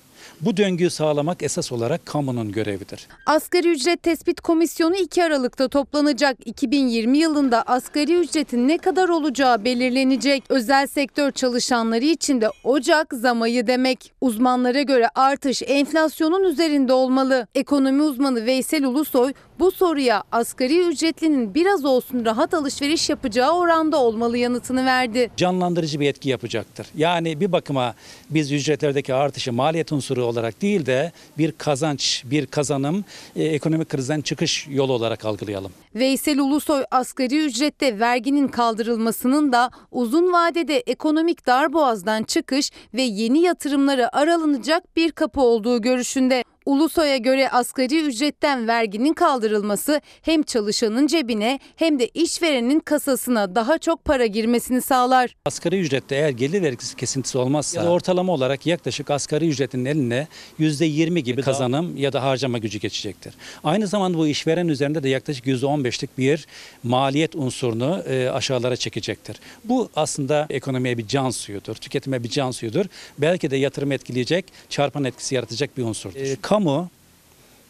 Bu 0.40 0.56
döngüyü 0.56 0.90
sağlamak 0.90 1.42
esas 1.42 1.72
olarak 1.72 2.06
kamunun 2.06 2.52
görevidir. 2.52 3.08
Asgari 3.26 3.68
ücret 3.68 4.02
tespit 4.02 4.40
komisyonu 4.40 4.96
2 4.96 5.24
Aralık'ta 5.24 5.68
toplanacak. 5.68 6.36
2020 6.44 7.18
yılında 7.18 7.62
asgari 7.62 8.14
ücretin 8.14 8.68
ne 8.68 8.78
kadar 8.78 9.08
olacağı 9.08 9.64
belirlenecek. 9.64 10.44
Özel 10.48 10.86
sektör 10.86 11.30
çalışanları 11.30 12.04
için 12.04 12.40
de 12.40 12.50
Ocak 12.64 13.14
zamayı 13.14 13.66
demek. 13.66 14.12
Uzmanlara 14.20 14.82
göre 14.82 15.08
artış 15.14 15.62
enflasyonun 15.66 16.44
üzerinde 16.44 16.92
olmalı. 16.92 17.46
Ekonomi 17.54 18.02
uzmanı 18.02 18.46
Veysel 18.46 18.84
Ulusoy 18.84 19.32
bu 19.58 19.70
soruya 19.70 20.22
asgari 20.32 20.88
ücretlinin 20.88 21.54
biraz 21.54 21.84
olsun 21.84 22.24
rahat 22.24 22.54
alışveriş 22.54 23.10
yapacağı 23.10 23.52
oranda 23.52 23.96
olmalı 23.96 24.38
yanıtını 24.38 24.86
verdi. 24.86 25.30
Canlandırıcı 25.36 26.00
bir 26.00 26.08
etki 26.08 26.28
yapacaktır. 26.28 26.86
Yani 26.96 27.40
bir 27.40 27.52
bakıma 27.52 27.94
biz 28.30 28.52
ücretlerdeki 28.52 29.14
artışı 29.14 29.52
maliyet 29.52 29.92
unsuru 29.92 30.24
olarak 30.24 30.62
değil 30.62 30.86
de 30.86 31.12
bir 31.38 31.52
kazanç, 31.52 32.22
bir 32.26 32.46
kazanım, 32.46 33.04
e, 33.36 33.44
ekonomik 33.44 33.88
krizden 33.88 34.20
çıkış 34.20 34.66
yolu 34.70 34.92
olarak 34.92 35.24
algılayalım. 35.24 35.72
Veysel 35.94 36.38
Ulusoy 36.38 36.84
asgari 36.90 37.44
ücrette 37.44 37.98
verginin 37.98 38.48
kaldırılmasının 38.48 39.52
da 39.52 39.70
uzun 39.90 40.32
vadede 40.32 40.76
ekonomik 40.76 41.46
darboğazdan 41.46 42.22
çıkış 42.22 42.70
ve 42.94 43.02
yeni 43.02 43.38
yatırımlara 43.38 44.10
aralanacak 44.12 44.96
bir 44.96 45.12
kapı 45.12 45.40
olduğu 45.40 45.82
görüşünde. 45.82 46.44
Ulusoy'a 46.66 47.16
göre 47.16 47.50
asgari 47.50 48.00
ücretten 48.00 48.68
verginin 48.68 49.12
kaldırılması 49.12 50.00
hem 50.22 50.42
çalışanın 50.42 51.06
cebine 51.06 51.60
hem 51.76 51.98
de 51.98 52.08
işverenin 52.08 52.80
kasasına 52.80 53.54
daha 53.54 53.78
çok 53.78 54.04
para 54.04 54.26
girmesini 54.26 54.82
sağlar. 54.82 55.36
Asgari 55.44 55.80
ücrette 55.80 56.14
eğer 56.14 56.30
gelir 56.30 56.62
vergisi 56.62 56.96
kesintisi 56.96 57.38
olmazsa 57.38 57.80
ya 57.80 57.86
da 57.86 57.90
ortalama 57.90 58.32
olarak 58.32 58.66
yaklaşık 58.66 59.10
asgari 59.10 59.48
ücretin 59.48 59.84
eline 59.84 60.28
%20 60.60 61.18
gibi 61.18 61.42
kazanım 61.42 61.96
ya 61.96 62.12
da 62.12 62.22
harcama 62.22 62.58
gücü 62.58 62.78
geçecektir. 62.78 63.34
Aynı 63.64 63.86
zamanda 63.86 64.18
bu 64.18 64.26
işveren 64.26 64.68
üzerinde 64.68 65.02
de 65.02 65.08
yaklaşık 65.08 65.46
%15'lik 65.46 66.18
bir 66.18 66.46
maliyet 66.82 67.34
unsurunu 67.34 68.02
e, 68.08 68.28
aşağılara 68.28 68.76
çekecektir. 68.76 69.36
Bu 69.64 69.90
aslında 69.96 70.46
ekonomiye 70.50 70.98
bir 70.98 71.06
can 71.08 71.30
suyudur, 71.30 71.74
tüketime 71.74 72.24
bir 72.24 72.28
can 72.28 72.50
suyudur. 72.50 72.84
Belki 73.18 73.50
de 73.50 73.56
yatırım 73.56 73.92
etkileyecek, 73.92 74.44
çarpan 74.68 75.04
etkisi 75.04 75.34
yaratacak 75.34 75.76
bir 75.76 75.82
unsurdur. 75.82 76.20
E, 76.20 76.36
kamu, 76.56 76.90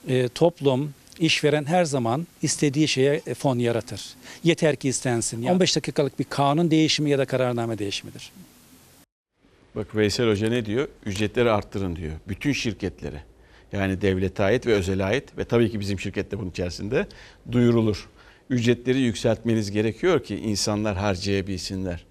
e, 0.09 0.28
toplum, 0.28 0.95
işveren 1.18 1.64
her 1.64 1.84
zaman 1.84 2.26
istediği 2.43 2.89
şeye 2.89 3.20
e, 3.26 3.34
fon 3.34 3.59
yaratır. 3.59 4.01
Yeter 4.45 4.76
ki 4.76 4.89
istensin. 4.89 5.43
Yani 5.43 5.55
15 5.55 5.76
dakikalık 5.76 6.18
bir 6.18 6.24
kanun 6.24 6.70
değişimi 6.70 7.11
ya 7.11 7.18
da 7.18 7.24
kararname 7.24 7.78
değişimidir. 7.78 8.32
Bak 9.76 9.97
Veysel 9.97 10.28
Hoca 10.28 10.49
ne 10.49 10.66
diyor? 10.66 10.89
Ücretleri 11.07 11.51
arttırın 11.51 11.97
diyor. 11.97 12.12
Bütün 12.28 12.53
şirketlere. 12.53 13.22
Yani 13.72 14.01
devlete 14.01 14.43
ait 14.43 14.66
ve 14.66 14.72
özele 14.72 15.05
ait 15.05 15.39
ve 15.39 15.45
tabii 15.45 15.70
ki 15.70 15.80
bizim 15.80 16.01
şirkette 16.01 16.39
bunun 16.39 16.51
içerisinde 16.51 17.07
duyurulur. 17.53 18.09
Ücretleri 18.51 19.01
yükseltmeniz 19.01 19.70
gerekiyor 19.70 20.24
ki 20.24 20.37
insanlar 20.37 20.97
harcayabilsinler. 20.97 22.05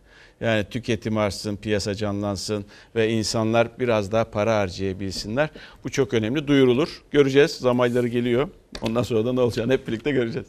Yani 0.46 0.66
tüketim 0.70 1.18
artsın, 1.18 1.56
piyasa 1.56 1.96
canlansın 1.96 2.66
ve 2.96 3.10
insanlar 3.10 3.80
biraz 3.80 4.12
daha 4.12 4.24
para 4.24 4.58
harcayabilsinler. 4.58 5.50
Bu 5.84 5.90
çok 5.90 6.14
önemli. 6.14 6.48
Duyurulur. 6.48 7.04
Göreceğiz. 7.12 7.52
Zam 7.52 7.80
ayları 7.80 8.08
geliyor. 8.08 8.50
Ondan 8.82 9.04
sonra 9.04 9.26
da 9.26 9.34
ne 9.34 9.42
olacağını 9.42 9.74
hep 9.74 9.88
birlikte 9.88 10.12
göreceğiz. 10.12 10.48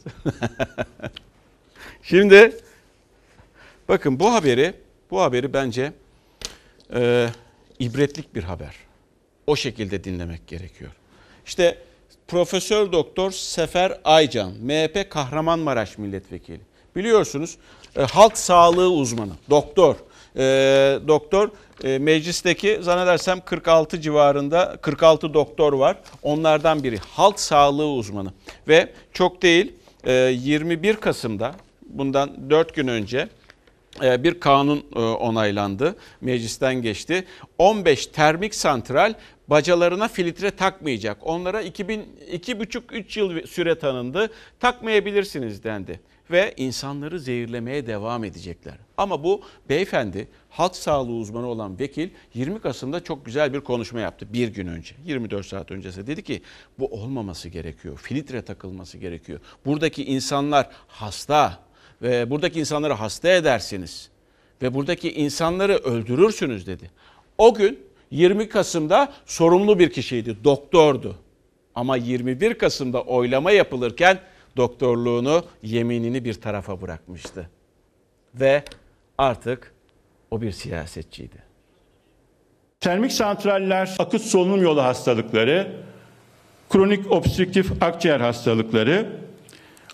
Şimdi 2.03 2.55
bakın 3.89 4.19
bu 4.19 4.33
haberi 4.33 4.73
bu 5.11 5.21
haberi 5.21 5.53
bence 5.53 5.93
e, 6.93 7.29
ibretlik 7.79 8.35
bir 8.35 8.43
haber. 8.43 8.75
O 9.47 9.55
şekilde 9.55 10.03
dinlemek 10.03 10.47
gerekiyor. 10.47 10.91
İşte 11.45 11.77
Profesör 12.27 12.91
Doktor 12.91 13.31
Sefer 13.31 13.99
Aycan, 14.03 14.51
MHP 14.51 15.09
Kahramanmaraş 15.09 15.97
Milletvekili. 15.97 16.61
Biliyorsunuz 16.95 17.57
e, 17.97 18.01
halk 18.01 18.37
sağlığı 18.37 18.91
uzmanı, 18.91 19.33
doktor. 19.49 19.95
E, 20.35 20.43
doktor 21.07 21.49
e, 21.83 21.97
meclisteki 21.97 22.79
zannedersem 22.81 23.39
46 23.45 24.01
civarında 24.01 24.77
46 24.81 25.33
doktor 25.33 25.73
var. 25.73 25.97
Onlardan 26.23 26.83
biri 26.83 26.97
halk 26.97 27.39
sağlığı 27.39 27.87
uzmanı. 27.87 28.33
Ve 28.67 28.93
çok 29.13 29.41
değil 29.41 29.73
e, 30.03 30.13
21 30.13 30.95
Kasım'da 30.95 31.55
bundan 31.89 32.49
4 32.49 32.75
gün 32.75 32.87
önce 32.87 33.27
e, 34.03 34.23
bir 34.23 34.39
kanun 34.39 34.85
e, 34.95 34.99
onaylandı. 34.99 35.95
Meclisten 36.21 36.81
geçti. 36.81 37.25
15 37.57 38.07
termik 38.07 38.55
santral 38.55 39.13
bacalarına 39.47 40.07
filtre 40.07 40.51
takmayacak. 40.51 41.17
Onlara 41.21 41.61
2000 41.61 42.05
2,5-3 42.31 43.19
yıl 43.19 43.47
süre 43.47 43.79
tanındı. 43.79 44.31
Takmayabilirsiniz 44.59 45.63
dendi 45.63 45.99
ve 46.31 46.53
insanları 46.57 47.19
zehirlemeye 47.19 47.87
devam 47.87 48.23
edecekler. 48.23 48.77
Ama 48.97 49.23
bu 49.23 49.41
beyefendi 49.69 50.27
halk 50.49 50.75
sağlığı 50.75 51.11
uzmanı 51.11 51.47
olan 51.47 51.79
vekil 51.79 52.09
20 52.33 52.61
Kasım'da 52.61 53.03
çok 53.03 53.25
güzel 53.25 53.53
bir 53.53 53.59
konuşma 53.59 53.99
yaptı 53.99 54.33
bir 54.33 54.47
gün 54.47 54.67
önce. 54.67 54.95
24 55.05 55.45
saat 55.45 55.71
öncesi 55.71 56.07
dedi 56.07 56.23
ki 56.23 56.41
bu 56.79 56.85
olmaması 56.85 57.49
gerekiyor. 57.49 57.99
Filtre 58.03 58.41
takılması 58.41 58.97
gerekiyor. 58.97 59.39
Buradaki 59.65 60.05
insanlar 60.05 60.69
hasta 60.87 61.59
ve 62.01 62.29
buradaki 62.29 62.59
insanları 62.59 62.93
hasta 62.93 63.29
edersiniz 63.29 64.09
ve 64.61 64.73
buradaki 64.73 65.13
insanları 65.13 65.75
öldürürsünüz 65.75 66.67
dedi. 66.67 66.91
O 67.37 67.53
gün 67.53 67.79
20 68.11 68.49
Kasım'da 68.49 69.13
sorumlu 69.25 69.79
bir 69.79 69.89
kişiydi, 69.89 70.37
doktordu. 70.43 71.15
Ama 71.75 71.97
21 71.97 72.53
Kasım'da 72.53 73.01
oylama 73.01 73.51
yapılırken 73.51 74.19
doktorluğunu, 74.57 75.43
yeminini 75.63 76.25
bir 76.25 76.33
tarafa 76.33 76.81
bırakmıştı. 76.81 77.49
Ve 78.35 78.63
artık 79.17 79.73
o 80.31 80.41
bir 80.41 80.51
siyasetçiydi. 80.51 81.47
Termik 82.79 83.11
santraller 83.11 83.95
akut 83.99 84.21
solunum 84.21 84.61
yolu 84.61 84.83
hastalıkları, 84.83 85.71
kronik 86.69 87.11
obstrüktif 87.11 87.83
akciğer 87.83 88.19
hastalıkları, 88.19 89.07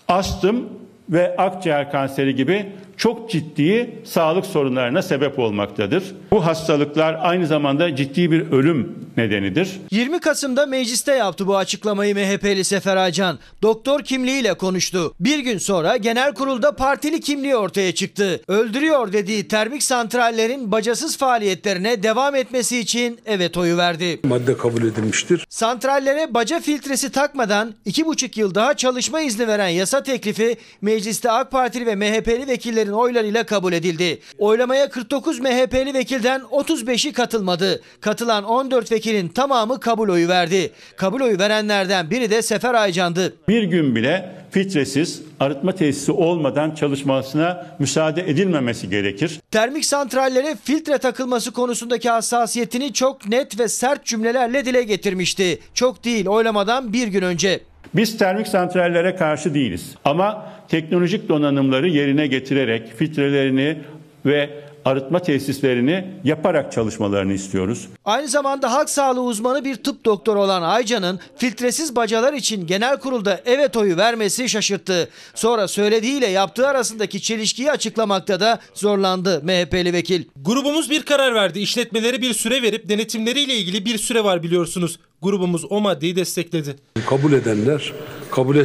astım 0.08 0.68
ve 1.08 1.36
akciğer 1.36 1.90
kanseri 1.90 2.34
gibi 2.34 2.72
çok 2.96 3.30
ciddi 3.30 3.90
sağlık 4.04 4.46
sorunlarına 4.46 5.02
sebep 5.02 5.38
olmaktadır. 5.38 6.04
Bu 6.30 6.46
hastalıklar 6.46 7.16
aynı 7.22 7.46
zamanda 7.46 7.96
ciddi 7.96 8.30
bir 8.30 8.52
ölüm 8.52 9.04
nedenidir. 9.16 9.68
20 9.90 10.20
Kasım'da 10.20 10.66
mecliste 10.66 11.12
yaptı 11.12 11.46
bu 11.46 11.56
açıklamayı 11.56 12.14
MHP'li 12.14 12.64
Sefer 12.64 12.96
Aycan. 12.96 13.38
Doktor 13.62 14.00
kimliğiyle 14.00 14.54
konuştu. 14.54 15.14
Bir 15.20 15.38
gün 15.38 15.58
sonra 15.58 15.96
genel 15.96 16.34
kurulda 16.34 16.76
partili 16.76 17.20
kimliği 17.20 17.56
ortaya 17.56 17.94
çıktı. 17.94 18.40
Öldürüyor 18.48 19.12
dediği 19.12 19.48
termik 19.48 19.82
santrallerin 19.82 20.72
bacasız 20.72 21.18
faaliyetlerine 21.18 22.02
devam 22.02 22.34
etmesi 22.34 22.78
için 22.78 23.18
evet 23.26 23.56
oyu 23.56 23.76
verdi. 23.76 24.20
Madde 24.24 24.56
kabul 24.56 24.82
edilmiştir. 24.82 25.46
Santrallere 25.48 26.34
baca 26.34 26.60
filtresi 26.60 27.12
takmadan 27.12 27.74
2,5 27.86 28.40
yıl 28.40 28.54
daha 28.54 28.74
çalışma 28.74 29.20
izni 29.20 29.46
veren 29.48 29.68
yasa 29.68 30.02
teklifi 30.02 30.56
mecliste 30.82 31.30
AK 31.30 31.50
Partili 31.50 31.86
ve 31.86 31.96
MHP'li 31.96 32.46
vekillerin 32.84 32.92
oylarıyla 32.92 33.44
kabul 33.44 33.72
edildi. 33.72 34.18
Oylamaya 34.38 34.90
49 34.90 35.40
MHP'li 35.40 35.94
vekilden 35.94 36.40
35'i 36.40 37.12
katılmadı. 37.12 37.82
Katılan 38.00 38.44
14 38.44 38.92
vekilin 38.92 39.28
tamamı 39.28 39.80
kabul 39.80 40.08
oyu 40.08 40.28
verdi. 40.28 40.72
Kabul 40.96 41.20
oyu 41.20 41.38
verenlerden 41.38 42.10
biri 42.10 42.30
de 42.30 42.42
Sefer 42.42 42.74
Aycan'dı. 42.74 43.34
Bir 43.48 43.62
gün 43.62 43.96
bile 43.96 44.34
filtresiz 44.50 45.22
arıtma 45.40 45.72
tesisi 45.72 46.12
olmadan 46.12 46.74
çalışmasına 46.74 47.66
müsaade 47.78 48.22
edilmemesi 48.22 48.90
gerekir. 48.90 49.40
Termik 49.50 49.84
santrallere 49.84 50.56
filtre 50.64 50.98
takılması 50.98 51.52
konusundaki 51.52 52.10
hassasiyetini 52.10 52.92
çok 52.92 53.28
net 53.28 53.60
ve 53.60 53.68
sert 53.68 54.04
cümlelerle 54.04 54.64
dile 54.64 54.82
getirmişti. 54.82 55.58
Çok 55.74 56.04
değil 56.04 56.26
oylamadan 56.26 56.92
bir 56.92 57.08
gün 57.08 57.22
önce. 57.22 57.60
Biz 57.94 58.18
termik 58.18 58.48
santrallere 58.48 59.16
karşı 59.16 59.54
değiliz. 59.54 59.94
Ama 60.04 60.46
teknolojik 60.68 61.28
donanımları 61.28 61.88
yerine 61.88 62.26
getirerek 62.26 62.92
filtrelerini 62.96 63.78
ve 64.26 64.50
arıtma 64.84 65.18
tesislerini 65.18 66.04
yaparak 66.24 66.72
çalışmalarını 66.72 67.32
istiyoruz. 67.32 67.88
Aynı 68.04 68.28
zamanda 68.28 68.72
halk 68.72 68.90
sağlığı 68.90 69.22
uzmanı 69.22 69.64
bir 69.64 69.74
tıp 69.74 70.04
doktoru 70.04 70.40
olan 70.42 70.62
Aycan'ın 70.62 71.20
filtresiz 71.36 71.96
bacalar 71.96 72.32
için 72.32 72.66
genel 72.66 72.96
kurulda 72.96 73.40
evet 73.46 73.76
oyu 73.76 73.96
vermesi 73.96 74.48
şaşırttı. 74.48 75.08
Sonra 75.34 75.68
söylediğiyle 75.68 76.26
yaptığı 76.26 76.68
arasındaki 76.68 77.22
çelişkiyi 77.22 77.70
açıklamakta 77.70 78.40
da 78.40 78.60
zorlandı 78.74 79.42
MHP'li 79.44 79.92
vekil. 79.92 80.24
Grubumuz 80.36 80.90
bir 80.90 81.02
karar 81.02 81.34
verdi. 81.34 81.60
İşletmelere 81.60 82.22
bir 82.22 82.34
süre 82.34 82.62
verip 82.62 82.88
denetimleriyle 82.88 83.54
ilgili 83.54 83.84
bir 83.84 83.98
süre 83.98 84.24
var 84.24 84.42
biliyorsunuz. 84.42 84.98
Grubumuz 85.22 85.64
o 85.70 85.80
maddeyi 85.80 86.16
destekledi. 86.16 86.76
Kabul 87.06 87.32
edenler, 87.32 87.92
kabul 88.30 88.56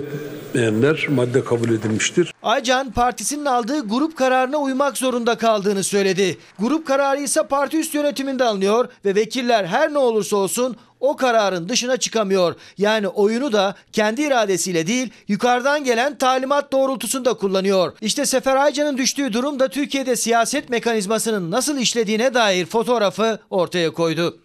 etmeyenler 0.50 1.08
madde 1.10 1.44
kabul 1.44 1.70
edilmiştir. 1.70 2.34
Aycan 2.44 2.92
partisinin 2.92 3.46
aldığı 3.46 3.88
grup 3.88 4.18
kararına 4.18 4.58
uymak 4.58 4.98
zorunda 4.98 5.38
kaldığını 5.38 5.84
söyledi. 5.84 6.38
Grup 6.60 6.88
kararı 6.88 7.22
ise 7.22 7.44
parti 7.44 7.78
üst 7.78 7.96
yönetiminde 7.96 8.44
alınıyor 8.44 8.90
ve 9.06 9.16
vekiller 9.16 9.66
her 9.66 9.94
ne 9.94 9.98
olursa 9.98 10.38
olsun 10.38 10.76
o 11.00 11.16
kararın 11.16 11.70
dışına 11.70 11.98
çıkamıyor. 11.98 12.56
Yani 12.78 13.08
oyunu 13.08 13.52
da 13.54 13.76
kendi 13.92 14.22
iradesiyle 14.22 14.88
değil 14.88 15.10
yukarıdan 15.28 15.84
gelen 15.84 16.18
talimat 16.18 16.72
doğrultusunda 16.72 17.34
kullanıyor. 17.34 17.94
İşte 18.02 18.26
Sefer 18.26 18.56
Aycan'ın 18.56 18.98
düştüğü 18.98 19.34
durum 19.34 19.60
da 19.60 19.68
Türkiye'de 19.68 20.16
siyaset 20.16 20.70
mekanizmasının 20.70 21.52
nasıl 21.52 21.78
işlediğine 21.78 22.34
dair 22.34 22.66
fotoğrafı 22.66 23.40
ortaya 23.50 23.94
koydu. 23.94 24.40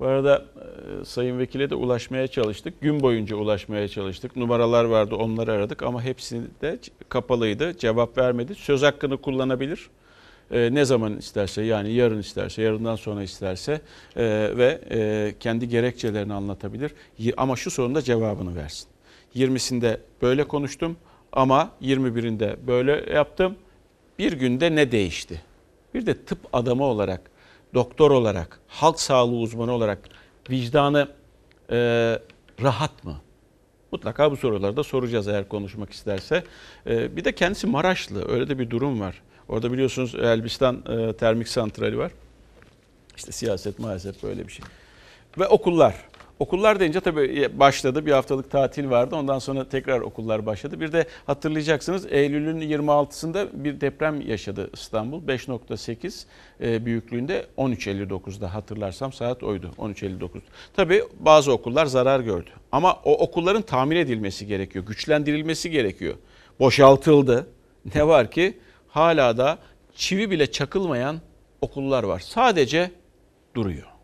Bu 0.00 0.06
arada 0.06 0.44
e, 1.00 1.04
Sayın 1.04 1.38
Vekil'e 1.38 1.70
de 1.70 1.74
ulaşmaya 1.74 2.26
çalıştık. 2.26 2.80
Gün 2.80 3.00
boyunca 3.00 3.36
ulaşmaya 3.36 3.88
çalıştık. 3.88 4.36
Numaralar 4.36 4.84
vardı 4.84 5.14
onları 5.14 5.52
aradık 5.52 5.82
ama 5.82 6.02
hepsi 6.02 6.42
de 6.62 6.78
kapalıydı. 7.08 7.78
Cevap 7.78 8.18
vermedi. 8.18 8.54
Söz 8.54 8.82
hakkını 8.82 9.16
kullanabilir. 9.16 9.90
E, 10.50 10.74
ne 10.74 10.84
zaman 10.84 11.18
isterse 11.18 11.62
yani 11.62 11.92
yarın 11.92 12.18
isterse, 12.18 12.62
yarından 12.62 12.96
sonra 12.96 13.22
isterse 13.22 13.80
e, 14.16 14.50
ve 14.56 15.34
kendi 15.40 15.68
gerekçelerini 15.68 16.34
anlatabilir. 16.34 16.92
Ama 17.36 17.56
şu 17.56 17.70
sorunda 17.70 18.02
cevabını 18.02 18.56
versin. 18.56 18.88
20'sinde 19.36 19.98
böyle 20.22 20.44
konuştum 20.44 20.96
ama 21.32 21.70
21'inde 21.82 22.56
böyle 22.66 23.12
yaptım. 23.14 23.56
Bir 24.18 24.32
günde 24.32 24.74
ne 24.74 24.92
değişti? 24.92 25.42
Bir 25.94 26.06
de 26.06 26.24
tıp 26.24 26.38
adamı 26.52 26.84
olarak, 26.84 27.30
doktor 27.74 28.10
olarak, 28.10 28.60
halk 28.68 29.00
sağlığı 29.00 29.36
uzmanı 29.36 29.72
olarak 29.72 29.98
vicdanı 30.50 31.08
e, 31.70 31.76
rahat 32.62 33.04
mı? 33.04 33.16
Mutlaka 33.92 34.30
bu 34.30 34.36
soruları 34.36 34.76
da 34.76 34.82
soracağız 34.82 35.28
eğer 35.28 35.48
konuşmak 35.48 35.92
isterse. 35.92 36.44
E, 36.86 37.16
bir 37.16 37.24
de 37.24 37.34
kendisi 37.34 37.66
Maraşlı, 37.66 38.32
öyle 38.32 38.48
de 38.48 38.58
bir 38.58 38.70
durum 38.70 39.00
var. 39.00 39.22
Orada 39.48 39.72
biliyorsunuz 39.72 40.14
Elbistan 40.14 40.84
e, 40.88 41.12
termik 41.12 41.48
santrali 41.48 41.98
var. 41.98 42.12
İşte 43.16 43.32
siyaset 43.32 43.78
maalesef 43.78 44.22
böyle 44.22 44.46
bir 44.46 44.52
şey. 44.52 44.64
Ve 45.38 45.46
okullar. 45.46 45.94
Okullar 46.38 46.80
deyince 46.80 47.00
tabii 47.00 47.50
başladı. 47.58 48.06
Bir 48.06 48.12
haftalık 48.12 48.50
tatil 48.50 48.90
vardı. 48.90 49.16
Ondan 49.16 49.38
sonra 49.38 49.68
tekrar 49.68 50.00
okullar 50.00 50.46
başladı. 50.46 50.80
Bir 50.80 50.92
de 50.92 51.06
hatırlayacaksınız 51.26 52.06
Eylül'ün 52.10 52.60
26'sında 52.60 53.48
bir 53.52 53.80
deprem 53.80 54.20
yaşadı 54.20 54.70
İstanbul. 54.74 55.22
5.8 55.22 56.24
e, 56.60 56.84
büyüklüğünde 56.86 57.46
13.59'da 57.58 58.54
hatırlarsam 58.54 59.12
saat 59.12 59.42
oydu. 59.42 59.70
13.59. 59.78 60.28
Tabii 60.76 61.04
bazı 61.20 61.52
okullar 61.52 61.86
zarar 61.86 62.20
gördü. 62.20 62.50
Ama 62.72 62.96
o 63.04 63.18
okulların 63.18 63.62
tamir 63.62 63.96
edilmesi 63.96 64.46
gerekiyor. 64.46 64.86
Güçlendirilmesi 64.86 65.70
gerekiyor. 65.70 66.14
Boşaltıldı. 66.60 67.46
Ne 67.94 68.06
var 68.06 68.30
ki 68.30 68.58
hala 68.88 69.36
da 69.38 69.58
çivi 69.94 70.30
bile 70.30 70.50
çakılmayan 70.50 71.20
okullar 71.60 72.04
var. 72.04 72.20
Sadece 72.20 72.90
duruyor. 73.54 73.96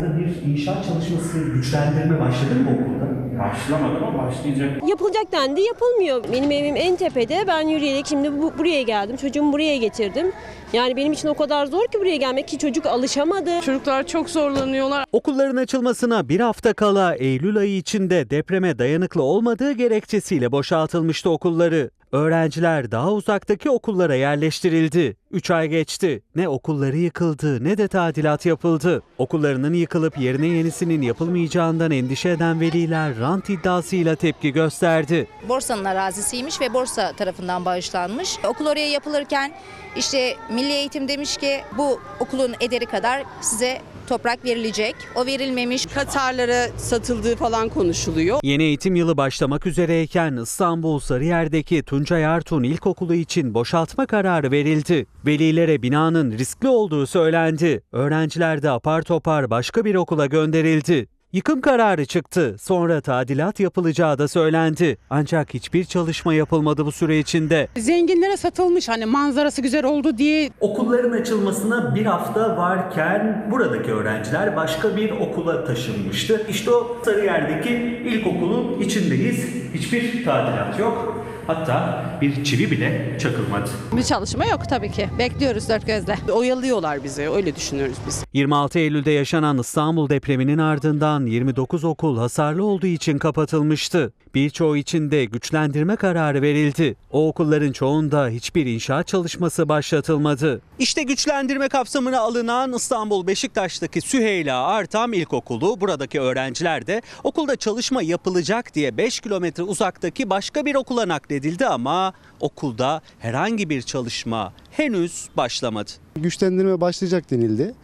Bir 0.00 0.33
inşaat 0.46 0.86
çalışması 0.86 1.38
güçlendirme 1.38 2.20
başladı 2.20 2.54
mı 2.54 2.70
okulda? 2.70 3.14
Başlamadı 3.38 4.04
ama 4.04 4.26
başlayacak. 4.26 4.88
Yapılacak 4.88 5.32
dendi 5.32 5.60
yapılmıyor. 5.60 6.24
Benim 6.32 6.50
evim 6.50 6.76
en 6.76 6.96
tepede. 6.96 7.44
Ben 7.48 7.68
yürüyerek 7.68 8.06
şimdi 8.06 8.32
bu, 8.42 8.58
buraya 8.58 8.82
geldim. 8.82 9.16
Çocuğumu 9.16 9.52
buraya 9.52 9.76
getirdim. 9.76 10.32
Yani 10.72 10.96
benim 10.96 11.12
için 11.12 11.28
o 11.28 11.34
kadar 11.34 11.66
zor 11.66 11.86
ki 11.86 12.00
buraya 12.00 12.16
gelmek 12.16 12.48
ki 12.48 12.58
çocuk 12.58 12.86
alışamadı. 12.86 13.60
Çocuklar 13.60 14.06
çok 14.06 14.30
zorlanıyorlar. 14.30 15.04
Okulların 15.12 15.56
açılmasına 15.56 16.28
bir 16.28 16.40
hafta 16.40 16.72
kala 16.72 17.14
Eylül 17.14 17.56
ayı 17.56 17.76
içinde 17.76 18.30
depreme 18.30 18.78
dayanıklı 18.78 19.22
olmadığı 19.22 19.72
gerekçesiyle 19.72 20.52
boşaltılmıştı 20.52 21.30
okulları. 21.30 21.90
Öğrenciler 22.14 22.90
daha 22.90 23.12
uzaktaki 23.12 23.70
okullara 23.70 24.14
yerleştirildi. 24.14 25.16
3 25.30 25.50
ay 25.50 25.68
geçti. 25.68 26.22
Ne 26.36 26.48
okulları 26.48 26.96
yıkıldı 26.96 27.64
ne 27.64 27.78
de 27.78 27.88
tadilat 27.88 28.46
yapıldı. 28.46 29.02
Okullarının 29.18 29.74
yıkılıp 29.74 30.18
yerine 30.18 30.46
yenisinin 30.46 31.02
yapılmayacağından 31.02 31.90
endişe 31.90 32.30
eden 32.30 32.60
veliler 32.60 33.18
rant 33.18 33.50
iddiasıyla 33.50 34.16
tepki 34.16 34.52
gösterdi. 34.52 35.26
Borsa'nın 35.48 35.84
arazisiymiş 35.84 36.60
ve 36.60 36.74
borsa 36.74 37.12
tarafından 37.12 37.64
bağışlanmış. 37.64 38.38
Okul 38.48 38.66
oraya 38.66 38.90
yapılırken 38.90 39.52
işte 39.96 40.36
Milli 40.50 40.72
Eğitim 40.72 41.08
demiş 41.08 41.36
ki 41.36 41.60
bu 41.78 42.00
okulun 42.20 42.54
ederi 42.60 42.86
kadar 42.86 43.22
size 43.40 43.80
toprak 44.08 44.44
verilecek. 44.44 44.96
O 45.14 45.26
verilmemiş. 45.26 45.86
Katarlara 45.86 46.68
satıldığı 46.76 47.36
falan 47.36 47.68
konuşuluyor. 47.68 48.38
Yeni 48.42 48.62
eğitim 48.62 48.94
yılı 48.96 49.16
başlamak 49.16 49.66
üzereyken 49.66 50.36
İstanbul 50.42 50.98
Sarıyer'deki 50.98 51.82
Tuncay 51.82 52.26
Artun 52.26 52.62
İlkokulu 52.62 53.14
için 53.14 53.54
boşaltma 53.54 54.06
kararı 54.06 54.50
verildi. 54.50 55.06
Velilere 55.26 55.82
binanın 55.82 56.32
riskli 56.32 56.68
olduğu 56.68 57.06
söylendi. 57.06 57.82
Öğrenciler 57.92 58.62
de 58.62 58.70
apar 58.70 59.02
topar 59.02 59.50
başka 59.50 59.84
bir 59.84 59.94
okula 59.94 60.26
gönderildi. 60.26 61.13
Yıkım 61.34 61.60
kararı 61.60 62.04
çıktı. 62.06 62.56
Sonra 62.60 63.00
tadilat 63.00 63.60
yapılacağı 63.60 64.18
da 64.18 64.28
söylendi. 64.28 64.96
Ancak 65.10 65.54
hiçbir 65.54 65.84
çalışma 65.84 66.34
yapılmadı 66.34 66.86
bu 66.86 66.92
süre 66.92 67.18
içinde. 67.18 67.68
Zenginlere 67.76 68.36
satılmış 68.36 68.88
hani 68.88 69.06
manzarası 69.06 69.62
güzel 69.62 69.84
oldu 69.84 70.18
diye. 70.18 70.50
Okulların 70.60 71.10
açılmasına 71.10 71.94
bir 71.94 72.06
hafta 72.06 72.56
varken 72.56 73.48
buradaki 73.50 73.92
öğrenciler 73.92 74.56
başka 74.56 74.96
bir 74.96 75.10
okula 75.10 75.64
taşınmıştı. 75.64 76.46
İşte 76.48 76.70
o 76.70 76.96
Sarıyer'deki 77.04 77.74
ilkokulun 78.04 78.80
içindeyiz. 78.80 79.44
Hiçbir 79.74 80.24
tadilat 80.24 80.78
yok. 80.78 81.24
Hatta 81.46 82.04
bir 82.20 82.44
çivi 82.44 82.70
bile 82.70 83.18
çakılmadı. 83.20 83.70
Bir 83.96 84.02
çalışma 84.02 84.44
yok 84.44 84.68
tabii 84.68 84.90
ki. 84.92 85.08
Bekliyoruz 85.18 85.68
dört 85.68 85.86
gözle. 85.86 86.18
Oyalıyorlar 86.32 87.04
bizi 87.04 87.30
öyle 87.30 87.56
düşünüyoruz 87.56 87.96
biz. 88.06 88.24
26 88.32 88.78
Eylül'de 88.78 89.10
yaşanan 89.10 89.58
İstanbul 89.58 90.08
depreminin 90.08 90.58
ardından 90.58 91.26
29 91.26 91.84
okul 91.84 92.18
hasarlı 92.18 92.64
olduğu 92.64 92.86
için 92.86 93.18
kapatılmıştı. 93.18 94.12
Birçoğu 94.34 94.76
için 94.76 95.10
de 95.10 95.24
güçlendirme 95.24 95.96
kararı 95.96 96.42
verildi. 96.42 96.96
O 97.10 97.28
okulların 97.28 97.72
çoğunda 97.72 98.28
hiçbir 98.28 98.66
inşaat 98.66 99.06
çalışması 99.06 99.68
başlatılmadı. 99.68 100.60
İşte 100.78 101.02
güçlendirme 101.02 101.68
kapsamına 101.68 102.20
alınan 102.20 102.72
İstanbul 102.72 103.26
Beşiktaş'taki 103.26 104.00
Süheyla 104.00 104.62
Artam 104.66 105.12
İlkokulu. 105.12 105.80
Buradaki 105.80 106.20
öğrenciler 106.20 106.86
de 106.86 107.02
okulda 107.24 107.56
çalışma 107.56 108.02
yapılacak 108.02 108.74
diye 108.74 108.96
5 108.96 109.20
kilometre 109.20 109.62
uzaktaki 109.62 110.30
başka 110.30 110.64
bir 110.64 110.74
okula 110.74 111.08
nakledildi 111.08 111.33
ama 111.66 112.12
okulda 112.40 113.02
herhangi 113.18 113.70
bir 113.70 113.82
çalışma 113.82 114.52
henüz 114.70 115.28
başlamadı. 115.36 115.90
Güçlendirme 116.16 116.80
başlayacak 116.80 117.30
denildi. 117.30 117.74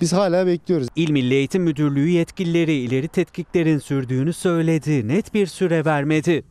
Biz 0.00 0.12
hala 0.12 0.46
bekliyoruz. 0.46 0.88
İl 0.96 1.10
Milli 1.10 1.34
Eğitim 1.34 1.62
Müdürlüğü 1.62 2.08
yetkilileri 2.08 2.72
ileri 2.72 3.08
tetkiklerin 3.08 3.78
sürdüğünü 3.78 4.32
söyledi. 4.32 5.08
Net 5.08 5.34
bir 5.34 5.46
süre 5.46 5.84
vermedi. 5.84 6.44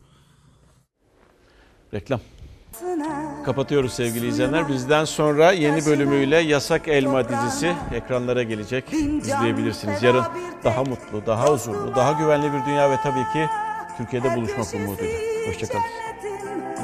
Reklam. 1.94 2.20
Kapatıyoruz 3.44 3.92
sevgili 3.92 4.26
izleyenler. 4.26 4.68
Bizden 4.68 5.04
sonra 5.04 5.52
yeni 5.52 5.86
bölümüyle 5.86 6.36
Yasak 6.36 6.88
Elma 6.88 7.28
dizisi 7.28 7.74
ekranlara 7.94 8.42
gelecek. 8.42 8.84
İzleyebilirsiniz. 8.92 10.02
Yarın 10.02 10.24
daha 10.64 10.84
mutlu, 10.84 11.26
daha 11.26 11.52
huzurlu, 11.52 11.94
daha 11.96 12.12
güvenli 12.12 12.52
bir 12.52 12.66
dünya 12.66 12.90
ve 12.90 12.96
tabii 13.02 13.32
ki 13.32 13.46
Türkiye'de 13.96 14.36
buluşmak 14.36 14.74
umuduyla. 14.74 15.18
Hoşçakalın. 15.48 16.07